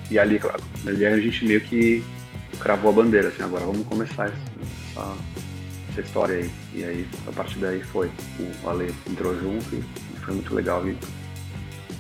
E 0.10 0.18
ali, 0.18 0.40
ali 0.88 1.06
a 1.06 1.20
gente 1.20 1.46
meio 1.46 1.62
que 1.62 2.04
cravou 2.60 2.90
a 2.90 2.94
bandeira, 2.94 3.28
assim, 3.28 3.44
agora 3.44 3.66
vamos 3.66 3.86
começar 3.86 4.26
essa, 4.26 5.16
essa 5.92 6.02
história 6.02 6.38
aí. 6.38 6.50
E 6.74 6.84
aí, 6.84 7.08
a 7.28 7.32
partir 7.32 7.60
daí 7.60 7.82
foi. 7.82 8.10
O 8.64 8.70
Ale 8.70 8.94
entrou 9.08 9.38
junto 9.40 9.76
e 9.76 10.20
foi 10.20 10.34
muito 10.34 10.56
legal. 10.56 10.88
E 10.88 10.98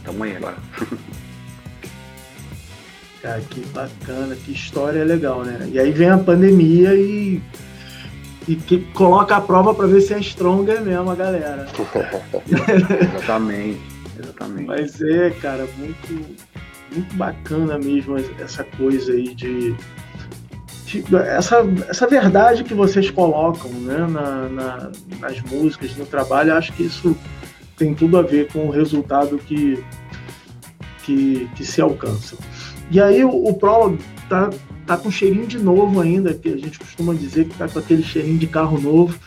tamo 0.03 0.23
aí 0.23 0.35
agora. 0.35 0.57
Cara, 3.27 3.41
que 3.41 3.59
bacana, 3.73 4.35
que 4.37 4.53
história 4.53 5.03
legal, 5.03 5.43
né? 5.43 5.69
E 5.69 5.77
aí 5.77 5.91
vem 5.91 6.07
a 6.07 6.17
pandemia 6.17 6.95
e, 6.95 7.41
e 8.47 8.55
que 8.55 8.79
coloca 8.93 9.35
a 9.35 9.41
prova 9.41 9.73
para 9.73 9.85
ver 9.85 9.99
se 9.99 10.13
é 10.13 10.19
stronger 10.21 10.81
mesmo 10.81 11.11
a 11.11 11.15
galera. 11.15 11.67
exatamente, 12.47 13.81
exatamente. 14.17 14.65
Mas 14.65 15.01
é, 15.01 15.29
cara, 15.41 15.67
muito, 15.77 16.37
muito 16.95 17.15
bacana 17.15 17.77
mesmo 17.77 18.15
essa 18.39 18.63
coisa 18.63 19.11
aí 19.11 19.35
de, 19.35 19.75
de 20.85 21.03
essa, 21.17 21.65
essa 21.89 22.07
verdade 22.07 22.63
que 22.63 22.73
vocês 22.73 23.09
colocam 23.09 23.69
né, 23.71 24.07
na, 24.09 24.47
na, 24.47 24.91
nas 25.19 25.41
músicas, 25.41 25.97
no 25.97 26.05
trabalho, 26.05 26.53
acho 26.53 26.71
que 26.71 26.83
isso 26.83 27.13
tem 27.75 27.93
tudo 27.93 28.17
a 28.17 28.21
ver 28.21 28.47
com 28.53 28.67
o 28.67 28.69
resultado 28.69 29.37
que, 29.37 29.83
que, 31.03 31.49
que 31.57 31.65
se 31.65 31.81
alcança. 31.81 32.37
E 32.89 33.01
aí 33.01 33.23
o, 33.23 33.29
o 33.29 33.53
Pro 33.53 33.97
tá, 34.29 34.49
tá 34.85 34.97
com 34.97 35.11
cheirinho 35.11 35.47
de 35.47 35.59
novo 35.59 35.99
ainda, 35.99 36.33
que 36.33 36.49
a 36.49 36.57
gente 36.57 36.79
costuma 36.79 37.13
dizer 37.13 37.45
que 37.45 37.57
tá 37.57 37.67
com 37.67 37.79
aquele 37.79 38.03
cheirinho 38.03 38.37
de 38.37 38.47
carro 38.47 38.79
novo. 38.79 39.17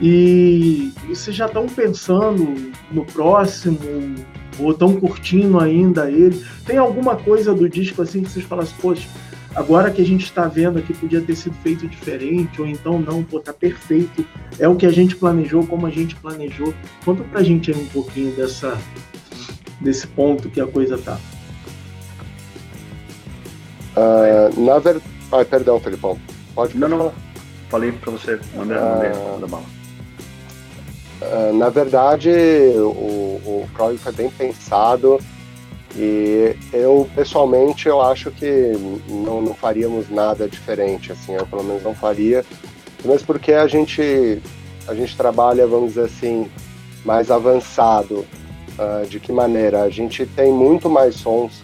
E, 0.00 0.92
e 1.08 1.14
vocês 1.14 1.36
já 1.36 1.46
estão 1.46 1.66
pensando 1.66 2.72
no 2.90 3.04
próximo? 3.04 3.78
Ou 4.58 4.70
estão 4.70 4.94
curtindo 5.00 5.58
ainda 5.58 6.10
ele? 6.10 6.44
Tem 6.64 6.78
alguma 6.78 7.16
coisa 7.16 7.52
do 7.52 7.68
disco 7.68 8.02
assim 8.02 8.22
que 8.22 8.30
vocês 8.30 8.44
falam 8.44 8.64
assim, 8.64 8.74
poxa, 8.80 9.08
agora 9.54 9.90
que 9.90 10.00
a 10.00 10.06
gente 10.06 10.24
está 10.24 10.46
vendo 10.46 10.78
aqui 10.78 10.92
podia 10.94 11.20
ter 11.20 11.34
sido 11.34 11.54
feito 11.56 11.88
diferente, 11.88 12.60
ou 12.60 12.66
então 12.66 13.00
não, 13.00 13.22
pô, 13.22 13.40
tá 13.40 13.52
perfeito, 13.52 14.24
é 14.58 14.68
o 14.68 14.76
que 14.76 14.86
a 14.86 14.92
gente 14.92 15.16
planejou, 15.16 15.66
como 15.66 15.86
a 15.86 15.90
gente 15.90 16.14
planejou. 16.14 16.72
Conta 17.04 17.24
pra 17.24 17.42
gente 17.42 17.72
aí 17.72 17.76
um 17.76 17.86
pouquinho 17.86 18.32
dessa, 18.36 18.78
desse 19.80 20.06
ponto 20.06 20.48
que 20.48 20.60
a 20.60 20.66
coisa 20.66 20.96
tá. 20.98 21.18
Uh, 23.96 24.60
na 24.60 24.78
verdade. 24.78 25.04
Ai, 25.32 25.44
perdão, 25.44 25.80
Felipão. 25.80 26.18
Pode 26.54 26.76
Não, 26.76 26.88
não. 26.88 27.12
Falei 27.68 27.92
para 27.92 28.10
você. 28.12 28.38
Manda, 28.54 28.74
uh, 28.74 29.32
manda 29.34 29.46
bala. 29.46 29.64
Uh, 31.20 31.52
na 31.56 31.68
verdade, 31.70 32.30
o, 32.76 33.40
o 33.44 33.68
Crowley 33.74 33.98
foi 33.98 34.12
bem 34.12 34.30
pensado 34.30 35.18
e 35.96 36.56
eu, 36.72 37.08
pessoalmente, 37.14 37.88
eu 37.88 38.02
acho 38.02 38.30
que 38.32 38.72
não, 39.08 39.40
não 39.40 39.54
faríamos 39.54 40.10
nada 40.10 40.48
diferente, 40.48 41.12
assim, 41.12 41.34
eu 41.34 41.46
pelo 41.46 41.62
menos 41.62 41.84
não 41.84 41.94
faria, 41.94 42.44
mas 43.04 43.22
porque 43.22 43.52
a 43.52 43.66
gente, 43.68 44.42
a 44.88 44.94
gente 44.94 45.16
trabalha, 45.16 45.66
vamos 45.66 45.90
dizer 45.90 46.06
assim, 46.06 46.50
mais 47.04 47.30
avançado. 47.30 48.26
Uh, 48.76 49.06
de 49.06 49.20
que 49.20 49.30
maneira? 49.30 49.84
A 49.84 49.88
gente 49.88 50.26
tem 50.26 50.52
muito 50.52 50.90
mais 50.90 51.14
sons 51.14 51.62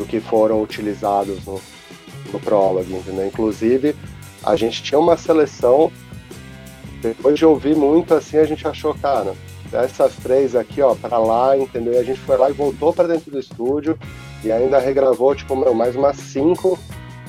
do 0.00 0.06
que 0.06 0.18
foram 0.18 0.62
utilizados 0.62 1.44
no, 1.44 1.60
no 2.32 2.40
Prologue, 2.40 2.94
entendeu? 2.94 3.26
Inclusive, 3.26 3.94
a 4.42 4.56
gente 4.56 4.82
tinha 4.82 4.98
uma 4.98 5.14
seleção, 5.14 5.92
depois 7.02 7.38
de 7.38 7.44
ouvir 7.44 7.76
muito 7.76 8.14
assim, 8.14 8.38
a 8.38 8.44
gente 8.44 8.66
achou, 8.66 8.94
cara, 8.94 9.34
dessas 9.70 10.16
três 10.16 10.56
aqui, 10.56 10.80
ó, 10.80 10.94
para 10.94 11.18
lá, 11.18 11.54
entendeu? 11.54 11.92
E 11.92 11.98
a 11.98 12.02
gente 12.02 12.18
foi 12.20 12.38
lá 12.38 12.48
e 12.48 12.54
voltou 12.54 12.94
para 12.94 13.08
dentro 13.08 13.30
do 13.30 13.38
estúdio 13.38 13.98
e 14.42 14.50
ainda 14.50 14.78
regravou, 14.78 15.34
tipo, 15.34 15.54
meu, 15.54 15.74
mais 15.74 15.94
umas 15.94 16.16
cinco 16.16 16.78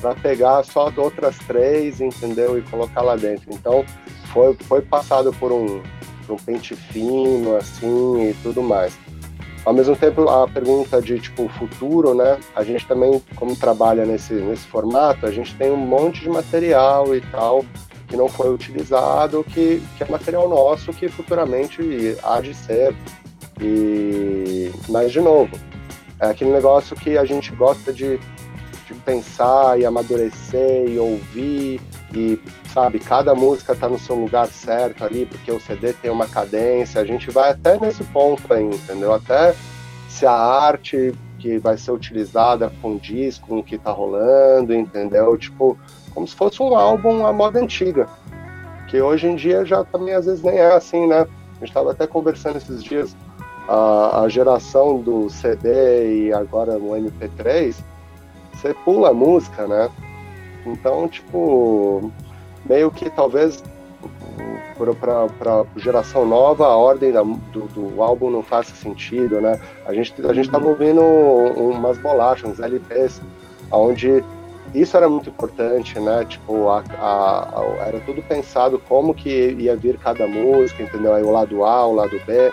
para 0.00 0.14
pegar 0.14 0.64
só 0.64 0.90
outras 0.96 1.36
três, 1.46 2.00
entendeu? 2.00 2.58
E 2.58 2.62
colocar 2.62 3.02
lá 3.02 3.16
dentro. 3.16 3.52
Então, 3.52 3.84
foi, 4.32 4.56
foi 4.60 4.80
passado 4.80 5.30
por 5.34 5.52
um, 5.52 5.82
por 6.26 6.32
um 6.32 6.36
pente 6.38 6.74
fino, 6.74 7.54
assim, 7.54 8.30
e 8.30 8.34
tudo 8.42 8.62
mais. 8.62 8.98
Ao 9.64 9.72
mesmo 9.72 9.94
tempo, 9.94 10.28
a 10.28 10.48
pergunta 10.48 11.00
de 11.00 11.20
tipo 11.20 11.48
futuro, 11.48 12.14
né? 12.14 12.38
A 12.54 12.64
gente 12.64 12.86
também, 12.86 13.22
como 13.36 13.54
trabalha 13.54 14.04
nesse, 14.04 14.34
nesse 14.34 14.66
formato, 14.66 15.24
a 15.24 15.30
gente 15.30 15.54
tem 15.54 15.70
um 15.70 15.76
monte 15.76 16.20
de 16.20 16.28
material 16.28 17.14
e 17.14 17.20
tal 17.20 17.64
que 18.08 18.16
não 18.16 18.28
foi 18.28 18.52
utilizado, 18.52 19.42
que, 19.42 19.82
que 19.96 20.04
é 20.04 20.06
material 20.06 20.46
nosso 20.46 20.92
que 20.92 21.08
futuramente 21.08 22.16
há 22.22 22.40
de 22.40 22.54
ser. 22.54 22.94
E, 23.60 24.70
mas, 24.88 25.12
de 25.12 25.20
novo, 25.20 25.58
é 26.20 26.26
aquele 26.26 26.50
negócio 26.50 26.94
que 26.94 27.16
a 27.16 27.24
gente 27.24 27.50
gosta 27.52 27.90
de, 27.90 28.18
de 28.86 28.94
pensar 29.04 29.80
e 29.80 29.86
amadurecer 29.86 30.88
e 30.88 30.98
ouvir 30.98 31.80
e 32.14 32.38
sabe, 32.72 32.98
cada 32.98 33.34
música 33.34 33.74
tá 33.74 33.88
no 33.88 33.98
seu 33.98 34.16
lugar 34.16 34.46
certo 34.46 35.04
ali, 35.04 35.26
porque 35.26 35.52
o 35.52 35.60
CD 35.60 35.92
tem 35.92 36.10
uma 36.10 36.26
cadência, 36.26 37.00
a 37.00 37.04
gente 37.04 37.30
vai 37.30 37.50
até 37.50 37.78
nesse 37.78 38.02
ponto 38.04 38.52
aí, 38.52 38.64
entendeu? 38.64 39.12
Até 39.12 39.54
se 40.08 40.24
a 40.24 40.32
arte 40.32 41.14
que 41.38 41.58
vai 41.58 41.76
ser 41.76 41.90
utilizada 41.90 42.72
condiz 42.80 43.38
com 43.38 43.58
o 43.58 43.62
que 43.62 43.76
tá 43.76 43.90
rolando, 43.90 44.72
entendeu? 44.72 45.36
Tipo, 45.36 45.76
como 46.14 46.26
se 46.26 46.34
fosse 46.34 46.62
um 46.62 46.74
álbum 46.74 47.26
à 47.26 47.32
moda 47.32 47.60
antiga, 47.60 48.08
que 48.88 49.00
hoje 49.00 49.26
em 49.26 49.34
dia 49.34 49.64
já 49.64 49.84
também 49.84 50.14
às 50.14 50.26
vezes 50.26 50.42
nem 50.42 50.56
é 50.56 50.72
assim, 50.72 51.06
né? 51.06 51.26
A 51.56 51.64
gente 51.64 51.74
tava 51.74 51.92
até 51.92 52.06
conversando 52.06 52.56
esses 52.56 52.82
dias, 52.82 53.16
a, 53.68 54.22
a 54.22 54.28
geração 54.28 54.98
do 54.98 55.28
CD 55.28 56.26
e 56.26 56.32
agora 56.32 56.78
no 56.78 56.90
MP3, 56.90 57.76
você 58.54 58.74
pula 58.84 59.10
a 59.10 59.14
música, 59.14 59.66
né? 59.66 59.90
Então, 60.64 61.08
tipo, 61.08 62.12
meio 62.64 62.90
que 62.90 63.10
talvez 63.10 63.62
para 64.98 65.64
geração 65.76 66.26
nova 66.26 66.66
a 66.66 66.76
ordem 66.76 67.12
da, 67.12 67.22
do, 67.22 67.68
do, 67.68 68.02
álbum 68.02 68.30
não 68.30 68.42
faça 68.42 68.74
sentido, 68.74 69.40
né? 69.40 69.60
A 69.86 69.94
gente 69.94 70.14
a 70.26 70.32
gente 70.32 70.46
estava 70.46 70.66
ouvindo 70.66 71.00
umas 71.00 71.98
bolachas, 71.98 72.50
uns 72.50 72.58
LPs, 72.58 73.20
onde 73.70 74.24
isso 74.74 74.96
era 74.96 75.08
muito 75.08 75.28
importante, 75.28 75.98
né? 76.00 76.24
Tipo, 76.24 76.68
a, 76.68 76.82
a, 76.98 77.60
a, 77.60 77.86
era 77.86 78.00
tudo 78.00 78.22
pensado 78.22 78.78
como 78.88 79.14
que 79.14 79.52
ia 79.58 79.76
vir 79.76 79.98
cada 79.98 80.26
música, 80.26 80.82
entendeu? 80.82 81.14
Aí 81.14 81.22
o 81.22 81.30
lado 81.30 81.64
A, 81.64 81.86
o 81.86 81.94
lado 81.94 82.20
B, 82.26 82.50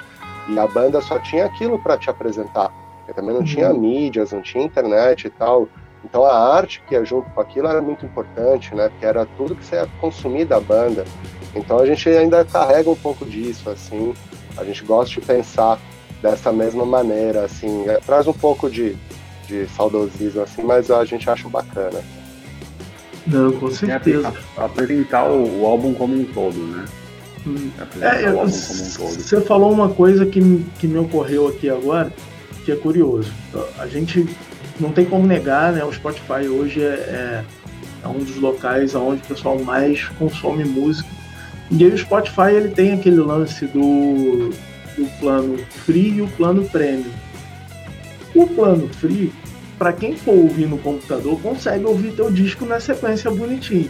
e 0.49 0.59
a 0.59 0.67
banda 0.67 1.01
só 1.01 1.17
tinha 1.19 1.45
aquilo 1.45 1.79
para 1.79 1.97
te 1.97 2.09
apresentar. 2.09 2.71
Eu 3.07 3.13
também 3.13 3.31
não 3.31 3.39
uhum. 3.39 3.45
tinha 3.45 3.73
mídias, 3.73 4.31
não 4.31 4.41
tinha 4.41 4.63
internet 4.63 5.25
e 5.25 5.29
tal. 5.29 5.67
Então 6.03 6.23
a 6.25 6.55
arte 6.55 6.81
que 6.87 6.95
ia 6.95 7.03
junto 7.03 7.29
com 7.31 7.41
aquilo 7.41 7.67
era 7.67 7.81
muito 7.81 8.05
importante, 8.05 8.73
né? 8.73 8.89
Porque 8.89 9.05
era 9.05 9.25
tudo 9.37 9.55
que 9.55 9.65
você 9.65 9.75
ia 9.75 9.87
consumir 9.99 10.45
da 10.45 10.59
banda. 10.59 11.05
Então 11.55 11.79
a 11.79 11.85
gente 11.85 12.07
ainda 12.09 12.45
carrega 12.45 12.89
um 12.89 12.95
pouco 12.95 13.25
disso, 13.25 13.69
assim. 13.69 14.13
A 14.57 14.63
gente 14.63 14.83
gosta 14.83 15.19
de 15.19 15.25
pensar 15.25 15.79
dessa 16.21 16.51
mesma 16.51 16.85
maneira, 16.85 17.43
assim. 17.43 17.87
É, 17.87 17.97
traz 17.97 18.27
um 18.27 18.33
pouco 18.33 18.69
de, 18.69 18.95
de 19.47 19.67
saudosismo, 19.67 20.41
assim, 20.41 20.63
mas 20.63 20.89
a 20.89 21.03
gente 21.05 21.29
acha 21.29 21.47
bacana. 21.49 22.01
Não, 23.27 23.51
com 23.51 23.69
certeza. 23.69 24.33
Apresentar 24.57 25.29
o, 25.29 25.61
o 25.61 25.65
álbum 25.65 25.93
como 25.93 26.15
um 26.15 26.23
todo, 26.25 26.57
né? 26.57 26.85
Hum. 27.45 27.71
É, 28.01 28.29
um 28.31 28.47
você 28.47 29.39
falou 29.41 29.71
uma 29.71 29.89
coisa 29.89 30.25
que, 30.25 30.41
que 30.77 30.87
me 30.87 30.97
ocorreu 30.97 31.47
aqui 31.47 31.69
agora, 31.69 32.11
que 32.65 32.71
é 32.71 32.75
curioso. 32.75 33.31
A 33.77 33.87
gente 33.87 34.27
não 34.79 34.91
tem 34.91 35.05
como 35.05 35.27
negar, 35.27 35.73
né? 35.73 35.83
O 35.83 35.91
Spotify 35.91 36.47
hoje 36.47 36.81
é, 36.81 36.85
é, 36.85 37.43
é 38.03 38.07
um 38.07 38.19
dos 38.19 38.37
locais 38.37 38.95
onde 38.95 39.21
o 39.21 39.25
pessoal 39.25 39.59
mais 39.59 40.05
consome 40.09 40.63
música. 40.63 41.09
E 41.71 41.83
aí 41.83 41.91
o 41.91 41.97
Spotify 41.97 42.51
ele 42.53 42.69
tem 42.69 42.93
aquele 42.93 43.19
lance 43.19 43.65
do, 43.67 44.49
do 44.97 45.19
plano 45.19 45.57
free 45.69 46.17
e 46.17 46.21
o 46.21 46.27
plano 46.29 46.65
premium. 46.69 47.11
O 48.33 48.47
plano 48.47 48.87
free, 48.87 49.31
para 49.77 49.93
quem 49.93 50.15
for 50.15 50.35
ouvir 50.35 50.67
no 50.67 50.77
computador, 50.77 51.39
consegue 51.41 51.85
ouvir 51.85 52.13
teu 52.13 52.31
disco 52.31 52.65
na 52.65 52.79
sequência 52.79 53.29
bonitinho. 53.29 53.89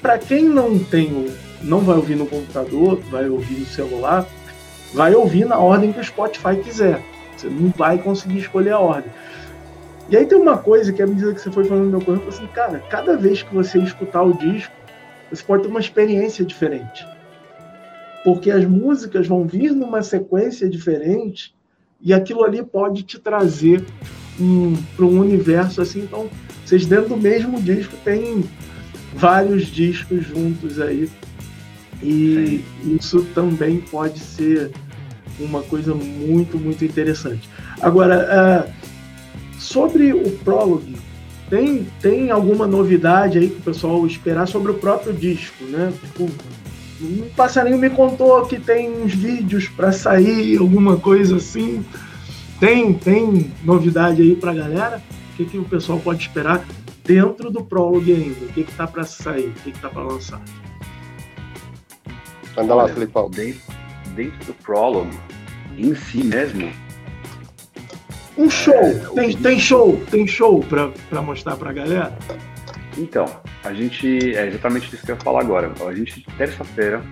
Para 0.00 0.18
quem 0.18 0.44
não 0.44 0.78
tem, 0.78 1.28
não 1.62 1.80
vai 1.80 1.96
ouvir 1.96 2.16
no 2.16 2.26
computador, 2.26 3.00
vai 3.10 3.28
ouvir 3.28 3.60
no 3.60 3.66
celular, 3.66 4.26
vai 4.92 5.14
ouvir 5.14 5.44
na 5.44 5.58
ordem 5.58 5.92
que 5.92 6.00
o 6.00 6.04
Spotify 6.04 6.56
quiser. 6.56 7.00
Você 7.36 7.48
não 7.48 7.72
vai 7.76 7.98
conseguir 7.98 8.38
escolher 8.38 8.72
a 8.72 8.78
ordem. 8.78 9.10
E 10.08 10.16
aí 10.16 10.26
tem 10.26 10.38
uma 10.38 10.58
coisa 10.58 10.92
que, 10.92 11.02
à 11.02 11.06
medida 11.06 11.32
que 11.32 11.40
você 11.40 11.50
foi 11.50 11.64
falando 11.64 11.84
no 11.84 11.90
meu 11.90 12.00
corpo, 12.00 12.28
assim, 12.28 12.46
cara, 12.48 12.80
cada 12.90 13.16
vez 13.16 13.42
que 13.42 13.54
você 13.54 13.78
escutar 13.78 14.22
o 14.22 14.36
disco, 14.36 14.72
você 15.30 15.42
pode 15.42 15.62
ter 15.62 15.68
uma 15.68 15.80
experiência 15.80 16.44
diferente. 16.44 17.06
Porque 18.24 18.50
as 18.50 18.64
músicas 18.64 19.26
vão 19.26 19.46
vir 19.46 19.72
numa 19.72 20.02
sequência 20.02 20.68
diferente 20.68 21.54
e 22.00 22.12
aquilo 22.12 22.44
ali 22.44 22.62
pode 22.62 23.02
te 23.02 23.18
trazer 23.18 23.84
um, 24.40 24.74
para 24.96 25.04
um 25.04 25.20
universo 25.20 25.80
assim. 25.80 26.00
Então, 26.00 26.28
vocês 26.64 26.86
dentro 26.86 27.10
do 27.10 27.16
mesmo 27.16 27.60
disco 27.60 27.96
têm 28.04 28.44
vários 29.14 29.66
discos 29.66 30.26
juntos 30.26 30.80
aí. 30.80 31.10
E 32.02 32.64
Sim. 32.82 32.96
isso 32.96 33.24
também 33.34 33.80
pode 33.80 34.18
ser 34.18 34.70
uma 35.38 35.62
coisa 35.62 35.94
muito, 35.94 36.58
muito 36.58 36.84
interessante. 36.84 37.48
Agora, 37.80 38.66
uh, 38.68 38.81
Sobre 39.62 40.12
o 40.12 40.28
Prologue, 40.38 40.96
tem, 41.48 41.86
tem 42.00 42.30
alguma 42.32 42.66
novidade 42.66 43.38
aí 43.38 43.48
que 43.48 43.58
o 43.58 43.62
pessoal 43.62 44.04
esperar 44.04 44.48
sobre 44.48 44.72
o 44.72 44.74
próprio 44.74 45.12
disco, 45.12 45.64
né? 45.64 45.92
Tipo, 46.02 46.28
um 47.00 47.28
passarinho 47.36 47.78
me 47.78 47.88
contou 47.88 48.44
que 48.44 48.58
tem 48.58 48.90
uns 48.90 49.14
vídeos 49.14 49.68
para 49.68 49.92
sair, 49.92 50.58
alguma 50.58 50.96
coisa 50.96 51.36
assim. 51.36 51.84
Tem, 52.58 52.92
tem 52.92 53.52
novidade 53.62 54.20
aí 54.20 54.34
pra 54.34 54.52
galera? 54.52 55.00
O 55.32 55.36
que, 55.36 55.44
que 55.44 55.58
o 55.58 55.64
pessoal 55.64 56.00
pode 56.00 56.22
esperar 56.22 56.64
dentro 57.04 57.48
do 57.48 57.64
Prologue 57.64 58.12
ainda? 58.12 58.44
O 58.44 58.48
que, 58.48 58.64
que 58.64 58.72
tá 58.72 58.86
para 58.86 59.04
sair? 59.04 59.46
O 59.46 59.62
que, 59.62 59.70
que 59.70 59.78
tá 59.80 59.88
para 59.88 60.02
lançar? 60.02 60.42
Anda 62.56 62.74
lá, 62.74 62.88
Felipão. 62.88 63.30
Dentro, 63.30 63.60
dentro 64.16 64.44
do 64.44 64.54
Prologue, 64.54 65.16
em 65.78 65.94
si 65.94 66.24
mesmo, 66.24 66.68
um 68.36 68.48
show, 68.48 68.74
é, 68.74 68.94
tem, 69.14 69.36
tem 69.36 69.58
show, 69.58 70.02
tem 70.10 70.26
show 70.26 70.64
para 70.64 71.22
mostrar 71.22 71.56
para 71.56 71.70
a 71.70 71.72
galera? 71.72 72.16
Então, 72.96 73.26
a 73.64 73.72
gente, 73.72 74.34
é 74.34 74.46
exatamente 74.46 74.94
isso 74.94 75.04
que 75.04 75.10
eu 75.10 75.16
ia 75.16 75.20
falar 75.20 75.40
agora. 75.40 75.70
A 75.86 75.94
gente, 75.94 76.24
terça-feira, 76.36 77.02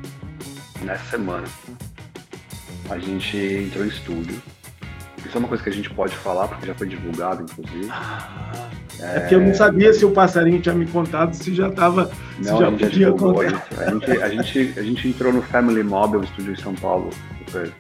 nessa 0.83 1.05
semana, 1.05 1.47
a 2.89 2.99
gente 2.99 3.37
entrou 3.37 3.85
em 3.85 3.89
estúdio. 3.89 4.43
Isso 5.25 5.37
é 5.37 5.39
uma 5.39 5.49
coisa 5.49 5.63
que 5.63 5.69
a 5.69 5.73
gente 5.73 5.91
pode 5.91 6.17
falar, 6.17 6.49
porque 6.49 6.67
já 6.67 6.75
foi 6.75 6.89
divulgado, 6.89 7.45
inclusive. 7.45 7.89
Ah, 7.91 8.71
é, 8.99 9.17
é 9.19 9.21
que 9.21 9.35
eu 9.35 9.41
não 9.41 9.55
sabia 9.55 9.93
se 9.93 10.05
o 10.05 10.11
passarinho 10.11 10.61
tinha 10.61 10.75
me 10.75 10.87
contado, 10.87 11.35
se 11.35 11.55
já 11.55 11.69
estava. 11.69 12.11
Não, 12.39 12.59
já 12.59 12.71
podia 12.73 13.13
contar. 13.13 13.67
A 13.79 13.91
gente, 13.91 14.11
a, 14.11 14.29
gente, 14.29 14.79
a 14.79 14.83
gente 14.83 15.09
entrou 15.09 15.33
no 15.33 15.43
Family 15.43 15.83
Mobile 15.83 16.27
Studio 16.29 16.53
em 16.53 16.57
São 16.57 16.75
Paulo, 16.75 17.11
super 17.47 17.73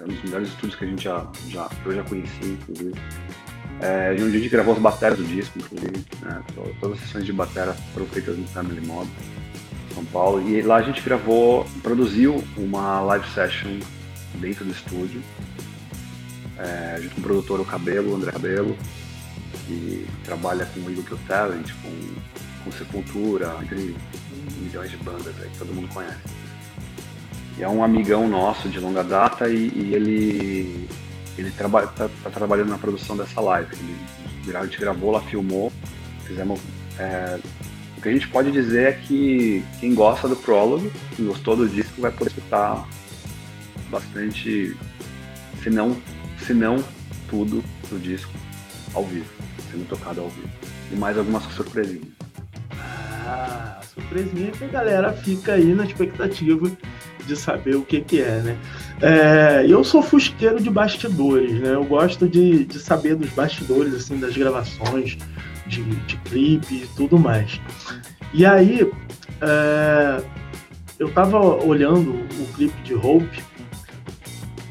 é 0.00 0.04
um 0.04 0.08
dos 0.08 0.22
melhores 0.22 0.48
estúdios 0.48 0.74
que 0.76 0.84
a 0.84 0.88
gente 0.88 1.04
já, 1.04 1.26
já 1.48 1.68
eu 1.84 1.92
já 1.92 2.02
conheci, 2.04 2.44
inclusive. 2.44 2.94
É, 3.80 4.12
onde 4.12 4.36
a 4.36 4.40
gente 4.40 4.48
gravou 4.48 4.74
as 4.74 4.80
baterias 4.80 5.18
do 5.18 5.24
disco, 5.24 5.58
inclusive. 5.58 6.04
Né? 6.22 6.42
Todas 6.80 6.98
as 6.98 7.06
sessões 7.06 7.24
de 7.24 7.32
bateria 7.32 7.72
foram 7.94 8.06
feitas 8.06 8.36
no 8.36 8.46
Family 8.48 8.80
Mob, 8.86 9.08
São 9.94 10.04
Paulo. 10.06 10.48
E 10.48 10.60
lá 10.62 10.76
a 10.76 10.82
gente 10.82 11.00
gravou, 11.02 11.66
produziu 11.82 12.42
uma 12.56 13.00
live 13.00 13.26
session 13.30 13.78
dentro 14.34 14.64
do 14.64 14.70
estúdio, 14.70 15.22
é, 16.58 16.98
junto 17.00 17.14
com 17.14 17.20
o 17.20 17.24
produtor 17.24 17.60
o 17.60 17.64
Cabelo, 17.64 18.12
o 18.12 18.16
André 18.16 18.32
Cabelo, 18.32 18.76
que 19.66 20.06
trabalha 20.24 20.66
com 20.66 20.80
o 20.80 20.90
Eagle 20.90 21.04
Kill 21.04 21.18
Talent, 21.26 21.70
com, 21.82 22.64
com 22.64 22.72
Sepultura, 22.72 23.56
entre 23.62 23.96
milhões 24.60 24.90
de 24.90 24.96
bandas 24.98 25.34
aí 25.40 25.48
que 25.48 25.58
todo 25.58 25.72
mundo 25.72 25.88
conhece. 25.88 26.39
É 27.60 27.68
um 27.68 27.84
amigão 27.84 28.28
nosso 28.28 28.68
de 28.68 28.80
longa 28.80 29.04
data 29.04 29.48
e, 29.48 29.70
e 29.74 29.94
ele 29.94 30.88
ele 31.38 31.50
trabalha, 31.50 31.86
tá, 31.88 32.08
tá, 32.22 32.30
trabalhando 32.30 32.68
na 32.68 32.78
produção 32.78 33.16
dessa 33.16 33.40
live. 33.40 33.74
Ele, 34.46 34.56
a 34.56 34.64
gente 34.64 34.78
gravou, 34.78 35.10
lá 35.10 35.20
filmou, 35.20 35.72
fizemos. 36.24 36.60
É, 36.98 37.38
o 37.96 38.02
que 38.02 38.08
a 38.08 38.12
gente 38.12 38.28
pode 38.28 38.50
dizer 38.50 38.88
é 38.88 38.92
que 38.92 39.64
quem 39.78 39.94
gosta 39.94 40.26
do 40.26 40.36
prólogo, 40.36 40.90
quem 41.16 41.26
gostou 41.26 41.56
do 41.56 41.68
disco, 41.68 42.00
vai 42.00 42.10
poder 42.10 42.30
escutar 42.30 42.88
bastante, 43.90 44.74
se 45.62 45.70
não, 45.70 45.96
se 46.46 46.54
não 46.54 46.82
tudo 47.28 47.62
do 47.90 47.98
disco 47.98 48.32
ao 48.94 49.04
vivo, 49.04 49.28
sendo 49.70 49.86
tocado 49.86 50.20
ao 50.20 50.28
vivo. 50.30 50.48
E 50.90 50.96
mais 50.96 51.18
algumas 51.18 51.42
surpresinhas. 51.44 52.08
Ah, 53.26 53.80
surpresinha 53.94 54.50
que 54.50 54.64
a 54.64 54.68
galera 54.68 55.12
fica 55.12 55.52
aí 55.52 55.74
na 55.74 55.84
expectativa 55.84 56.70
de 57.30 57.36
saber 57.36 57.76
o 57.76 57.82
que, 57.82 58.00
que 58.00 58.20
é, 58.20 58.40
né? 58.40 58.58
É, 59.00 59.64
eu 59.68 59.84
sou 59.84 60.02
fusqueiro 60.02 60.60
de 60.60 60.68
bastidores, 60.68 61.60
né? 61.60 61.74
Eu 61.74 61.84
gosto 61.84 62.28
de, 62.28 62.64
de 62.64 62.78
saber 62.80 63.14
dos 63.14 63.30
bastidores, 63.30 63.94
assim, 63.94 64.18
das 64.18 64.36
gravações, 64.36 65.16
de, 65.66 65.82
de 65.82 66.16
clipe 66.18 66.74
e 66.74 66.88
tudo 66.96 67.18
mais. 67.18 67.60
E 68.34 68.44
aí, 68.44 68.90
é, 69.40 70.22
eu 70.98 71.08
tava 71.12 71.38
olhando 71.38 72.10
o 72.10 72.52
clipe 72.54 72.82
de 72.82 72.94
Hope, 72.94 73.42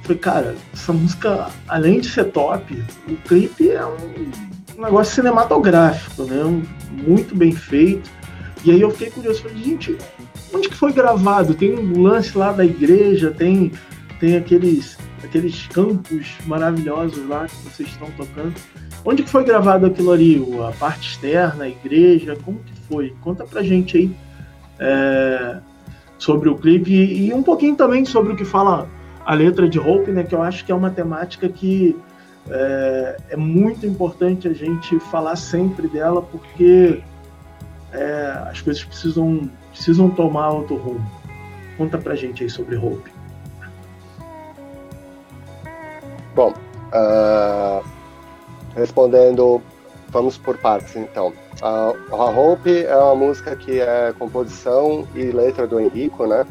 falei, 0.04 0.18
cara, 0.18 0.56
essa 0.74 0.92
música, 0.92 1.48
além 1.68 2.02
de 2.02 2.10
ser 2.10 2.26
top, 2.26 2.84
o 3.08 3.16
clipe 3.28 3.70
é 3.70 3.86
um, 3.86 4.82
negócio 4.82 5.16
cinematográfico, 5.16 6.24
né? 6.24 6.44
Um, 6.44 6.64
muito 6.92 7.34
bem 7.36 7.54
feito. 7.54 8.19
E 8.64 8.72
aí 8.72 8.82
eu 8.82 8.92
fiquei 8.92 9.10
curioso, 9.10 9.42
falei, 9.42 9.58
gente, 9.58 9.98
onde 10.54 10.70
que 10.70 10.76
foi 10.76 10.92
gravado? 10.92 11.54
Tem 11.54 11.78
um 11.78 12.02
lance 12.02 12.38
lá 12.38 12.52
da 12.52 12.66
igreja, 12.66 13.32
tem, 13.32 13.72
tem 14.20 14.36
aqueles, 14.36 14.98
aqueles 15.24 15.68
campos 15.68 16.34
maravilhosos 16.46 17.28
lá 17.28 17.48
que 17.48 17.56
vocês 17.64 17.90
estão 17.90 18.10
tocando. 18.12 18.54
Onde 19.06 19.24
que 19.24 19.30
foi 19.30 19.46
gravado 19.46 19.86
aquilo 19.86 20.12
ali? 20.12 20.46
A 20.68 20.72
parte 20.74 21.12
externa, 21.12 21.64
a 21.64 21.70
igreja? 21.70 22.38
Como 22.44 22.60
que 22.60 22.74
foi? 22.88 23.16
Conta 23.22 23.46
pra 23.46 23.64
gente 23.64 23.98
aí 23.98 24.12
é, 24.78 25.60
sobre 26.18 26.50
o 26.50 26.56
clipe 26.56 26.92
e, 26.92 27.28
e, 27.28 27.34
um 27.34 27.42
pouquinho 27.42 27.76
também 27.76 28.04
sobre 28.04 28.34
o 28.34 28.36
que 28.36 28.46
fala 28.46 28.90
a 29.26 29.34
letra 29.34 29.70
de 29.70 29.80
Hope, 29.80 30.12
né? 30.12 30.24
Que 30.24 30.36
eu 30.36 30.44
acho 30.44 30.66
que 30.66 30.72
é 30.72 30.76
uma 30.76 30.90
temática 30.90 31.48
que 31.48 31.96
é, 32.50 33.18
é 33.30 33.38
muito 33.38 33.86
importante 33.86 34.48
a 34.48 34.54
gente 34.54 35.00
falar 35.00 35.38
sempre 35.38 35.88
dela, 35.88 36.22
porque 36.22 37.02
é, 37.94 38.44
as 38.50 38.62
coisas 38.62 38.84
precisam 38.84 39.50
precisam 39.72 40.10
tomar 40.10 40.50
outro 40.50 40.76
rumo. 40.76 41.06
Conta 41.78 41.98
pra 41.98 42.16
gente 42.16 42.44
aí 42.44 42.50
sobre 42.50 42.76
Hope. 42.76 43.12
Bom, 46.36 46.54
uh, 46.94 47.84
respondendo, 48.76 49.62
vamos 50.10 50.38
por 50.38 50.58
partes 50.58 50.96
então. 50.96 51.34
Uh, 51.62 52.16
a 52.16 52.30
Hope 52.30 52.86
é 52.86 52.96
uma 52.96 53.16
música 53.16 53.56
que 53.56 53.80
é 53.80 54.14
composição 54.18 55.08
e 55.16 55.24
letra 55.32 55.68
do 55.68 55.80
Henrico, 55.80 56.26
né? 56.28 56.46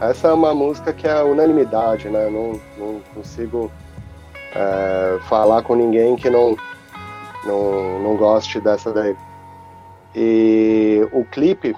Essa 0.00 0.28
é 0.28 0.32
uma 0.32 0.54
música 0.54 0.92
que 0.92 1.06
é 1.06 1.22
unanimidade, 1.22 2.08
né? 2.08 2.28
Não, 2.28 2.60
não 2.76 3.00
consigo 3.14 3.70
uh, 4.56 5.20
falar 5.28 5.62
com 5.62 5.74
ninguém 5.74 6.16
que 6.16 6.28
não, 6.28 6.56
não, 7.44 8.00
não 8.00 8.16
goste 8.16 8.60
dessa 8.60 8.92
daí. 8.92 9.16
E 10.14 11.06
o 11.12 11.24
clipe 11.24 11.74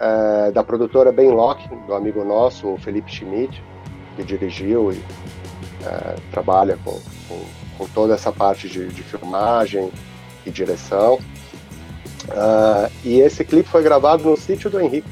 é, 0.00 0.50
da 0.50 0.62
produtora 0.62 1.12
Benlock, 1.12 1.68
do 1.86 1.94
amigo 1.94 2.24
nosso, 2.24 2.68
o 2.68 2.78
Felipe 2.78 3.10
Schmidt, 3.10 3.62
que 4.16 4.22
dirigiu 4.22 4.92
e 4.92 5.02
é, 5.84 6.16
trabalha 6.30 6.78
com, 6.84 7.00
com, 7.28 7.44
com, 7.76 7.86
toda 7.88 8.14
essa 8.14 8.32
parte 8.32 8.68
de, 8.68 8.88
de 8.88 9.02
filmagem 9.02 9.90
e 10.44 10.50
direção. 10.50 11.18
Uh, 12.28 12.92
e 13.04 13.20
esse 13.20 13.42
clipe 13.42 13.68
foi 13.68 13.82
gravado 13.82 14.22
no 14.28 14.36
sítio 14.36 14.68
do 14.68 14.78
Henrique, 14.78 15.08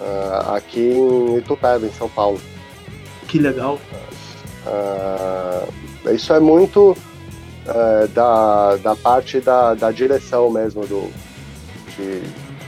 uh, 0.00 0.54
aqui 0.54 0.92
em 0.92 1.38
Itupeva, 1.38 1.84
em 1.84 1.92
São 1.92 2.08
Paulo. 2.08 2.40
Que 3.26 3.38
legal. 3.38 3.80
Uh, 4.66 6.10
isso 6.14 6.32
é 6.32 6.38
muito 6.38 6.96
da, 8.14 8.76
da 8.76 8.96
parte 8.96 9.40
da, 9.40 9.74
da 9.74 9.90
direção 9.90 10.50
mesmo 10.50 10.86
do, 10.86 11.10
de, 11.96 12.22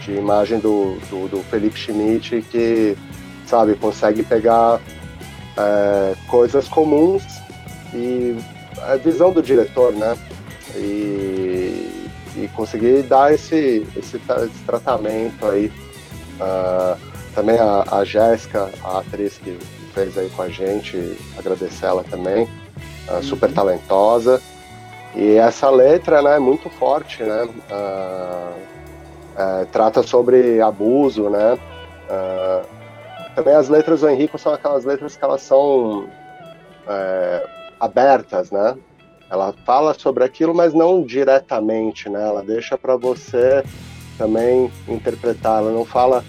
de 0.04 0.12
imagem 0.12 0.58
do, 0.58 0.96
do, 1.10 1.28
do 1.28 1.42
Felipe 1.44 1.78
Schmidt 1.78 2.42
que, 2.42 2.96
sabe, 3.46 3.74
consegue 3.74 4.22
pegar 4.22 4.80
é, 5.56 6.14
coisas 6.28 6.68
comuns 6.68 7.22
e 7.94 8.36
a 8.82 8.96
visão 8.96 9.32
do 9.32 9.42
diretor, 9.42 9.92
né? 9.92 10.16
E, 10.74 12.08
e 12.36 12.48
conseguir 12.54 13.02
dar 13.02 13.32
esse, 13.32 13.86
esse, 13.96 14.16
esse 14.16 14.64
tratamento 14.66 15.46
aí. 15.46 15.70
Uh, 16.40 17.12
também 17.34 17.58
a, 17.58 17.84
a 17.90 18.04
Jéssica, 18.04 18.70
a 18.82 18.98
atriz 18.98 19.38
que 19.38 19.58
fez 19.94 20.16
aí 20.18 20.28
com 20.30 20.42
a 20.42 20.48
gente, 20.48 21.16
agradecer 21.38 21.86
ela 21.86 22.04
também, 22.04 22.44
uh, 22.44 23.22
super 23.22 23.52
talentosa. 23.52 24.40
E 25.14 25.36
essa 25.36 25.68
letra, 25.68 26.22
né, 26.22 26.36
é 26.36 26.38
muito 26.38 26.70
forte, 26.70 27.22
né? 27.22 27.44
Uh, 27.70 28.72
é, 29.36 29.64
trata 29.66 30.02
sobre 30.02 30.60
abuso, 30.60 31.28
né? 31.30 31.58
É, 32.08 32.62
também 33.34 33.54
as 33.54 33.68
letras 33.68 34.00
do 34.00 34.08
Henrico 34.08 34.38
são 34.38 34.52
aquelas 34.52 34.84
letras 34.84 35.16
que 35.16 35.24
elas 35.24 35.42
são 35.42 36.06
é, 36.86 37.46
abertas, 37.80 38.50
né? 38.50 38.76
Ela 39.30 39.54
fala 39.64 39.94
sobre 39.94 40.24
aquilo, 40.24 40.54
mas 40.54 40.74
não 40.74 41.02
diretamente, 41.02 42.08
né? 42.10 42.22
Ela 42.22 42.42
deixa 42.42 42.76
para 42.76 42.96
você 42.96 43.64
também 44.18 44.70
interpretar. 44.86 45.62
Ela 45.62 45.72
não 45.72 45.86
fala, 45.86 46.22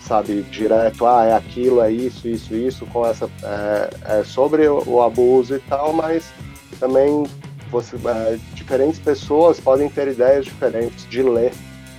sabe, 0.00 0.42
direto, 0.42 1.04
ah, 1.04 1.24
é 1.24 1.34
aquilo, 1.34 1.82
é 1.82 1.90
isso, 1.90 2.28
isso, 2.28 2.54
isso, 2.54 2.86
com 2.86 3.04
essa 3.04 3.28
é, 3.42 4.20
é 4.20 4.24
sobre 4.24 4.68
o, 4.68 5.02
abuso 5.02 5.56
e 5.56 5.58
tal, 5.58 5.92
mas 5.92 6.32
também 6.78 7.24
você, 7.70 7.96
é, 7.96 8.38
diferentes 8.54 8.98
pessoas 8.98 9.60
podem 9.60 9.88
ter 9.88 10.08
ideias 10.08 10.44
diferentes 10.44 11.08
de 11.08 11.22
ler 11.22 11.52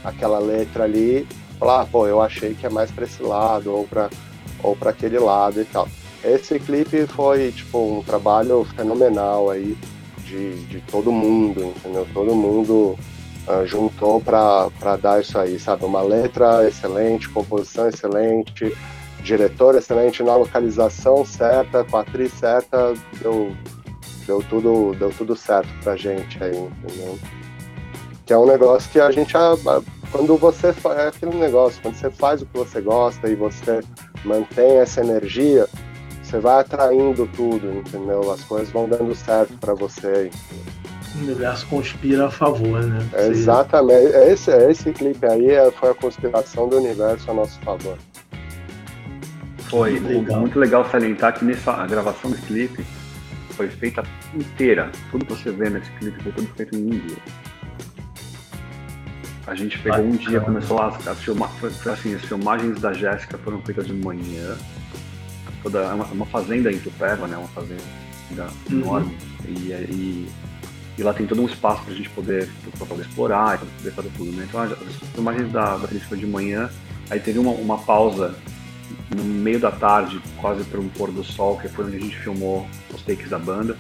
aquela 0.03 0.39
letra 0.39 0.83
ali, 0.83 1.27
falar, 1.57 1.81
ah, 1.81 1.85
pô, 1.85 2.07
eu 2.07 2.21
achei 2.21 2.53
que 2.53 2.65
é 2.65 2.69
mais 2.69 2.91
para 2.91 3.05
esse 3.05 3.21
lado 3.21 3.73
ou 3.73 3.85
para 3.85 4.09
ou 4.61 4.75
para 4.75 4.89
aquele 4.91 5.19
lado 5.19 5.61
e 5.61 5.65
tal. 5.65 5.87
Esse 6.23 6.59
clipe 6.59 7.07
foi 7.07 7.51
tipo 7.51 7.77
um 7.79 8.03
trabalho 8.03 8.65
fenomenal 8.75 9.49
aí 9.49 9.77
de, 10.25 10.65
de 10.65 10.81
todo 10.81 11.11
mundo, 11.11 11.73
entendeu? 11.77 12.05
Todo 12.13 12.35
mundo 12.35 12.97
uh, 13.47 13.65
juntou 13.65 14.19
para 14.21 14.69
dar 15.01 15.21
isso 15.21 15.37
aí, 15.37 15.57
sabe? 15.57 15.85
Uma 15.85 16.01
letra 16.01 16.67
excelente, 16.67 17.29
composição 17.29 17.87
excelente, 17.87 18.75
diretor 19.23 19.75
excelente 19.75 20.21
na 20.21 20.35
localização 20.35 21.25
certa, 21.25 21.83
com 21.83 21.97
a 21.97 22.01
atriz 22.01 22.33
certa, 22.33 22.93
deu, 23.21 23.55
deu 24.29 24.43
tudo 24.47 24.95
deu 24.97 25.09
tudo 25.09 25.35
certo 25.35 25.69
pra 25.83 25.95
gente 25.95 26.41
aí, 26.43 26.55
entendeu? 26.55 27.17
Que 28.25 28.33
é 28.33 28.37
um 28.37 28.45
negócio 28.45 28.91
que 28.91 28.99
a 28.99 29.09
gente. 29.09 29.33
Quando 30.11 30.37
você 30.37 30.71
faz 30.71 30.99
é 30.99 31.07
aquele 31.07 31.35
negócio, 31.35 31.81
quando 31.81 31.95
você 31.95 32.11
faz 32.11 32.41
o 32.41 32.45
que 32.45 32.57
você 32.57 32.79
gosta 32.79 33.27
e 33.27 33.35
você 33.35 33.81
mantém 34.23 34.77
essa 34.77 35.01
energia, 35.01 35.67
você 36.21 36.37
vai 36.37 36.61
atraindo 36.61 37.27
tudo, 37.35 37.79
entendeu? 37.79 38.31
As 38.31 38.43
coisas 38.43 38.69
vão 38.69 38.87
dando 38.87 39.15
certo 39.15 39.57
para 39.57 39.73
você. 39.73 40.29
O 41.15 41.23
universo 41.23 41.65
conspira 41.65 42.27
a 42.27 42.31
favor, 42.31 42.83
né? 42.83 42.99
Exatamente. 43.27 44.15
Esse, 44.15 44.51
esse 44.51 44.91
clipe 44.91 45.25
aí 45.25 45.49
é, 45.49 45.71
foi 45.71 45.89
a 45.89 45.93
conspiração 45.95 46.69
do 46.69 46.77
universo 46.77 47.31
a 47.31 47.33
nosso 47.33 47.59
favor. 47.61 47.97
Foi 49.69 49.99
muito 49.99 50.07
legal, 50.07 50.39
muito 50.39 50.59
legal 50.59 50.89
salientar 50.89 51.33
que 51.33 51.45
nessa 51.45 51.85
gravação 51.87 52.29
do 52.29 52.37
clipe 52.37 52.85
foi 53.59 53.67
feita 53.67 54.03
inteira. 54.33 54.89
Tudo 55.11 55.25
que 55.25 55.33
você 55.33 55.51
vê 55.51 55.69
nesse 55.69 55.91
clipe 55.91 56.23
foi 56.23 56.31
tudo 56.31 56.47
feito 56.55 56.77
em 56.77 56.79
inglês. 56.79 57.19
A 59.45 59.53
gente 59.53 59.77
pegou 59.79 60.05
um 60.05 60.15
dia, 60.15 60.39
começou 60.39 60.79
a, 60.79 60.87
a 60.87 61.15
filmar, 61.15 61.49
foi, 61.59 61.69
foi 61.69 61.91
assim, 61.91 62.15
as 62.15 62.21
filmagens 62.23 62.79
da 62.79 62.93
Jéssica 62.93 63.37
foram 63.39 63.61
feitas 63.63 63.85
de 63.85 63.93
manhã. 63.93 64.55
toda 65.61 65.79
é 65.79 65.93
uma, 65.93 66.05
uma, 66.05 66.25
fazenda 66.25 66.71
em 66.71 66.79
Tupéva, 66.79 67.27
né? 67.27 67.35
Uma 67.35 67.49
fazenda 67.49 67.83
uhum. 68.69 68.79
enorme. 68.79 69.17
E, 69.45 69.71
e, 69.71 70.29
e, 70.97 71.03
lá 71.03 71.13
tem 71.13 71.27
todo 71.27 71.41
um 71.41 71.47
espaço 71.47 71.83
para 71.83 71.93
a 71.93 71.97
gente 71.97 72.09
poder, 72.11 72.47
pra 72.77 72.85
poder 72.85 73.01
explorar, 73.01 73.57
para 73.57 73.67
poder 73.77 73.91
fazer 73.91 74.11
tudo. 74.15 74.31
Né? 74.31 74.45
Então, 74.47 74.61
as 74.61 74.95
filmagens 75.13 75.51
da, 75.51 75.75
da 75.75 75.87
película 75.87 76.17
de 76.17 76.27
manhã, 76.27 76.69
aí 77.09 77.19
teve 77.19 77.39
uma, 77.39 77.51
uma 77.51 77.77
pausa 77.79 78.37
no 79.15 79.23
meio 79.23 79.59
da 79.59 79.71
tarde, 79.71 80.21
quase 80.37 80.63
para 80.63 80.79
um 80.79 80.87
pôr 80.89 81.11
do 81.11 81.23
sol, 81.23 81.57
que 81.57 81.67
foi 81.67 81.85
onde 81.85 81.97
a 81.97 81.99
gente 81.99 82.17
filmou 82.17 82.67
os 82.93 83.01
takes 83.01 83.29
da 83.29 83.39
banda. 83.39 83.75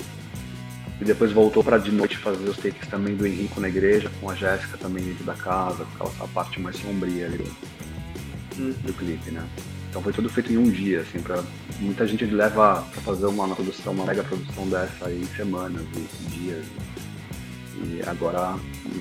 E 0.99 1.05
depois 1.05 1.31
voltou 1.31 1.63
para 1.63 1.77
de 1.77 1.91
noite 1.91 2.17
fazer 2.17 2.49
os 2.49 2.57
takes 2.57 2.87
também 2.87 3.15
do 3.15 3.25
Henrico 3.25 3.61
na 3.61 3.69
igreja, 3.69 4.11
com 4.19 4.29
a 4.29 4.35
Jéssica 4.35 4.77
também 4.77 5.03
dentro 5.03 5.23
da 5.23 5.33
casa, 5.33 5.85
com 5.97 6.07
aquela 6.07 6.27
parte 6.29 6.59
mais 6.59 6.75
sombria 6.75 7.27
ali 7.27 7.37
do, 7.37 8.61
uhum. 8.61 8.71
do 8.83 8.93
clipe, 8.93 9.31
né? 9.31 9.47
Então 9.89 10.01
foi 10.01 10.13
tudo 10.13 10.29
feito 10.29 10.51
em 10.51 10.57
um 10.57 10.69
dia, 10.69 11.01
assim, 11.01 11.19
pra, 11.19 11.41
muita 11.79 12.05
gente 12.05 12.25
leva 12.25 12.85
para 12.91 13.01
fazer 13.01 13.25
uma 13.25 13.47
produção, 13.55 13.93
uma 13.93 14.05
mega 14.05 14.23
produção 14.23 14.67
dessa 14.67 15.07
aí 15.07 15.25
semanas 15.35 15.83
e 15.95 16.29
dias. 16.29 16.65
E 17.81 18.01
agora, 18.05 18.55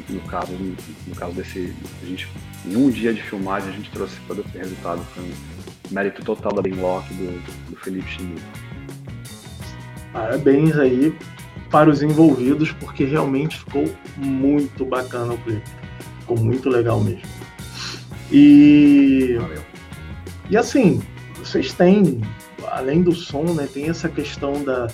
no 0.08 0.20
caso, 0.20 0.52
no 0.52 1.14
caso 1.16 1.32
desse, 1.32 1.74
a 2.02 2.06
gente, 2.06 2.28
em 2.64 2.76
um 2.76 2.88
dia 2.88 3.12
de 3.12 3.20
filmagem, 3.22 3.70
a 3.70 3.72
gente 3.72 3.90
trouxe 3.90 4.16
todo 4.28 4.44
esse 4.46 4.56
resultado. 4.56 5.04
Foi 5.14 5.24
um 5.24 5.57
mérito 5.90 6.22
total 6.24 6.52
da 6.52 6.62
Benlock 6.62 7.12
do, 7.14 7.70
do 7.70 7.76
Felipe 7.76 8.08
Schmidt. 8.10 8.42
Parabéns 10.12 10.76
aí 10.76 11.14
para 11.70 11.90
os 11.90 12.02
envolvidos, 12.02 12.72
porque 12.72 13.04
realmente 13.04 13.58
ficou 13.58 13.84
muito 14.16 14.84
bacana 14.84 15.34
o 15.34 15.38
clipe. 15.38 15.70
Ficou 16.20 16.38
muito 16.38 16.68
legal 16.68 17.00
mesmo. 17.00 17.22
E. 18.32 19.36
Valeu. 19.38 19.62
E 20.50 20.56
assim, 20.56 21.02
vocês 21.36 21.72
têm, 21.72 22.22
além 22.70 23.02
do 23.02 23.12
som, 23.12 23.44
né, 23.44 23.68
tem 23.72 23.88
essa 23.88 24.08
questão 24.08 24.62
da, 24.64 24.88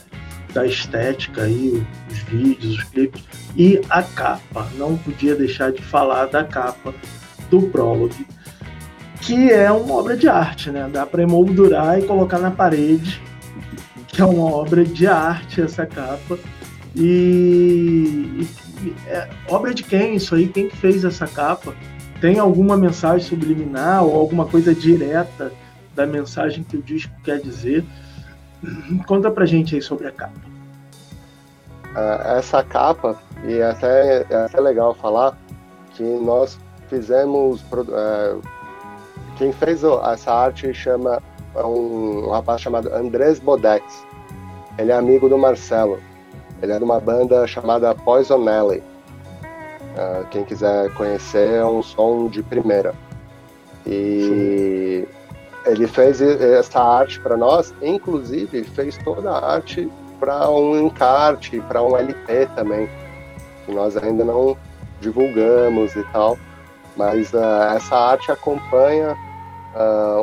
da 0.53 0.67
estética 0.67 1.43
aí, 1.43 1.85
os 2.11 2.19
vídeos, 2.19 2.77
os 2.77 2.85
clipes, 2.85 3.23
e 3.57 3.81
a 3.89 4.03
capa. 4.03 4.69
Não 4.77 4.97
podia 4.97 5.35
deixar 5.35 5.73
de 5.73 5.83
falar 5.83 6.27
da 6.27 6.45
capa 6.45 6.93
do 7.51 7.63
Prologue, 7.63 8.27
que 9.25 9.51
é 9.51 9.73
uma 9.73 9.95
obra 9.95 10.17
de 10.17 10.29
arte, 10.29 10.71
né? 10.71 10.89
Dá 10.93 11.07
para 11.07 11.23
emoldurar 11.23 11.99
e 11.99 12.07
colocar 12.07 12.39
na 12.39 12.51
parede, 12.51 13.23
que 14.07 14.21
é 14.21 14.25
uma 14.25 14.55
obra 14.55 14.85
de 14.85 15.07
arte 15.07 15.63
essa 15.63 15.87
capa. 15.87 16.39
E, 16.95 18.47
e 18.83 18.95
é, 19.07 19.29
obra 19.49 19.73
de 19.73 19.83
quem 19.83 20.15
isso 20.15 20.35
aí? 20.35 20.47
Quem 20.47 20.69
que 20.69 20.77
fez 20.77 21.05
essa 21.05 21.27
capa? 21.27 21.75
Tem 22.21 22.39
alguma 22.39 22.77
mensagem 22.77 23.27
subliminar 23.27 24.05
ou 24.05 24.15
alguma 24.15 24.45
coisa 24.45 24.75
direta 24.75 25.51
da 25.95 26.07
mensagem 26.07 26.63
que 26.63 26.77
o 26.77 26.83
disco 26.83 27.13
quer 27.25 27.41
dizer? 27.41 27.83
Conta 29.09 29.31
pra 29.31 29.47
gente 29.47 29.75
aí 29.75 29.81
sobre 29.81 30.07
a 30.07 30.13
capa. 30.13 30.55
Uh, 31.95 32.39
essa 32.39 32.63
capa, 32.63 33.19
e 33.47 33.63
até 33.63 34.27
é 34.29 34.37
até 34.45 34.61
legal 34.61 34.95
falar, 34.95 35.39
que 35.95 36.03
nós 36.03 36.59
fizemos. 36.91 37.63
Uh, 37.73 38.54
quem 39.37 39.53
fez 39.53 39.83
essa 39.85 40.33
arte 40.33 40.73
chama 40.73 41.23
um, 41.57 42.27
um 42.27 42.31
rapaz 42.31 42.61
chamado 42.61 42.93
Andrés 42.95 43.39
Bodex. 43.39 44.05
Ele 44.79 44.91
é 44.91 44.95
amigo 44.95 45.29
do 45.29 45.39
Marcelo. 45.39 46.01
Ele 46.63 46.73
é 46.73 46.79
de 46.79 46.85
uma 46.85 47.01
banda 47.01 47.47
chamada 47.47 47.95
Poison 47.95 48.49
Alley. 48.49 48.83
Uh, 49.95 50.27
quem 50.31 50.45
quiser 50.45 50.93
conhecer, 50.95 51.51
é 51.51 51.65
um 51.65 51.83
som 51.83 52.29
de 52.29 52.43
primeira. 52.43 52.95
E 53.87 55.07
Sim. 55.07 55.71
ele 55.71 55.87
fez 55.87 56.21
essa 56.21 56.81
arte 56.81 57.21
para 57.21 57.37
nós, 57.37 57.73
inclusive 57.83 58.65
fez 58.65 58.97
toda 58.99 59.31
a 59.31 59.55
arte 59.55 59.89
para 60.19 60.49
um 60.49 60.87
encarte, 60.87 61.61
para 61.61 61.83
um 61.83 61.97
LP 61.97 62.49
também, 62.57 62.89
que 63.67 63.73
nós 63.73 63.97
ainda 63.97 64.25
não 64.25 64.57
divulgamos 65.01 65.95
e 65.95 66.03
tal. 66.13 66.39
Mas 66.97 67.33
uh, 67.33 67.77
essa 67.77 67.95
arte 67.95 68.33
acompanha 68.33 69.17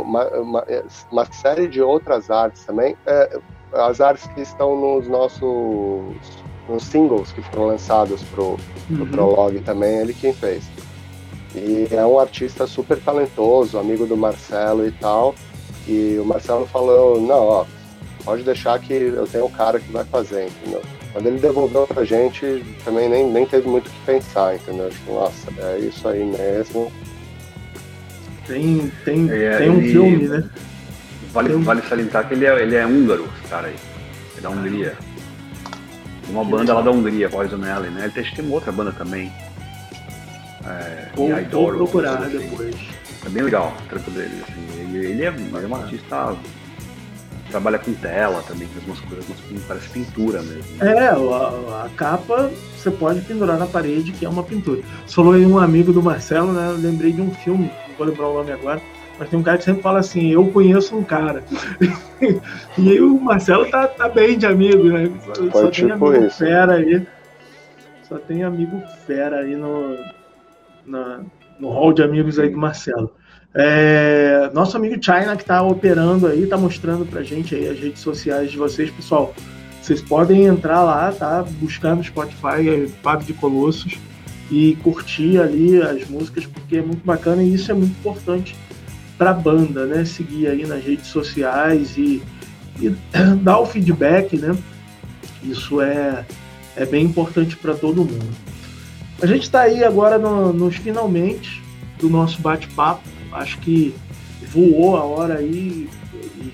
uma, 0.02 0.28
uma, 0.30 0.66
uma, 1.12 1.26
série 1.32 1.68
de 1.68 1.82
outras 1.82 2.32
artes 2.32 2.64
também. 2.66 2.94
Uh, 3.06 3.42
as 3.74 4.02
artes 4.02 4.28
que 4.28 4.42
estão 4.42 4.80
nos 4.80 5.08
nossos 5.08 6.16
nos 6.70 6.84
singles 6.84 7.32
que 7.32 7.42
foram 7.42 7.68
lançados 7.68 8.22
pro, 8.24 8.58
pro 8.88 9.04
uhum. 9.04 9.12
Prologue 9.12 9.60
também, 9.62 9.98
ele 9.98 10.14
quem 10.14 10.34
fez. 10.34 10.64
E 11.54 11.88
é 11.92 12.06
um 12.06 12.18
artista 12.18 12.66
super 12.66 13.00
talentoso, 13.02 13.78
amigo 13.78 14.06
do 14.06 14.16
Marcelo 14.16 14.88
e 14.88 14.92
tal. 14.92 15.36
E 15.88 16.18
o 16.20 16.26
Marcelo 16.26 16.66
falou, 16.66 17.20
não, 17.20 17.44
ó, 17.46 17.66
pode 18.24 18.44
deixar 18.44 18.80
que 18.80 18.94
eu 18.94 19.28
tenho 19.28 19.46
um 19.46 19.52
cara 19.52 19.80
que 19.80 19.92
vai 19.92 20.06
fazer, 20.06 20.48
entendeu? 20.48 20.82
Quando 21.12 21.28
ele 21.28 21.40
devolveu 21.40 21.86
pra 21.86 22.06
gente, 22.06 22.64
também 22.86 23.10
nem, 23.10 23.30
nem 23.30 23.46
teve 23.46 23.68
muito 23.68 23.88
o 23.88 23.90
que 23.90 24.00
pensar, 24.06 24.56
entendeu? 24.56 24.90
Tipo, 24.90 25.14
nossa, 25.14 25.52
é 25.60 25.80
isso 25.80 26.08
aí 26.08 26.24
mesmo. 26.24 26.90
Tem, 28.52 28.92
tem, 29.06 29.32
é, 29.32 29.58
tem 29.60 29.70
um 29.70 29.82
filme, 29.82 30.28
né? 30.28 30.44
Vale, 31.32 31.54
vale 31.54 31.82
salientar 31.84 32.28
que 32.28 32.34
ele 32.34 32.46
é, 32.46 32.62
ele 32.62 32.76
é 32.76 32.86
húngaro, 32.86 33.30
esse 33.40 33.50
cara 33.50 33.68
aí. 33.68 33.76
Ele 33.76 34.40
é 34.40 34.42
da 34.42 34.50
Hungria. 34.50 34.98
Uma 36.28 36.44
banda 36.44 36.74
lá 36.74 36.82
da 36.82 36.92
Hungria, 36.92 37.30
Poison 37.30 37.64
Alley, 37.64 37.90
né? 37.92 38.12
Ele 38.14 38.30
tem, 38.30 38.44
uma 38.44 38.56
outra 38.56 38.74
banda 38.74 38.92
também. 38.92 39.32
É, 40.66 41.10
vou, 41.16 41.30
vou 41.50 41.72
procurar 41.72 42.24
assim. 42.24 42.40
depois. 42.40 42.76
É 43.26 43.30
bem 43.30 43.44
legal 43.44 43.74
o 43.80 43.90
trampo 43.90 44.12
dele. 44.12 44.44
Assim. 44.44 44.82
Ele, 44.82 44.98
ele, 44.98 45.24
é, 45.24 45.28
ele 45.28 45.66
é 45.66 45.68
um 45.68 45.76
artista 45.76 46.36
trabalha 47.50 47.78
com 47.78 47.94
tela 47.94 48.42
também, 48.48 48.68
faz 48.70 48.86
umas 48.86 49.00
coisas, 49.02 49.26
umas, 49.28 49.64
parece 49.64 49.90
pintura 49.90 50.42
mesmo. 50.42 50.64
É, 50.82 51.10
a, 51.10 51.86
a, 51.86 51.90
capa 51.96 52.50
você 52.82 52.92
pode 52.92 53.22
pendurar 53.22 53.58
na 53.58 53.68
parede, 53.68 54.12
que 54.12 54.26
é 54.26 54.30
uma 54.30 54.44
pintura. 54.44 54.82
Você 55.06 55.16
falou 55.16 55.34
aí 55.34 55.46
um 55.46 55.58
amigo 55.58 55.94
do 55.94 56.02
Marcelo, 56.02 56.52
né? 56.52 56.70
Eu 56.70 56.78
lembrei 56.78 57.12
de 57.12 57.22
um 57.22 57.32
filme, 57.32 57.72
não 57.88 57.96
vou 57.96 58.08
lembrar 58.08 58.28
o 58.28 58.34
nome 58.34 58.52
agora, 58.52 58.82
mas 59.18 59.30
tem 59.30 59.40
um 59.40 59.44
cara 59.44 59.58
que 59.58 59.64
sempre 59.64 59.82
fala 59.82 60.00
assim, 60.00 60.32
eu 60.32 60.46
conheço 60.48 60.98
um 60.98 61.04
cara. 61.04 61.44
e 62.78 62.90
aí 62.90 63.02
o 63.02 63.20
Marcelo 63.20 63.70
tá, 63.70 63.88
tá 63.88 64.10
bem 64.10 64.38
de 64.38 64.46
amigo, 64.46 64.86
né? 64.86 65.12
Só, 65.26 65.34
só 65.52 65.62
tem 65.62 65.72
tipo 65.72 66.08
amigo 66.08 66.26
isso. 66.26 66.38
fera 66.38 66.74
aí. 66.74 67.08
Só 68.04 68.18
tem 68.18 68.44
amigo 68.44 68.82
fera 69.06 69.40
aí 69.40 69.56
no, 69.56 69.96
na, 70.86 71.22
no 71.60 71.70
hall 71.70 71.94
de 71.94 72.04
amigos 72.04 72.40
aí 72.40 72.50
do 72.50 72.58
Marcelo. 72.58 73.14
É, 73.54 74.50
nosso 74.54 74.78
amigo 74.78 74.96
China 75.04 75.36
que 75.36 75.44
está 75.44 75.62
operando 75.62 76.28
aí, 76.28 76.44
está 76.44 76.58
mostrando 76.58 77.06
pra 77.06 77.22
gente 77.22 77.54
aí 77.54 77.70
as 77.70 77.80
redes 77.80 78.00
sociais 78.00 78.52
de 78.52 78.58
vocês, 78.58 78.90
pessoal. 78.90 79.34
Vocês 79.82 80.02
podem 80.02 80.46
entrar 80.46 80.84
lá, 80.84 81.12
tá? 81.12 81.44
Buscar 81.60 81.96
no 81.96 82.04
Spotify 82.04 82.70
é, 82.70 83.16
de 83.26 83.34
Colossos 83.34 83.98
e 84.52 84.78
curtir 84.84 85.40
ali 85.40 85.82
as 85.82 86.08
músicas, 86.08 86.46
porque 86.46 86.78
é 86.78 86.82
muito 86.82 87.04
bacana 87.04 87.42
e 87.42 87.54
isso 87.54 87.72
é 87.72 87.74
muito 87.74 87.98
importante 88.00 88.56
para 89.18 89.32
a 89.32 89.34
banda, 89.34 89.86
né? 89.86 90.06
Seguir 90.06 90.48
aí 90.48 90.68
nas 90.68 90.84
redes 90.84 91.08
sociais 91.08 91.98
e, 91.98 92.22
e 92.80 92.90
dar 93.42 93.60
o 93.60 93.66
feedback, 93.66 94.38
né? 94.38 94.56
Isso 95.44 95.82
é, 95.82 96.26
é 96.76 96.86
bem 96.86 97.06
importante 97.06 97.56
para 97.58 97.74
todo 97.74 98.06
mundo. 98.06 98.30
A 99.22 99.26
gente 99.26 99.44
está 99.44 99.62
aí 99.62 99.84
agora 99.84 100.18
no, 100.20 100.54
nos 100.54 100.76
finalmente 100.76 101.62
do 102.00 102.10
nosso 102.10 102.40
bate-papo. 102.42 103.02
Acho 103.32 103.58
que 103.60 103.96
voou 104.52 104.98
a 104.98 105.04
hora 105.04 105.36
aí. 105.36 105.90
E 106.14 106.54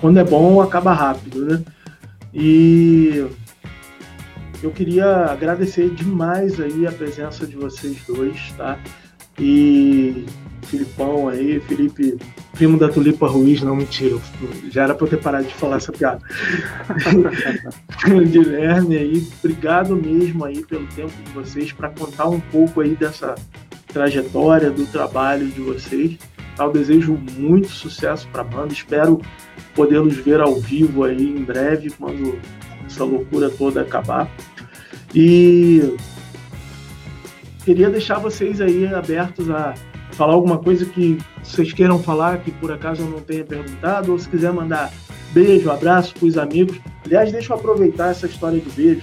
quando 0.00 0.18
é 0.18 0.24
bom, 0.24 0.60
acaba 0.60 0.92
rápido, 0.92 1.46
né? 1.46 1.62
E 2.34 3.24
eu 4.62 4.70
queria 4.72 5.26
agradecer 5.26 5.90
demais 5.90 6.60
aí 6.60 6.86
a 6.86 6.92
presença 6.92 7.46
de 7.46 7.54
vocês 7.54 8.02
dois, 8.06 8.52
tá? 8.56 8.78
E 9.38 10.26
Filipão 10.64 11.28
aí, 11.28 11.60
Felipe, 11.60 12.16
primo 12.52 12.78
da 12.78 12.88
Tulipa 12.88 13.28
Ruiz, 13.28 13.62
não, 13.62 13.76
mentira, 13.76 14.18
já 14.70 14.84
era 14.84 14.94
para 14.94 15.06
eu 15.06 15.10
ter 15.10 15.20
parado 15.20 15.46
de 15.46 15.54
falar 15.54 15.76
essa 15.76 15.92
piada. 15.92 16.20
Guilherme 18.30 18.96
aí, 18.96 19.28
obrigado 19.38 19.94
mesmo 19.94 20.44
aí 20.44 20.64
pelo 20.64 20.86
tempo 20.88 21.12
de 21.24 21.32
vocês 21.32 21.72
para 21.72 21.90
contar 21.90 22.28
um 22.28 22.40
pouco 22.40 22.80
aí 22.80 22.96
dessa 22.96 23.34
trajetória, 23.88 24.70
do 24.70 24.86
trabalho 24.86 25.46
de 25.46 25.60
vocês. 25.60 26.18
Eu 26.58 26.72
desejo 26.72 27.18
muito 27.36 27.68
sucesso 27.68 28.28
para 28.28 28.42
a 28.42 28.44
banda, 28.44 28.72
espero 28.72 29.20
podê-los 29.74 30.16
ver 30.16 30.40
ao 30.40 30.56
vivo 30.56 31.04
aí 31.04 31.22
em 31.22 31.42
breve, 31.42 31.90
quando 31.90 32.38
essa 32.86 33.04
loucura 33.04 33.50
toda 33.50 33.82
acabar. 33.82 34.30
E 35.14 35.96
queria 37.64 37.90
deixar 37.90 38.18
vocês 38.18 38.60
aí 38.60 38.86
abertos 38.86 39.50
a 39.50 39.74
falar 40.12 40.34
alguma 40.34 40.58
coisa 40.58 40.84
que 40.84 41.18
vocês 41.42 41.72
queiram 41.72 41.98
falar 41.98 42.38
que 42.38 42.50
por 42.50 42.72
acaso 42.72 43.02
eu 43.02 43.08
não 43.08 43.20
tenha 43.20 43.44
perguntado, 43.44 44.12
ou 44.12 44.18
se 44.18 44.28
quiser 44.28 44.52
mandar 44.52 44.92
beijo, 45.32 45.70
abraço 45.70 46.14
para 46.14 46.26
os 46.26 46.38
amigos. 46.38 46.78
Aliás, 47.04 47.32
deixa 47.32 47.52
eu 47.52 47.56
aproveitar 47.56 48.10
essa 48.10 48.26
história 48.26 48.60
de 48.60 48.70
beijo, 48.70 49.02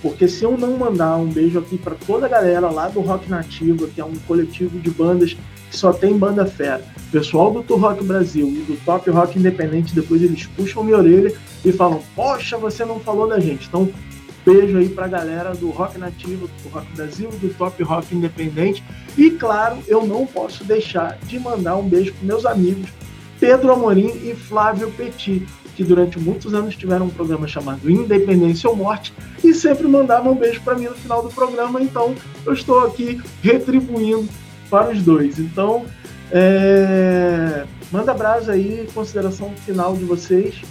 porque 0.00 0.28
se 0.28 0.44
eu 0.44 0.56
não 0.56 0.76
mandar 0.76 1.16
um 1.16 1.26
beijo 1.26 1.58
aqui 1.58 1.76
para 1.76 1.94
toda 1.94 2.26
a 2.26 2.28
galera 2.28 2.70
lá 2.70 2.88
do 2.88 3.00
Rock 3.00 3.28
Nativa, 3.28 3.86
que 3.88 4.00
é 4.00 4.04
um 4.04 4.14
coletivo 4.26 4.78
de 4.78 4.90
bandas 4.90 5.36
que 5.72 5.78
só 5.78 5.90
tem 5.90 6.16
banda 6.16 6.44
fera. 6.44 6.84
Pessoal 7.10 7.50
do 7.50 7.62
Tour 7.62 7.80
Rock 7.80 8.04
Brasil 8.04 8.46
e 8.46 8.60
do 8.60 8.76
Top 8.84 9.08
Rock 9.10 9.38
Independente, 9.38 9.94
depois 9.94 10.22
eles 10.22 10.46
puxam 10.46 10.84
minha 10.84 10.98
orelha 10.98 11.32
e 11.64 11.72
falam: 11.72 12.02
Poxa, 12.14 12.58
você 12.58 12.84
não 12.84 13.00
falou 13.00 13.26
da 13.26 13.40
gente. 13.40 13.66
Então, 13.66 13.90
beijo 14.44 14.76
aí 14.76 14.90
pra 14.90 15.08
galera 15.08 15.54
do 15.54 15.70
Rock 15.70 15.98
Nativo, 15.98 16.46
do 16.62 16.68
Rock 16.68 16.86
Brasil, 16.94 17.30
do 17.40 17.48
Top 17.54 17.82
Rock 17.82 18.14
Independente. 18.14 18.84
E 19.16 19.30
claro, 19.30 19.78
eu 19.88 20.06
não 20.06 20.26
posso 20.26 20.62
deixar 20.62 21.18
de 21.26 21.38
mandar 21.38 21.76
um 21.76 21.88
beijo 21.88 22.12
para 22.12 22.26
meus 22.26 22.44
amigos 22.44 22.90
Pedro 23.40 23.72
Amorim 23.72 24.12
e 24.22 24.34
Flávio 24.34 24.90
Petit, 24.92 25.46
que 25.74 25.82
durante 25.82 26.18
muitos 26.18 26.52
anos 26.52 26.76
tiveram 26.76 27.06
um 27.06 27.10
programa 27.10 27.48
chamado 27.48 27.90
Independência 27.90 28.68
ou 28.68 28.76
Morte 28.76 29.12
e 29.42 29.54
sempre 29.54 29.88
mandavam 29.88 30.32
um 30.32 30.36
beijo 30.36 30.60
para 30.60 30.76
mim 30.76 30.84
no 30.84 30.94
final 30.94 31.22
do 31.22 31.30
programa. 31.30 31.80
Então, 31.80 32.14
eu 32.44 32.52
estou 32.52 32.86
aqui 32.86 33.20
retribuindo 33.42 34.28
para 34.72 34.90
os 34.90 35.02
dois. 35.02 35.38
Então, 35.38 35.84
é... 36.30 37.66
manda 37.92 38.14
brasa 38.14 38.52
aí, 38.52 38.88
consideração 38.94 39.52
final 39.66 39.94
de 39.94 40.04
vocês 40.04 40.62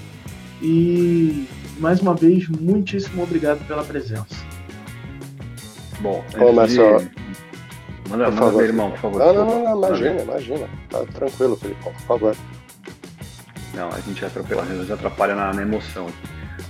e 0.59 1.47
mais 1.77 2.01
uma 2.01 2.15
vez, 2.15 2.47
muitíssimo 2.49 3.21
obrigado 3.21 3.65
pela 3.67 3.83
presença. 3.83 4.35
Bom, 5.99 6.23
Começa. 6.35 6.97
De... 6.97 7.11
Manda, 8.09 8.25
por 8.25 8.33
manda 8.33 8.57
ver, 8.57 8.63
irmão, 8.65 8.89
por 8.89 8.99
favor. 8.99 9.19
Não, 9.19 9.33
não, 9.33 9.45
não, 9.45 9.63
não 9.63 9.87
imagina, 9.87 10.21
imagina. 10.23 10.69
Tá 10.89 11.05
tranquilo, 11.13 11.55
Felipe, 11.55 11.83
por 11.83 11.93
favor. 12.01 12.35
Não, 13.75 13.87
a 13.87 13.99
gente 13.99 14.25
atropela, 14.25 14.63
a 14.63 14.65
gente 14.65 14.91
atrapalha 14.91 15.35
na, 15.35 15.53
na 15.53 15.61
emoção. 15.61 16.07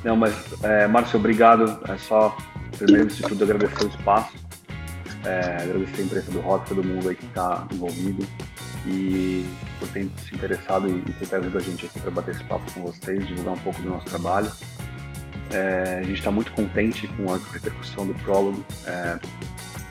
Não, 0.03 0.17
mas, 0.17 0.35
é, 0.63 0.85
Márcio, 0.85 1.17
obrigado. 1.17 1.79
É 1.89 1.97
só, 1.97 2.35
primeiro 2.77 3.07
de 3.07 3.23
tudo, 3.23 3.43
agradecer 3.43 3.85
o 3.85 3.87
espaço, 3.87 4.33
é, 5.25 5.63
agradecer 5.63 6.01
a 6.01 6.05
imprensa 6.05 6.31
do 6.31 6.39
rock, 6.41 6.67
todo 6.67 6.83
mundo 6.83 7.09
aí 7.09 7.15
que 7.15 7.25
está 7.25 7.67
envolvido 7.71 8.27
e 8.85 9.45
por 9.79 9.87
ter 9.89 10.09
se 10.17 10.33
interessado 10.33 10.87
e, 10.87 10.99
e 11.07 11.13
ter 11.13 11.27
trazido 11.27 11.57
a 11.57 11.61
gente 11.61 11.85
aqui 11.85 11.99
para 11.99 12.11
bater 12.11 12.35
esse 12.35 12.43
papo 12.45 12.71
com 12.73 12.81
vocês, 12.81 13.25
divulgar 13.27 13.53
um 13.53 13.59
pouco 13.59 13.81
do 13.81 13.89
nosso 13.89 14.05
trabalho. 14.05 14.51
É, 15.51 15.99
a 15.99 16.03
gente 16.03 16.17
está 16.17 16.31
muito 16.31 16.51
contente 16.53 17.07
com 17.09 17.33
a 17.33 17.37
repercussão 17.51 18.07
do 18.07 18.13
prólogo. 18.15 18.63
É, 18.85 19.19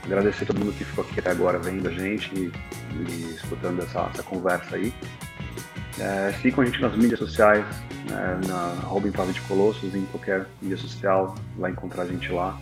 agradecer 0.03 0.43
a 0.43 0.47
todo 0.47 0.59
mundo 0.59 0.73
que 0.73 0.83
ficou 0.83 1.03
aqui 1.03 1.19
até 1.19 1.31
agora 1.31 1.59
vendo 1.59 1.87
a 1.87 1.91
gente 1.91 2.33
e, 2.35 2.51
e 2.95 3.35
escutando 3.35 3.81
essa, 3.81 4.09
essa, 4.13 4.23
conversa 4.23 4.75
aí. 4.75 4.93
É, 5.99 6.33
sigam 6.41 6.63
a 6.63 6.65
gente 6.65 6.81
nas 6.81 6.95
mídias 6.95 7.19
sociais, 7.19 7.65
né, 8.09 8.39
na 8.47 9.07
Impave 9.07 9.33
de 9.33 9.41
Colossos, 9.41 9.93
em 9.93 10.05
qualquer 10.05 10.47
mídia 10.61 10.77
social, 10.77 11.35
vai 11.57 11.71
encontrar 11.71 12.03
a 12.03 12.07
gente 12.07 12.31
lá, 12.31 12.59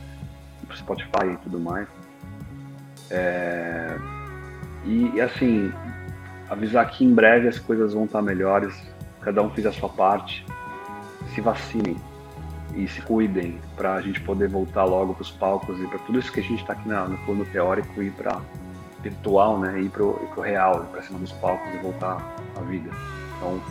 no 0.67 0.75
Spotify 0.75 1.27
e 1.33 1.37
tudo 1.37 1.59
mais. 1.59 1.87
É, 3.11 3.97
e, 4.85 5.11
e 5.15 5.21
assim, 5.21 5.71
avisar 6.49 6.89
que 6.89 7.03
em 7.05 7.13
breve 7.13 7.47
as 7.47 7.59
coisas 7.59 7.93
vão 7.93 8.05
estar 8.05 8.21
melhores, 8.21 8.75
cada 9.21 9.41
um 9.41 9.49
fez 9.49 9.67
a 9.67 9.71
sua 9.71 9.89
parte, 9.89 10.45
se 11.33 11.41
vacinem 11.41 11.97
e 12.75 12.87
se 12.87 13.01
cuidem 13.01 13.59
para 13.75 13.95
a 13.95 14.01
gente 14.01 14.21
poder 14.21 14.47
voltar 14.47 14.83
logo 14.83 15.13
para 15.13 15.21
os 15.21 15.31
palcos 15.31 15.79
e 15.79 15.87
para 15.87 15.99
tudo 15.99 16.19
isso 16.19 16.31
que 16.31 16.39
a 16.39 16.43
gente 16.43 16.61
está 16.61 16.73
aqui 16.73 16.87
na, 16.87 17.07
no 17.07 17.17
plano 17.19 17.45
teórico 17.45 18.01
ir 18.01 18.11
para 18.11 18.39
virtual, 19.01 19.59
né, 19.59 19.79
ir 19.81 19.89
para 19.89 20.03
o 20.03 20.41
real, 20.41 20.85
para 20.91 21.01
cima 21.01 21.19
dos 21.19 21.31
palcos 21.33 21.73
e 21.73 21.77
voltar 21.77 22.17
à 22.55 22.61
vida. 22.61 22.89
Então 23.37 23.61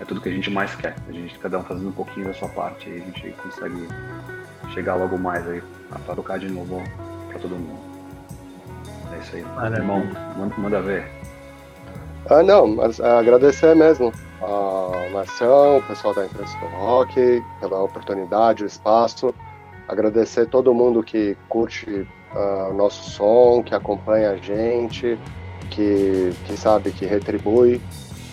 é 0.00 0.04
tudo 0.04 0.20
que 0.20 0.28
a 0.28 0.32
gente 0.32 0.50
mais 0.50 0.74
quer. 0.74 0.96
A 1.08 1.12
gente 1.12 1.38
cada 1.38 1.58
um 1.58 1.62
fazendo 1.62 1.88
um 1.88 1.92
pouquinho 1.92 2.26
da 2.26 2.34
sua 2.34 2.48
parte 2.48 2.88
e 2.88 2.94
a 2.94 2.98
gente 2.98 3.30
consegue 3.42 3.88
chegar 4.72 4.94
logo 4.94 5.18
mais 5.18 5.46
aí 5.46 5.62
para 6.06 6.14
tocar 6.14 6.38
de 6.38 6.48
novo 6.48 6.82
para 7.28 7.38
todo 7.38 7.56
mundo. 7.56 7.89
É 9.32 9.36
isso 9.36 9.36
aí. 9.36 9.42
Maravilha. 9.42 9.78
Irmão, 9.78 10.06
manda, 10.36 10.54
manda 10.58 10.82
ver. 10.82 11.10
Ah, 12.28 12.42
não, 12.42 12.66
mas 12.66 13.00
agradecer 13.00 13.74
mesmo 13.74 14.12
a 14.42 15.10
Marção, 15.12 15.78
o 15.78 15.82
pessoal 15.82 16.14
da 16.14 16.24
imprensa 16.24 16.56
do 16.58 16.66
rock, 16.66 17.42
pela 17.60 17.82
oportunidade, 17.82 18.62
o 18.62 18.66
espaço. 18.66 19.34
Agradecer 19.88 20.46
todo 20.46 20.72
mundo 20.72 21.02
que 21.02 21.36
curte 21.48 22.06
uh, 22.34 22.70
o 22.70 22.74
nosso 22.74 23.10
som, 23.10 23.62
que 23.62 23.74
acompanha 23.74 24.30
a 24.30 24.36
gente, 24.36 25.18
que, 25.70 26.32
que 26.46 26.56
sabe, 26.56 26.92
que 26.92 27.04
retribui. 27.04 27.80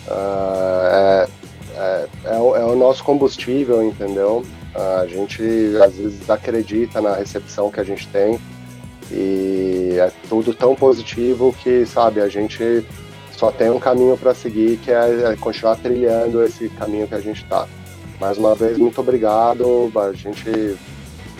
Uh, 0.06 0.88
é, 0.92 1.28
é, 1.74 2.08
é, 2.24 2.38
o, 2.38 2.56
é, 2.56 2.64
o, 2.64 2.76
nosso 2.76 3.02
combustível, 3.02 3.82
entendeu? 3.82 4.44
Uh, 4.74 5.00
a 5.00 5.06
gente 5.06 5.42
às 5.82 5.96
vezes 5.96 6.30
acredita 6.30 7.00
na 7.00 7.14
recepção 7.14 7.70
que 7.70 7.80
a 7.80 7.84
gente 7.84 8.06
tem 8.08 8.38
e 9.10 9.96
é 9.98 10.10
tudo 10.28 10.54
tão 10.54 10.74
positivo 10.74 11.54
que, 11.62 11.84
sabe, 11.86 12.20
a 12.20 12.28
gente 12.28 12.84
só 13.32 13.50
tem 13.52 13.70
um 13.70 13.78
caminho 13.78 14.16
para 14.16 14.34
seguir, 14.34 14.78
que 14.78 14.90
é, 14.90 15.32
é, 15.32 15.36
continuar 15.36 15.76
trilhando 15.76 16.42
esse 16.42 16.68
caminho 16.70 17.06
que 17.06 17.14
a 17.14 17.20
gente 17.20 17.42
está. 17.42 17.66
Mais 18.20 18.36
uma 18.36 18.54
vez, 18.54 18.76
muito 18.76 19.00
obrigado. 19.00 19.92
A 19.96 20.12
gente 20.12 20.76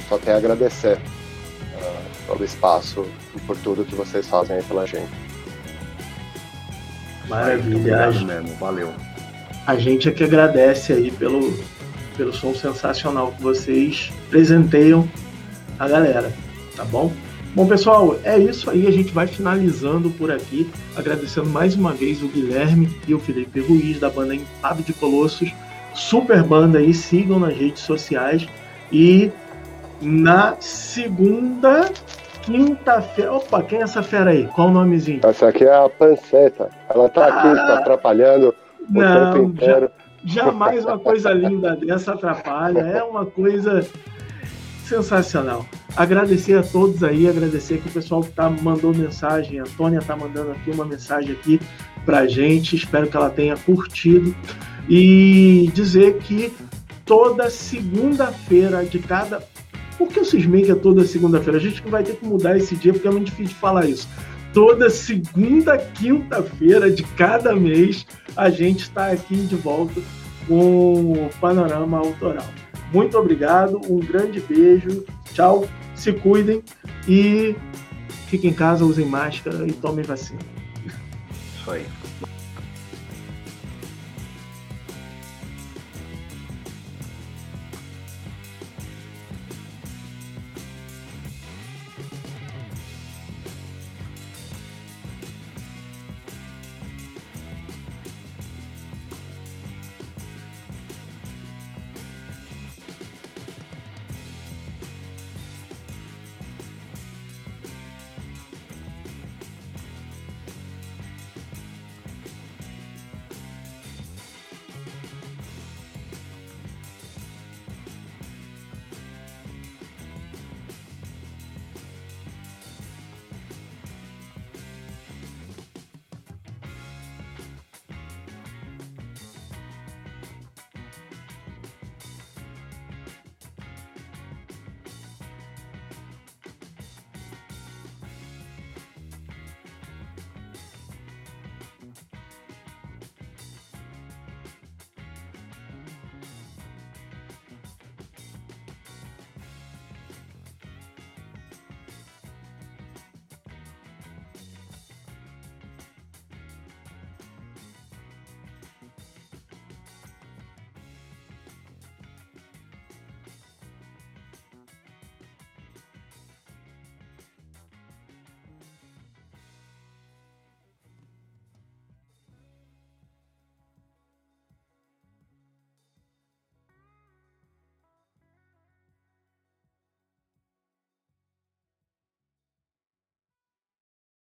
só 0.09 0.17
tem 0.17 0.33
a 0.33 0.37
agradecer 0.37 0.97
uh, 0.97 2.27
pelo 2.27 2.45
espaço 2.45 3.05
e 3.35 3.41
por 3.41 3.57
tudo 3.57 3.85
que 3.85 3.97
vocês 3.97 4.29
fazem 4.29 4.57
aí 4.57 4.63
pela 4.63 4.87
gente. 4.87 5.11
Maravilha. 7.29 8.11
mesmo, 8.11 8.55
valeu. 8.57 8.93
A 9.67 9.77
gente 9.77 10.09
é 10.09 10.13
que 10.13 10.25
agradece 10.25 10.93
aí 10.93 11.11
pelo, 11.11 11.53
pelo 12.17 12.33
som 12.33 12.55
sensacional 12.55 13.33
que 13.33 13.43
vocês 13.43 14.11
presenteiam 14.31 15.07
a 15.79 15.89
galera, 15.89 16.33
tá 16.77 16.85
bom? 16.85 17.13
Bom, 17.59 17.67
pessoal, 17.67 18.15
é 18.23 18.39
isso 18.39 18.71
aí. 18.71 18.87
A 18.87 18.91
gente 18.93 19.13
vai 19.13 19.27
finalizando 19.27 20.11
por 20.11 20.31
aqui, 20.31 20.71
agradecendo 20.95 21.49
mais 21.49 21.75
uma 21.75 21.93
vez 21.93 22.23
o 22.23 22.29
Guilherme 22.29 22.89
e 23.09 23.13
o 23.13 23.19
Felipe 23.19 23.59
Ruiz 23.59 23.99
da 23.99 24.09
banda 24.09 24.33
Impave 24.33 24.85
de 24.85 24.93
Colossos. 24.93 25.53
Super 25.93 26.45
banda 26.45 26.79
aí, 26.79 26.95
sigam 26.95 27.41
nas 27.41 27.57
redes 27.57 27.83
sociais. 27.83 28.47
E 28.93 29.33
na 30.01 30.55
segunda, 30.61 31.91
quinta-feira. 32.43 33.33
Opa, 33.33 33.61
quem 33.65 33.81
é 33.81 33.83
essa 33.83 34.05
fera 34.05 34.31
aí? 34.31 34.47
Qual 34.55 34.69
o 34.69 34.71
nomezinho? 34.71 35.19
Essa 35.25 35.49
aqui 35.49 35.65
é 35.65 35.85
a 35.85 35.89
Panceta. 35.89 36.71
Ela 36.89 37.09
tá 37.09 37.27
aqui, 37.27 37.49
ah, 37.49 37.67
tá 37.67 37.79
atrapalhando 37.81 38.55
o 38.89 39.01
não, 39.01 39.33
tempo 39.33 39.45
inteiro. 39.47 39.91
Já, 40.25 40.45
jamais 40.45 40.85
uma 40.85 40.97
coisa 41.01 41.33
linda 41.33 41.75
dessa 41.75 42.13
atrapalha. 42.13 42.83
É 42.83 43.03
uma 43.03 43.27
coisa 43.27 43.85
sensacional. 44.89 45.67
Agradecer 45.97 46.57
a 46.59 46.63
todos 46.63 47.05
aí, 47.05 47.29
agradecer 47.29 47.79
que 47.79 47.89
o 47.89 47.93
pessoal 47.93 48.23
que 48.23 48.31
tá 48.31 48.49
mandou 48.49 48.95
mensagem, 48.95 49.61
a 49.61 49.65
Tônia 49.65 50.01
tá 50.01 50.17
mandando 50.17 50.53
aqui 50.53 50.71
uma 50.71 50.85
mensagem 50.85 51.33
aqui 51.33 51.61
pra 52.05 52.27
gente, 52.27 52.75
espero 52.75 53.07
que 53.07 53.17
ela 53.17 53.31
tenha 53.31 53.57
curtido 53.57 54.35
e 54.89 55.71
dizer 55.75 56.19
que 56.19 56.53
toda 57.05 57.51
segunda-feira 57.51 58.85
de 58.85 58.99
cada 58.99 59.43
por 59.99 60.09
que 60.09 60.21
eu 60.21 60.25
cismei 60.25 60.71
é 60.71 60.77
toda 60.77 61.05
segunda-feira? 61.05 61.59
A 61.59 61.61
gente 61.61 61.83
vai 61.89 62.05
ter 62.05 62.15
que 62.15 62.25
mudar 62.25 62.57
esse 62.57 62.77
dia 62.77 62.93
porque 62.93 63.09
é 63.09 63.11
muito 63.11 63.27
difícil 63.27 63.49
de 63.49 63.61
falar 63.61 63.85
isso. 63.85 64.09
Toda 64.55 64.89
segunda, 64.89 65.77
quinta-feira 65.77 66.89
de 66.89 67.03
cada 67.03 67.55
mês 67.55 68.07
a 68.37 68.49
gente 68.49 68.83
está 68.83 69.11
aqui 69.11 69.37
de 69.37 69.57
volta 69.57 70.01
com 70.47 71.13
o 71.13 71.31
Panorama 71.41 71.99
Autoral. 71.99 72.47
Muito 72.93 73.19
obrigado, 73.19 73.81
um 73.89 73.99
grande 73.99 74.41
beijo, 74.41 75.05
tchau, 75.33 75.67
se 75.95 76.13
cuidem 76.13 76.63
e 77.07 77.55
fiquem 78.29 78.51
em 78.51 78.55
casa, 78.55 78.85
usem 78.85 79.07
máscara 79.07 79.67
e 79.67 79.73
tomem 79.73 80.05
vacina. 80.05 80.41
Isso 81.57 81.71
aí. 81.71 81.87